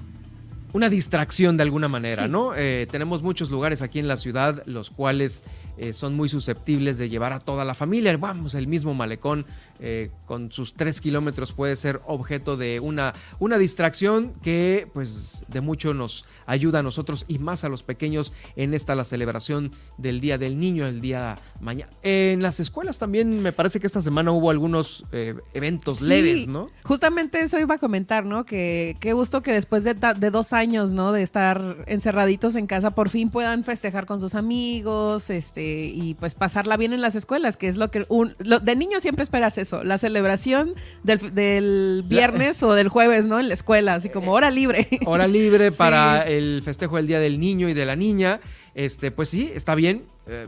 [0.75, 2.53] una distracción de alguna manera, ¿no?
[2.53, 5.41] Eh, tenemos muchos lugares aquí en la ciudad los cuales
[5.77, 8.15] eh, son muy susceptibles de llevar a toda la familia.
[8.17, 9.45] Vamos, el mismo malecón
[9.79, 15.61] eh, con sus tres kilómetros puede ser objeto de una, una distracción que pues de
[15.61, 20.21] mucho nos ayuda a nosotros y más a los pequeños en esta la celebración del
[20.21, 21.91] Día del Niño, el día mañana.
[22.03, 25.03] En las escuelas también me parece que esta semana hubo algunos
[25.53, 26.69] eventos leves, ¿no?
[26.83, 28.45] Justamente eso iba a comentar, ¿no?
[28.45, 31.11] Que qué gusto que después de, de dos años ¿no?
[31.11, 36.35] De estar encerraditos en casa, por fin puedan festejar con sus amigos, este, y pues
[36.35, 39.83] pasarla bien en las escuelas, que es lo que un, de niño siempre esperas eso,
[39.83, 40.73] la celebración
[41.03, 43.39] del, viernes o del jueves, ¿no?
[43.39, 44.87] En la escuela, así como hora libre.
[45.05, 48.39] Hora libre para el festejo del Día del Niño y de la Niña.
[48.73, 50.03] Este, pues sí, está bien.
[50.27, 50.47] Eh,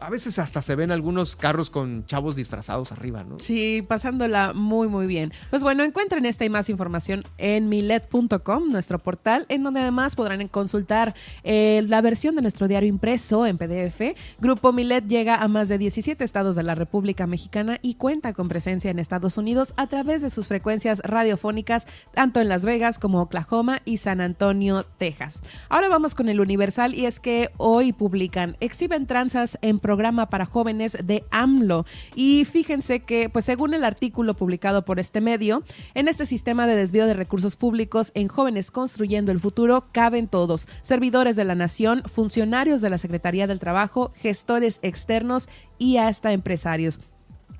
[0.00, 3.38] a veces hasta se ven algunos carros con chavos disfrazados arriba, ¿no?
[3.38, 5.32] Sí, pasándola muy, muy bien.
[5.50, 10.46] Pues bueno, encuentren esta y más información en milet.com, nuestro portal, en donde además podrán
[10.48, 11.14] consultar
[11.44, 14.16] eh, la versión de nuestro diario impreso en PDF.
[14.38, 18.48] Grupo Milet llega a más de 17 estados de la República Mexicana y cuenta con
[18.48, 23.20] presencia en Estados Unidos a través de sus frecuencias radiofónicas, tanto en Las Vegas como
[23.20, 25.40] Oklahoma y San Antonio, Texas.
[25.68, 30.46] Ahora vamos con el Universal y es que hoy publican, exhiben tranzas en programa para
[30.46, 31.84] jóvenes de AMLO.
[32.14, 35.64] Y fíjense que, pues según el artículo publicado por este medio,
[35.94, 40.68] en este sistema de desvío de recursos públicos en Jóvenes Construyendo el Futuro caben todos,
[40.82, 47.00] servidores de la nación, funcionarios de la Secretaría del Trabajo, gestores externos y hasta empresarios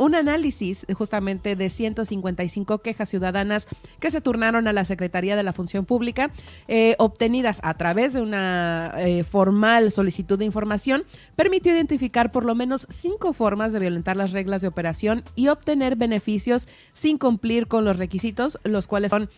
[0.01, 3.69] un análisis justamente de 155 quejas ciudadanas
[4.01, 6.31] que se turnaron a la Secretaría de la Función Pública,
[6.69, 11.05] eh, obtenidas a través de una eh, formal solicitud de información,
[11.37, 15.97] permitió identificar por lo menos cinco formas de violentar las reglas de operación y obtener
[15.97, 19.29] beneficios sin cumplir con los requisitos, los cuales son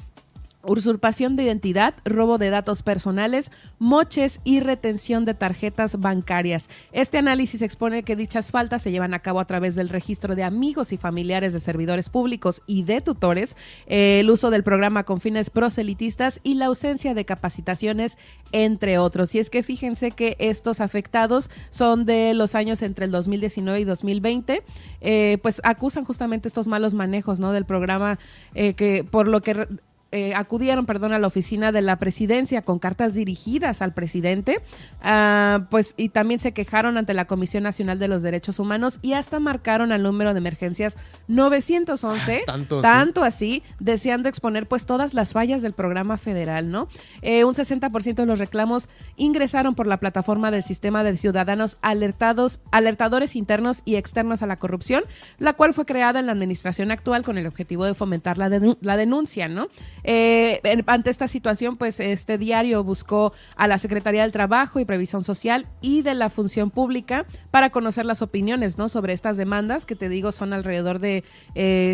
[0.65, 6.69] usurpación de identidad, robo de datos personales, moches y retención de tarjetas bancarias.
[6.93, 10.45] Este análisis expone que dichas faltas se llevan a cabo a través del registro de
[10.45, 13.57] amigos y familiares de servidores públicos y de tutores,
[13.87, 18.17] el uso del programa con fines proselitistas y la ausencia de capacitaciones,
[18.53, 19.35] entre otros.
[19.35, 23.85] Y es que fíjense que estos afectados son de los años entre el 2019 y
[23.85, 24.63] 2020,
[25.01, 27.53] eh, pues acusan justamente estos malos manejos ¿no?
[27.53, 28.19] del programa
[28.55, 29.67] eh, que por lo que
[30.15, 34.61] eh, acudieron, perdón, a la oficina de la presidencia con cartas dirigidas al presidente,
[35.03, 39.15] ah, pues y también se quejaron ante la Comisión Nacional de los Derechos Humanos y
[39.15, 40.99] hasta marcaron al número de emergencias
[41.29, 46.89] 911, ah, tanto, así, deseando exponer pues todas las fallas del programa federal, ¿no?
[47.23, 52.61] Eh, un 60% de los reclamos ingresaron por la plataforma del sistema de ciudadanos alertados,
[52.71, 55.05] alertadores internos y externos a la corrupción,
[55.39, 58.97] la cual fue creada en la administración actual con el objetivo de fomentar la, la
[58.99, 59.69] denuncia, ¿no?
[60.05, 65.25] Eh, ante esta situación, pues este diario buscó a la Secretaría del Trabajo y Previsión
[65.25, 68.89] Social y de la Función Pública para conocer las opiniones ¿no?
[68.89, 71.25] sobre estas demandas, que te digo son alrededor de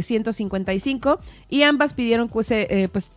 [0.02, 3.12] 155, eh, y ambas pidieron pues, eh, pues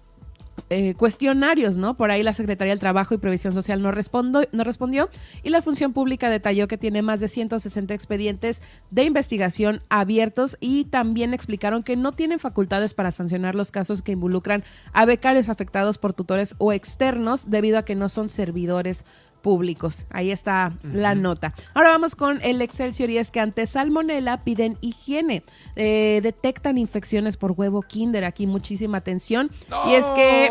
[0.69, 1.98] eh, cuestionarios, ¿no?
[1.98, 5.10] Por ahí la Secretaría del Trabajo y Previsión Social no, no respondió
[5.44, 10.86] y la Función Pública detalló que tiene más de 160 expedientes de investigación abiertos y
[10.86, 14.64] también explicaron que no tienen facultades para sancionar los casos que involucran
[14.94, 19.03] a becarios afectados por tutores o externos debido a que no son servidores
[19.41, 20.05] públicos.
[20.09, 21.53] Ahí está la nota.
[21.73, 25.43] Ahora vamos con el Excelsior y es que ante salmonela piden higiene.
[25.76, 28.23] Eh, detectan infecciones por huevo kinder.
[28.23, 29.51] Aquí muchísima atención.
[29.88, 30.49] Y es que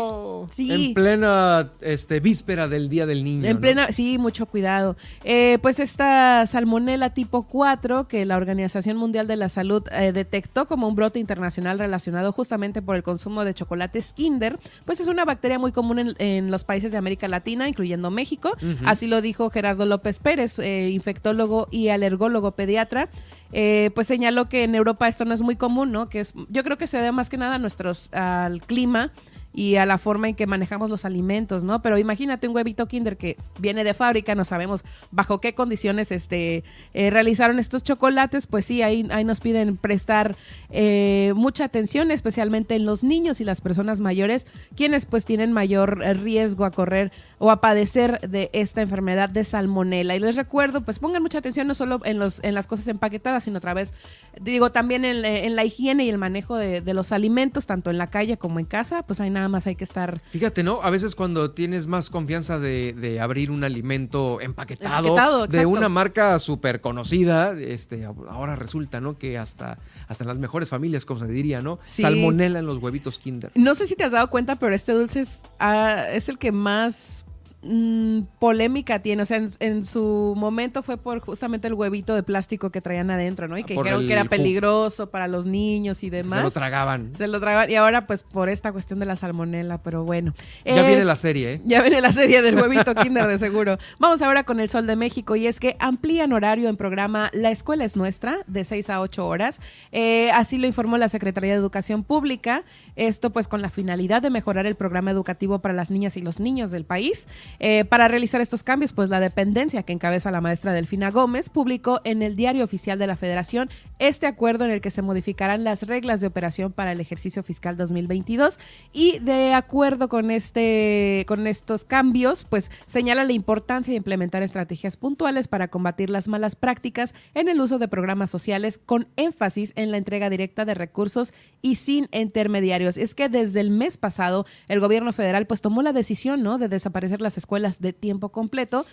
[0.49, 0.87] sí.
[0.87, 3.45] En plena este, víspera del Día del Niño.
[3.45, 4.97] En plena, sí, mucho cuidado.
[5.23, 10.67] Eh, pues esta salmonela tipo 4 que la Organización Mundial de la Salud eh, detectó
[10.67, 15.25] como un brote internacional relacionado justamente por el consumo de chocolates Kinder, pues es una
[15.25, 18.51] bacteria muy común en, los países de América Latina, incluyendo México.
[18.85, 23.09] Así lo dijo Gerardo López Pérez, eh, infectólogo y alergólogo pediatra.
[23.53, 26.09] Eh, pues señaló que en Europa esto no es muy común, ¿no?
[26.09, 29.11] Que es, yo creo que se debe más que nada a nuestros, al clima
[29.53, 31.81] y a la forma en que manejamos los alimentos, ¿no?
[31.81, 36.63] Pero imagínate un huevito Kinder que viene de fábrica, no sabemos bajo qué condiciones este,
[36.93, 40.37] eh, realizaron estos chocolates, pues sí, ahí, ahí nos piden prestar
[40.69, 45.99] eh, mucha atención, especialmente en los niños y las personas mayores, quienes pues tienen mayor
[45.99, 47.11] riesgo a correr
[47.43, 50.15] o a padecer de esta enfermedad de salmonela.
[50.15, 53.45] Y les recuerdo, pues pongan mucha atención no solo en, los, en las cosas empaquetadas,
[53.45, 53.95] sino otra vez,
[54.39, 58.11] digo, también en, la higiene y el manejo de, de, los alimentos, tanto en la
[58.11, 60.21] calle como en casa, pues hay nada más hay que estar...
[60.29, 60.83] Fíjate, ¿no?
[60.83, 66.79] A veces cuando tienes más confianza de, abrir un alimento empaquetado, de una marca súper
[66.79, 69.17] conocida, este, ahora resulta, ¿no?
[69.17, 71.79] Que hasta hasta en las mejores familias, como se diría, ¿no?
[71.83, 73.51] Salmonela en los huevitos Kinder.
[73.55, 76.51] No sé si te has dado cuenta, pero este dulce es, ah, es el que
[76.51, 77.25] más
[77.63, 79.21] Mm, polémica tiene.
[79.21, 83.47] O sea, en, su momento fue por justamente el huevito de plástico que traían adentro,
[83.47, 83.55] ¿no?
[83.55, 86.39] Y que dijeron que era peligroso para los niños y demás.
[86.39, 87.11] Se lo tragaban.
[87.15, 87.69] Se lo tragaban.
[87.69, 90.33] Y ahora, pues, por esta cuestión de la salmonela, pero bueno.
[90.65, 91.61] Ya viene eh, la serie, ¿eh?
[91.63, 93.77] Ya viene la serie del huevito Kinder, de seguro.
[93.99, 95.35] Vamos ahora con el Sol de México.
[95.35, 99.27] Y es que amplían horario en programa La Escuela es Nuestra, de 6 a 8
[99.27, 99.59] horas.
[99.91, 102.63] Eh, así lo informó la Secretaría de Educación Pública.
[102.95, 106.39] Esto, pues, con la finalidad de mejorar el programa educativo para las niñas y los
[106.39, 107.27] niños del país.
[107.59, 112.01] Eh, para realizar estos cambios, pues la dependencia que encabeza la maestra Delfina Gómez publicó
[112.03, 113.69] en el Diario Oficial de la Federación
[114.01, 117.77] este acuerdo en el que se modificarán las reglas de operación para el ejercicio fiscal
[117.77, 118.57] 2022
[118.91, 124.97] y de acuerdo con este con estos cambios, pues señala la importancia de implementar estrategias
[124.97, 129.91] puntuales para combatir las malas prácticas en el uso de programas sociales con énfasis en
[129.91, 132.97] la entrega directa de recursos y sin intermediarios.
[132.97, 136.57] Es que desde el mes pasado el gobierno federal pues tomó la decisión, ¿no?
[136.57, 138.83] de desaparecer las escuelas de tiempo completo,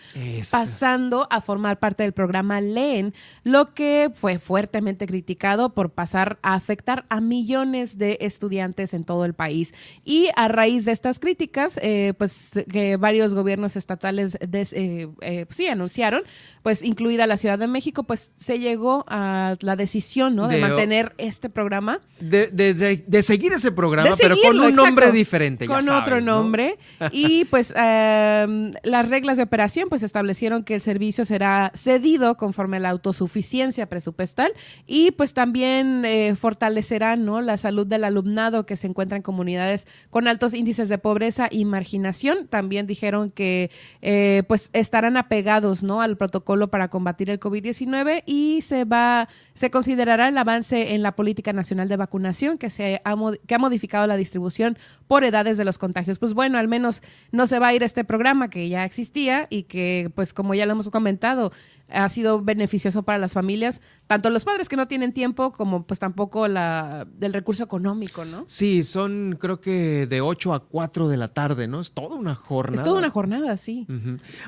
[0.51, 6.55] pasando a formar parte del programa LEEN, lo que fue fuertemente criticado por pasar a
[6.55, 9.75] afectar a millones de estudiantes en todo el país.
[10.05, 15.67] Y a raíz de estas críticas, eh, pues que varios gobiernos estatales eh, eh, sí
[15.67, 16.23] anunciaron,
[16.63, 20.49] pues incluida la Ciudad de México, pues se llegó a la decisión ¿no?
[20.49, 22.01] de, mantener este programa.
[22.21, 25.67] De, de, seguir ese programa, pero con un nombre diferente.
[25.67, 26.79] Con otro nombre.
[27.13, 32.79] y pues em, las reglas de operación pues establecieron que el servicio será cedido conforme
[32.79, 34.53] a la autosuficiencia presupuestal
[34.91, 37.43] y pues también eh, fortalecerán ¿no?
[37.43, 41.67] la salud del alumnado que se encuentra en comunidades con altos índices de pobreza y
[41.67, 42.49] marginación.
[42.49, 43.71] También dijeron que
[44.01, 46.01] eh, pues estarán apegados ¿no?
[46.01, 49.29] al protocolo para combatir el COVID-19 y se va
[49.59, 53.15] se considerará el avance en la política nacional de vacunación que, se ha,
[53.47, 54.79] que ha modificado la distribución
[55.09, 56.21] por edades de los contagios.
[56.21, 57.03] Pues bueno, al menos
[57.33, 60.65] no se va a ir este programa que ya existía y que, pues como ya
[60.65, 61.51] lo hemos comentado,
[61.91, 65.99] ha sido beneficioso para las familias, tanto los padres que no tienen tiempo como pues
[65.99, 68.45] tampoco la del recurso económico, ¿no?
[68.47, 71.81] Sí, son creo que de 8 a 4 de la tarde, ¿no?
[71.81, 72.83] Es toda una jornada.
[72.83, 73.87] Es toda una jornada, sí.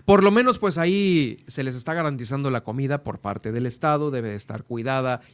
[0.04, 4.10] Por lo menos pues ahí se les está garantizando la comida por parte del Estado,
[4.10, 4.62] debe estar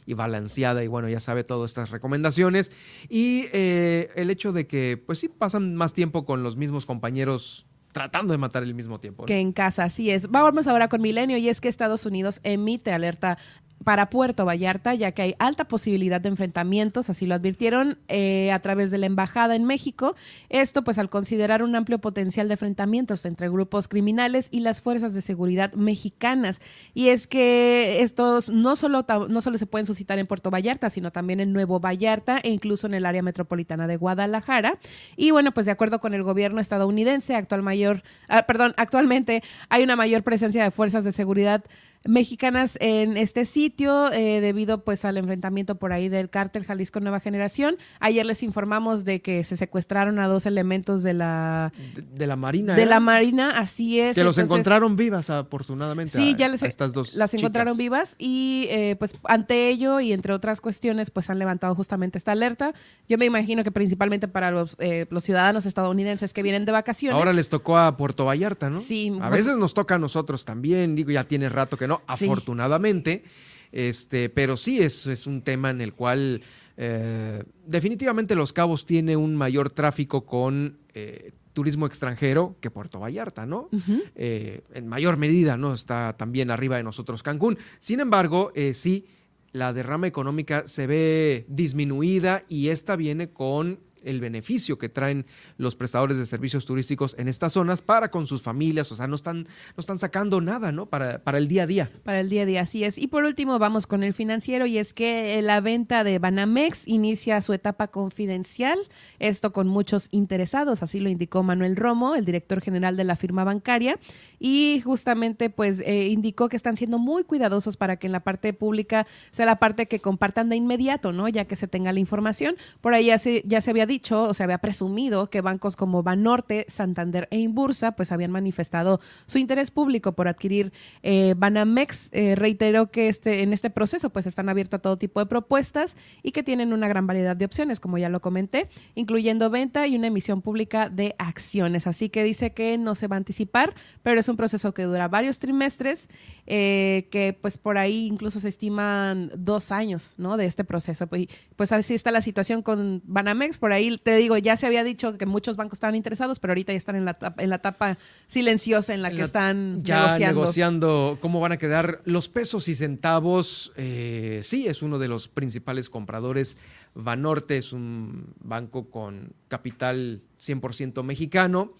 [0.05, 2.71] y balanceada y bueno, ya sabe todas estas recomendaciones.
[3.09, 7.67] Y eh, el hecho de que pues sí pasan más tiempo con los mismos compañeros
[7.91, 9.25] tratando de matar el mismo tiempo.
[9.25, 10.29] Que en casa, así es.
[10.29, 13.39] Vamos ahora con Milenio y es que Estados Unidos emite alerta
[13.87, 18.59] para Puerto Vallarta, ya que hay alta posibilidad de enfrentamientos, así lo advirtieron eh, a
[18.59, 20.13] través de la embajada en México.
[20.49, 25.13] Esto, pues, al considerar un amplio potencial de enfrentamientos entre grupos criminales y las fuerzas
[25.13, 26.59] de seguridad mexicanas.
[26.93, 31.13] Y es que estos no solo, no solo se pueden suscitar en Puerto Vallarta, sino
[31.13, 34.79] también en Nuevo Vallarta e incluso en el área metropolitana de Guadalajara.
[35.15, 39.83] Y bueno, pues de acuerdo con el gobierno estadounidense, actual mayor, ah, perdón, actualmente hay
[39.83, 41.63] una mayor presencia de fuerzas de seguridad
[42.05, 47.19] mexicanas en este sitio eh, debido pues al enfrentamiento por ahí del cártel Jalisco Nueva
[47.19, 47.77] Generación.
[47.99, 51.73] Ayer les informamos de que se secuestraron a dos elementos de la
[52.13, 52.75] de, la Marina.
[52.75, 54.15] De la Marina, así es.
[54.15, 56.17] Que los encontraron vivas afortunadamente.
[56.17, 60.33] Sí, ya les, estas dos las encontraron vivas y eh, pues ante ello y entre
[60.33, 62.73] otras cuestiones pues han levantado justamente esta alerta.
[63.09, 67.17] Yo me imagino que principalmente para los, eh, los ciudadanos estadounidenses que vienen de vacaciones.
[67.17, 68.79] Ahora les tocó a Puerto Vallarta, ¿no?
[68.79, 69.11] Sí.
[69.21, 73.23] A pues veces nos toca a nosotros también, digo, ya tiene rato que no, afortunadamente.
[73.71, 76.41] Este, pero sí es, es un tema en el cual
[76.77, 83.47] eh, definitivamente Los Cabos tiene un mayor tráfico con eh, turismo extranjero que Puerto Vallarta,
[83.47, 83.67] ¿no?
[84.15, 85.73] Eh, en mayor medida, ¿no?
[85.73, 87.57] Está también arriba de nosotros Cancún.
[87.79, 89.07] Sin embargo, sí,
[89.53, 95.25] la derrama económica se ve disminuida y esta viene con el beneficio que traen
[95.57, 99.15] los prestadores de servicios turísticos en estas zonas para con sus familias, o sea, no
[99.15, 100.85] están, no están sacando nada, ¿no?
[100.85, 101.91] Para, para el día a día.
[102.03, 102.97] Para el día a día, así es.
[102.97, 107.41] Y por último, vamos con el financiero, y es que la venta de Banamex inicia
[107.41, 108.79] su etapa confidencial,
[109.19, 113.43] esto con muchos interesados, así lo indicó Manuel Romo, el director general de la firma
[113.43, 113.99] bancaria,
[114.39, 118.53] y justamente pues eh, indicó que están siendo muy cuidadosos para que en la parte
[118.53, 121.27] pública sea la parte que compartan de inmediato, ¿no?
[121.27, 122.55] Ya que se tenga la información.
[122.81, 126.03] Por ahí ya se, ya se había dicho, o se había presumido que bancos como
[126.03, 130.71] Banorte, Santander e Inbursa pues habían manifestado su interés público por adquirir
[131.03, 132.09] eh, Banamex.
[132.11, 135.95] Eh, reiteró que este, en este proceso pues están abiertos a todo tipo de propuestas
[136.23, 139.95] y que tienen una gran variedad de opciones, como ya lo comenté, incluyendo venta y
[139.95, 141.87] una emisión pública de acciones.
[141.87, 143.73] Así que dice que no se va a anticipar,
[144.03, 146.09] pero es un proceso que dura varios trimestres,
[146.45, 150.37] eh, que pues por ahí incluso se estiman dos años ¿no?
[150.37, 151.07] de este proceso.
[151.07, 153.57] Pues, pues así está la situación con Banamex.
[153.57, 156.73] Por ahí te digo, ya se había dicho que muchos bancos estaban interesados, pero ahorita
[156.73, 157.97] ya están en la, en la etapa
[158.27, 161.17] silenciosa en la que están ya negociando.
[161.21, 163.71] cómo van a quedar los pesos y centavos.
[163.75, 166.57] Eh, sí, es uno de los principales compradores.
[166.93, 171.73] Banorte es un banco con capital 100% mexicano.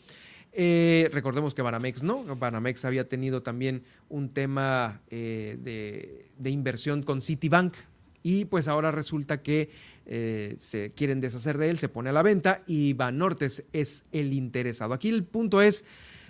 [0.60, 7.03] Eh, recordemos que Banamex no, Banamex había tenido también un tema eh, de, de, inversión
[7.03, 7.76] con Citibank
[8.24, 9.69] y pues ahora resulta que
[10.09, 14.34] eh, se quieren deshacer de él, se pone a la venta y Banortes es el
[14.34, 14.93] interesado.
[14.93, 15.84] Aquí el punto es,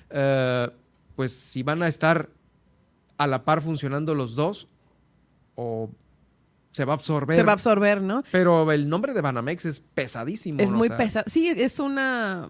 [0.10, 0.68] eh,
[1.16, 2.30] pues si van a estar
[3.18, 4.68] a la par funcionando los dos
[5.54, 5.92] o
[6.72, 7.36] se va a absorber.
[7.36, 8.24] Se va a absorber, ¿no?
[8.32, 10.60] Pero el nombre de Banamex es pesadísimo.
[10.60, 11.26] Es muy pesado.
[11.28, 12.50] Sí, es una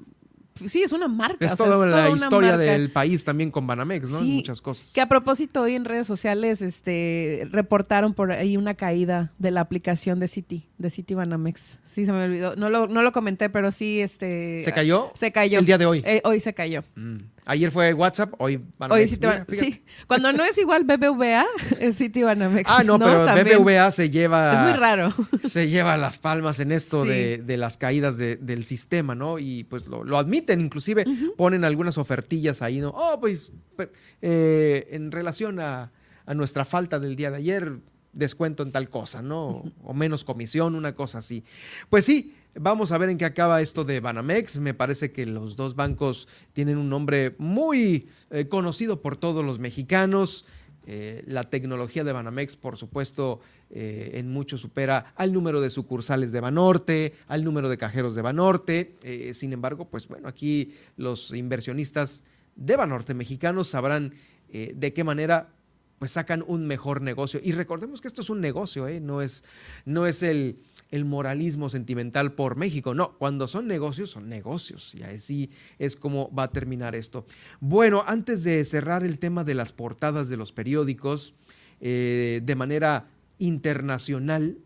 [0.65, 1.45] sí, es una marca.
[1.45, 4.21] Es, toda, la historia del país también con Banamex, ¿no?
[4.21, 4.93] Muchas cosas.
[4.93, 9.61] Que a propósito, hoy en redes sociales este, reportaron por ahí una caída de la
[9.61, 11.79] aplicación de City, de City Banamex.
[11.87, 12.55] Sí, se me olvidó.
[12.55, 14.59] No lo, no lo comenté, pero sí, este...
[14.61, 15.11] ¿Se cayó?
[15.15, 15.59] Se cayó.
[15.59, 16.03] El día de hoy.
[16.05, 16.83] Eh, hoy se cayó.
[16.95, 17.17] Mm.
[17.49, 19.17] Ayer fue WhatsApp, hoy Banamex.
[19.23, 21.45] Hoy sí, Cuando no es igual BBVA,
[21.79, 22.69] es City Banamex.
[22.69, 24.53] Ah, no, pero BBVA se lleva...
[24.53, 25.13] Es muy raro.
[25.43, 29.39] Se lleva las palmas en esto de, de, las caídas de, del sistema, ¿no?
[29.39, 31.05] Y pues lo, lo admiten, inclusive
[31.37, 32.89] ponen algunas ofertillas ahí, ¿no?
[32.89, 33.89] Oh, pues, pues
[34.21, 35.93] eh, en relación a,
[36.25, 37.79] a nuestra falta del día de ayer,
[38.17, 39.63] descuento en tal cosa, ¿no?
[39.83, 41.43] O menos comisión, una cosa así.
[41.89, 44.59] Pues sí, Vamos a ver en qué acaba esto de Banamex.
[44.59, 49.59] Me parece que los dos bancos tienen un nombre muy eh, conocido por todos los
[49.59, 50.43] mexicanos.
[50.87, 56.31] Eh, la tecnología de Banamex, por supuesto, eh, en mucho supera al número de sucursales
[56.31, 58.95] de Banorte, al número de cajeros de Banorte.
[59.33, 62.23] sin embargo, pues bueno, aquí los inversionistas
[62.55, 64.13] de Banorte mexicanos sabrán
[64.49, 65.49] de qué manera
[65.99, 67.39] pues sacan un mejor negocio.
[67.43, 69.43] Y recordemos que esto es un negocio, no, es,
[69.85, 70.59] no es el
[70.91, 72.93] el moralismo sentimental por México.
[72.93, 74.95] No, cuando son negocios, son negocios.
[74.95, 75.49] Y así
[75.79, 77.25] es como va a terminar esto.
[77.59, 81.33] Bueno, antes de cerrar el tema de las portadas de los periódicos,
[81.81, 83.07] eh, de manera
[83.39, 84.57] internacional,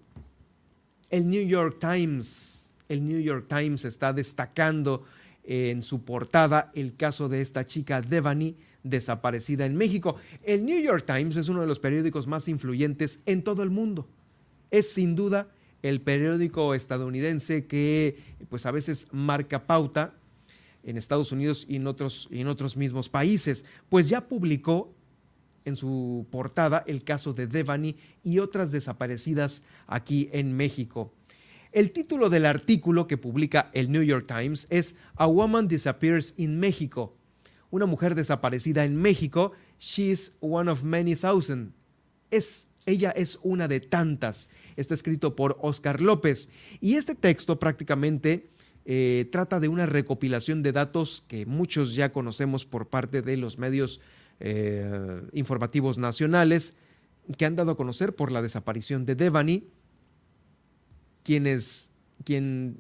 [1.09, 5.03] el New York Times, el New York Times está destacando
[5.43, 10.15] en su portada el caso de esta chica Devani desaparecida en México.
[10.43, 14.07] El New York Times es uno de los periódicos más influyentes en todo el mundo.
[14.69, 15.49] Es sin duda
[15.81, 18.17] el periódico estadounidense que
[18.49, 20.13] pues a veces marca pauta
[20.83, 24.93] en Estados Unidos y en otros, en otros mismos países, pues ya publicó
[25.65, 31.13] en su portada el caso de Devani y otras desaparecidas aquí en México.
[31.71, 36.59] El título del artículo que publica el New York Times es A Woman Disappears in
[36.59, 37.15] México.
[37.69, 41.71] Una mujer desaparecida en México, she's one of many thousand.
[42.29, 44.49] Es ella es una de tantas.
[44.75, 46.49] Está escrito por Oscar López.
[46.81, 48.49] Y este texto prácticamente
[48.85, 53.57] eh, trata de una recopilación de datos que muchos ya conocemos por parte de los
[53.57, 54.01] medios
[54.39, 56.73] eh, informativos nacionales
[57.37, 59.67] que han dado a conocer por la desaparición de Devani,
[61.23, 61.91] quienes,
[62.23, 62.77] quien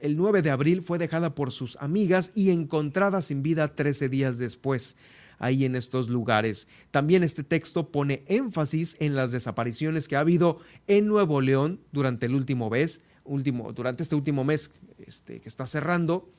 [0.00, 4.38] el 9 de abril fue dejada por sus amigas y encontrada sin vida 13 días
[4.38, 4.96] después
[5.38, 6.68] ahí en estos lugares.
[6.90, 12.26] También este texto pone énfasis en las desapariciones que ha habido en Nuevo León durante
[12.26, 16.30] el último mes, último, durante este último mes este, que está cerrando.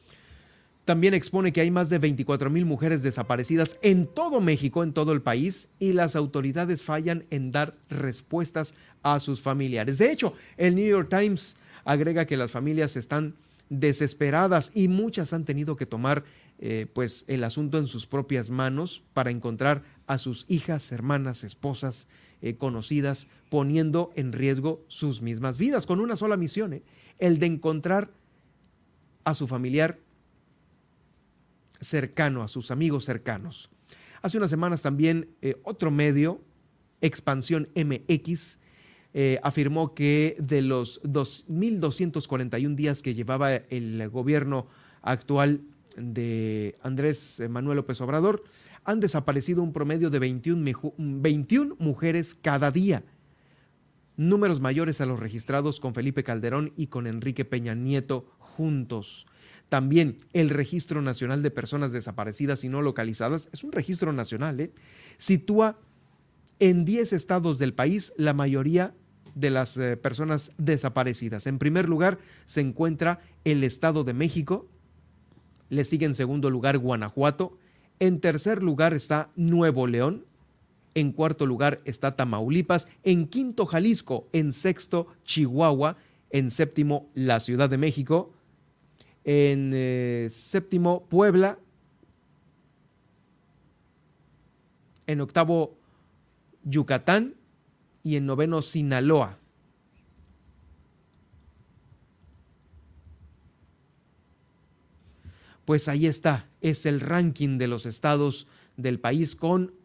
[0.85, 5.11] También expone que hay más de 24 mil mujeres desaparecidas en todo México, en todo
[5.13, 9.97] el país, y las autoridades fallan en dar respuestas a sus familiares.
[9.97, 11.55] De hecho, el New York Times
[11.85, 13.35] agrega que las familias están
[13.69, 16.23] desesperadas y muchas han tenido que tomar
[16.59, 22.07] eh, pues el asunto en sus propias manos para encontrar a sus hijas, hermanas, esposas,
[22.41, 26.83] eh, conocidas, poniendo en riesgo sus mismas vidas, con una sola misión, eh,
[27.17, 28.09] el de encontrar
[29.23, 29.99] a su familiar
[31.81, 33.69] cercano, a sus amigos cercanos.
[34.21, 36.41] Hace unas semanas también otro medio,
[37.01, 38.59] Expansión MX,
[39.41, 44.67] afirmó que de los 2.241 días que llevaba el gobierno
[45.01, 45.61] actual
[45.97, 48.43] de Andrés Manuel López Obrador,
[48.83, 53.03] han desaparecido un promedio de 21, mujeres cada día,
[54.17, 59.25] números mayores a los registrados con Felipe Calderón y con Enrique Peña Nieto juntos.
[59.71, 64.73] También el Registro Nacional de Personas Desaparecidas y No Localizadas, es un registro nacional, ¿eh?
[65.15, 65.79] sitúa
[66.59, 68.93] en 10 estados del país la mayoría
[69.33, 71.47] de las eh, personas desaparecidas.
[71.47, 74.67] En primer lugar se encuentra el Estado de México,
[75.69, 77.57] le sigue en segundo lugar Guanajuato,
[78.01, 80.25] en tercer lugar está Nuevo León,
[80.95, 85.95] en cuarto lugar está Tamaulipas, en quinto Jalisco, en sexto Chihuahua,
[86.29, 88.33] en séptimo la Ciudad de México,
[89.23, 91.59] en eh, séptimo Puebla,
[95.07, 95.77] en octavo
[96.63, 97.35] Yucatán.
[98.03, 99.37] Y en noveno Sinaloa.
[105.65, 109.75] Pues ahí está, es el ranking de los estados del país con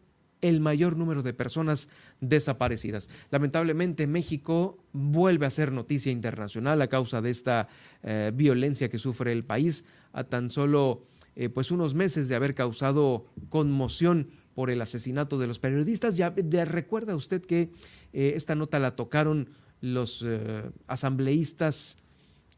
[0.41, 1.89] el mayor número de personas
[2.21, 3.09] desaparecidas.
[3.29, 7.67] Lamentablemente México vuelve a ser noticia internacional a causa de esta
[8.03, 11.03] eh, violencia que sufre el país a tan solo
[11.35, 16.17] eh, pues unos meses de haber causado conmoción por el asesinato de los periodistas.
[16.17, 16.33] Ya
[16.65, 17.69] recuerda usted que
[18.13, 19.49] eh, esta nota la tocaron
[19.79, 20.25] los
[20.87, 21.97] asambleístas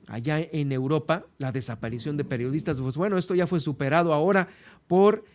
[0.07, 2.79] allá en Europa, la desaparición de periodistas.
[2.79, 4.47] Pues bueno, esto ya fue superado ahora
[4.87, 5.25] por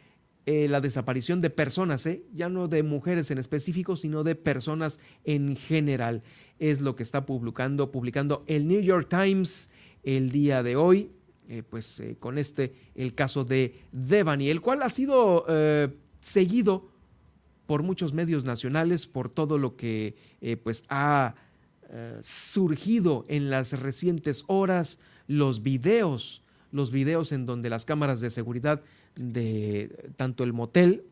[0.46, 2.22] eh, la desaparición de personas, ¿eh?
[2.34, 6.22] ya no de mujeres en específico, sino de personas en general.
[6.58, 9.70] Es lo que está publicando, publicando el New York Times
[10.02, 11.10] el día de hoy,
[11.48, 15.46] eh, pues con este, el caso de Devani, el cual ha sido
[16.20, 16.90] seguido
[17.64, 20.14] por muchos medios nacionales, por todo lo que
[20.62, 21.36] pues ha
[22.20, 28.82] surgido en las recientes horas, los videos, los videos en donde las cámaras de seguridad
[29.16, 31.04] de tanto el motel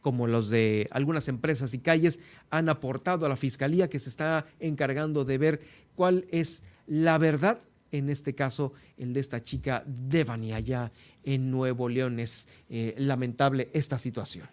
[0.00, 2.20] como los de algunas empresas y calles
[2.50, 5.60] han aportado a la fiscalía que se está encargando de ver
[5.94, 7.60] cuál es la verdad,
[7.92, 10.90] en este caso el de esta chica Devani allá
[11.22, 12.18] en Nuevo León.
[12.18, 14.48] Es eh, lamentable esta situación.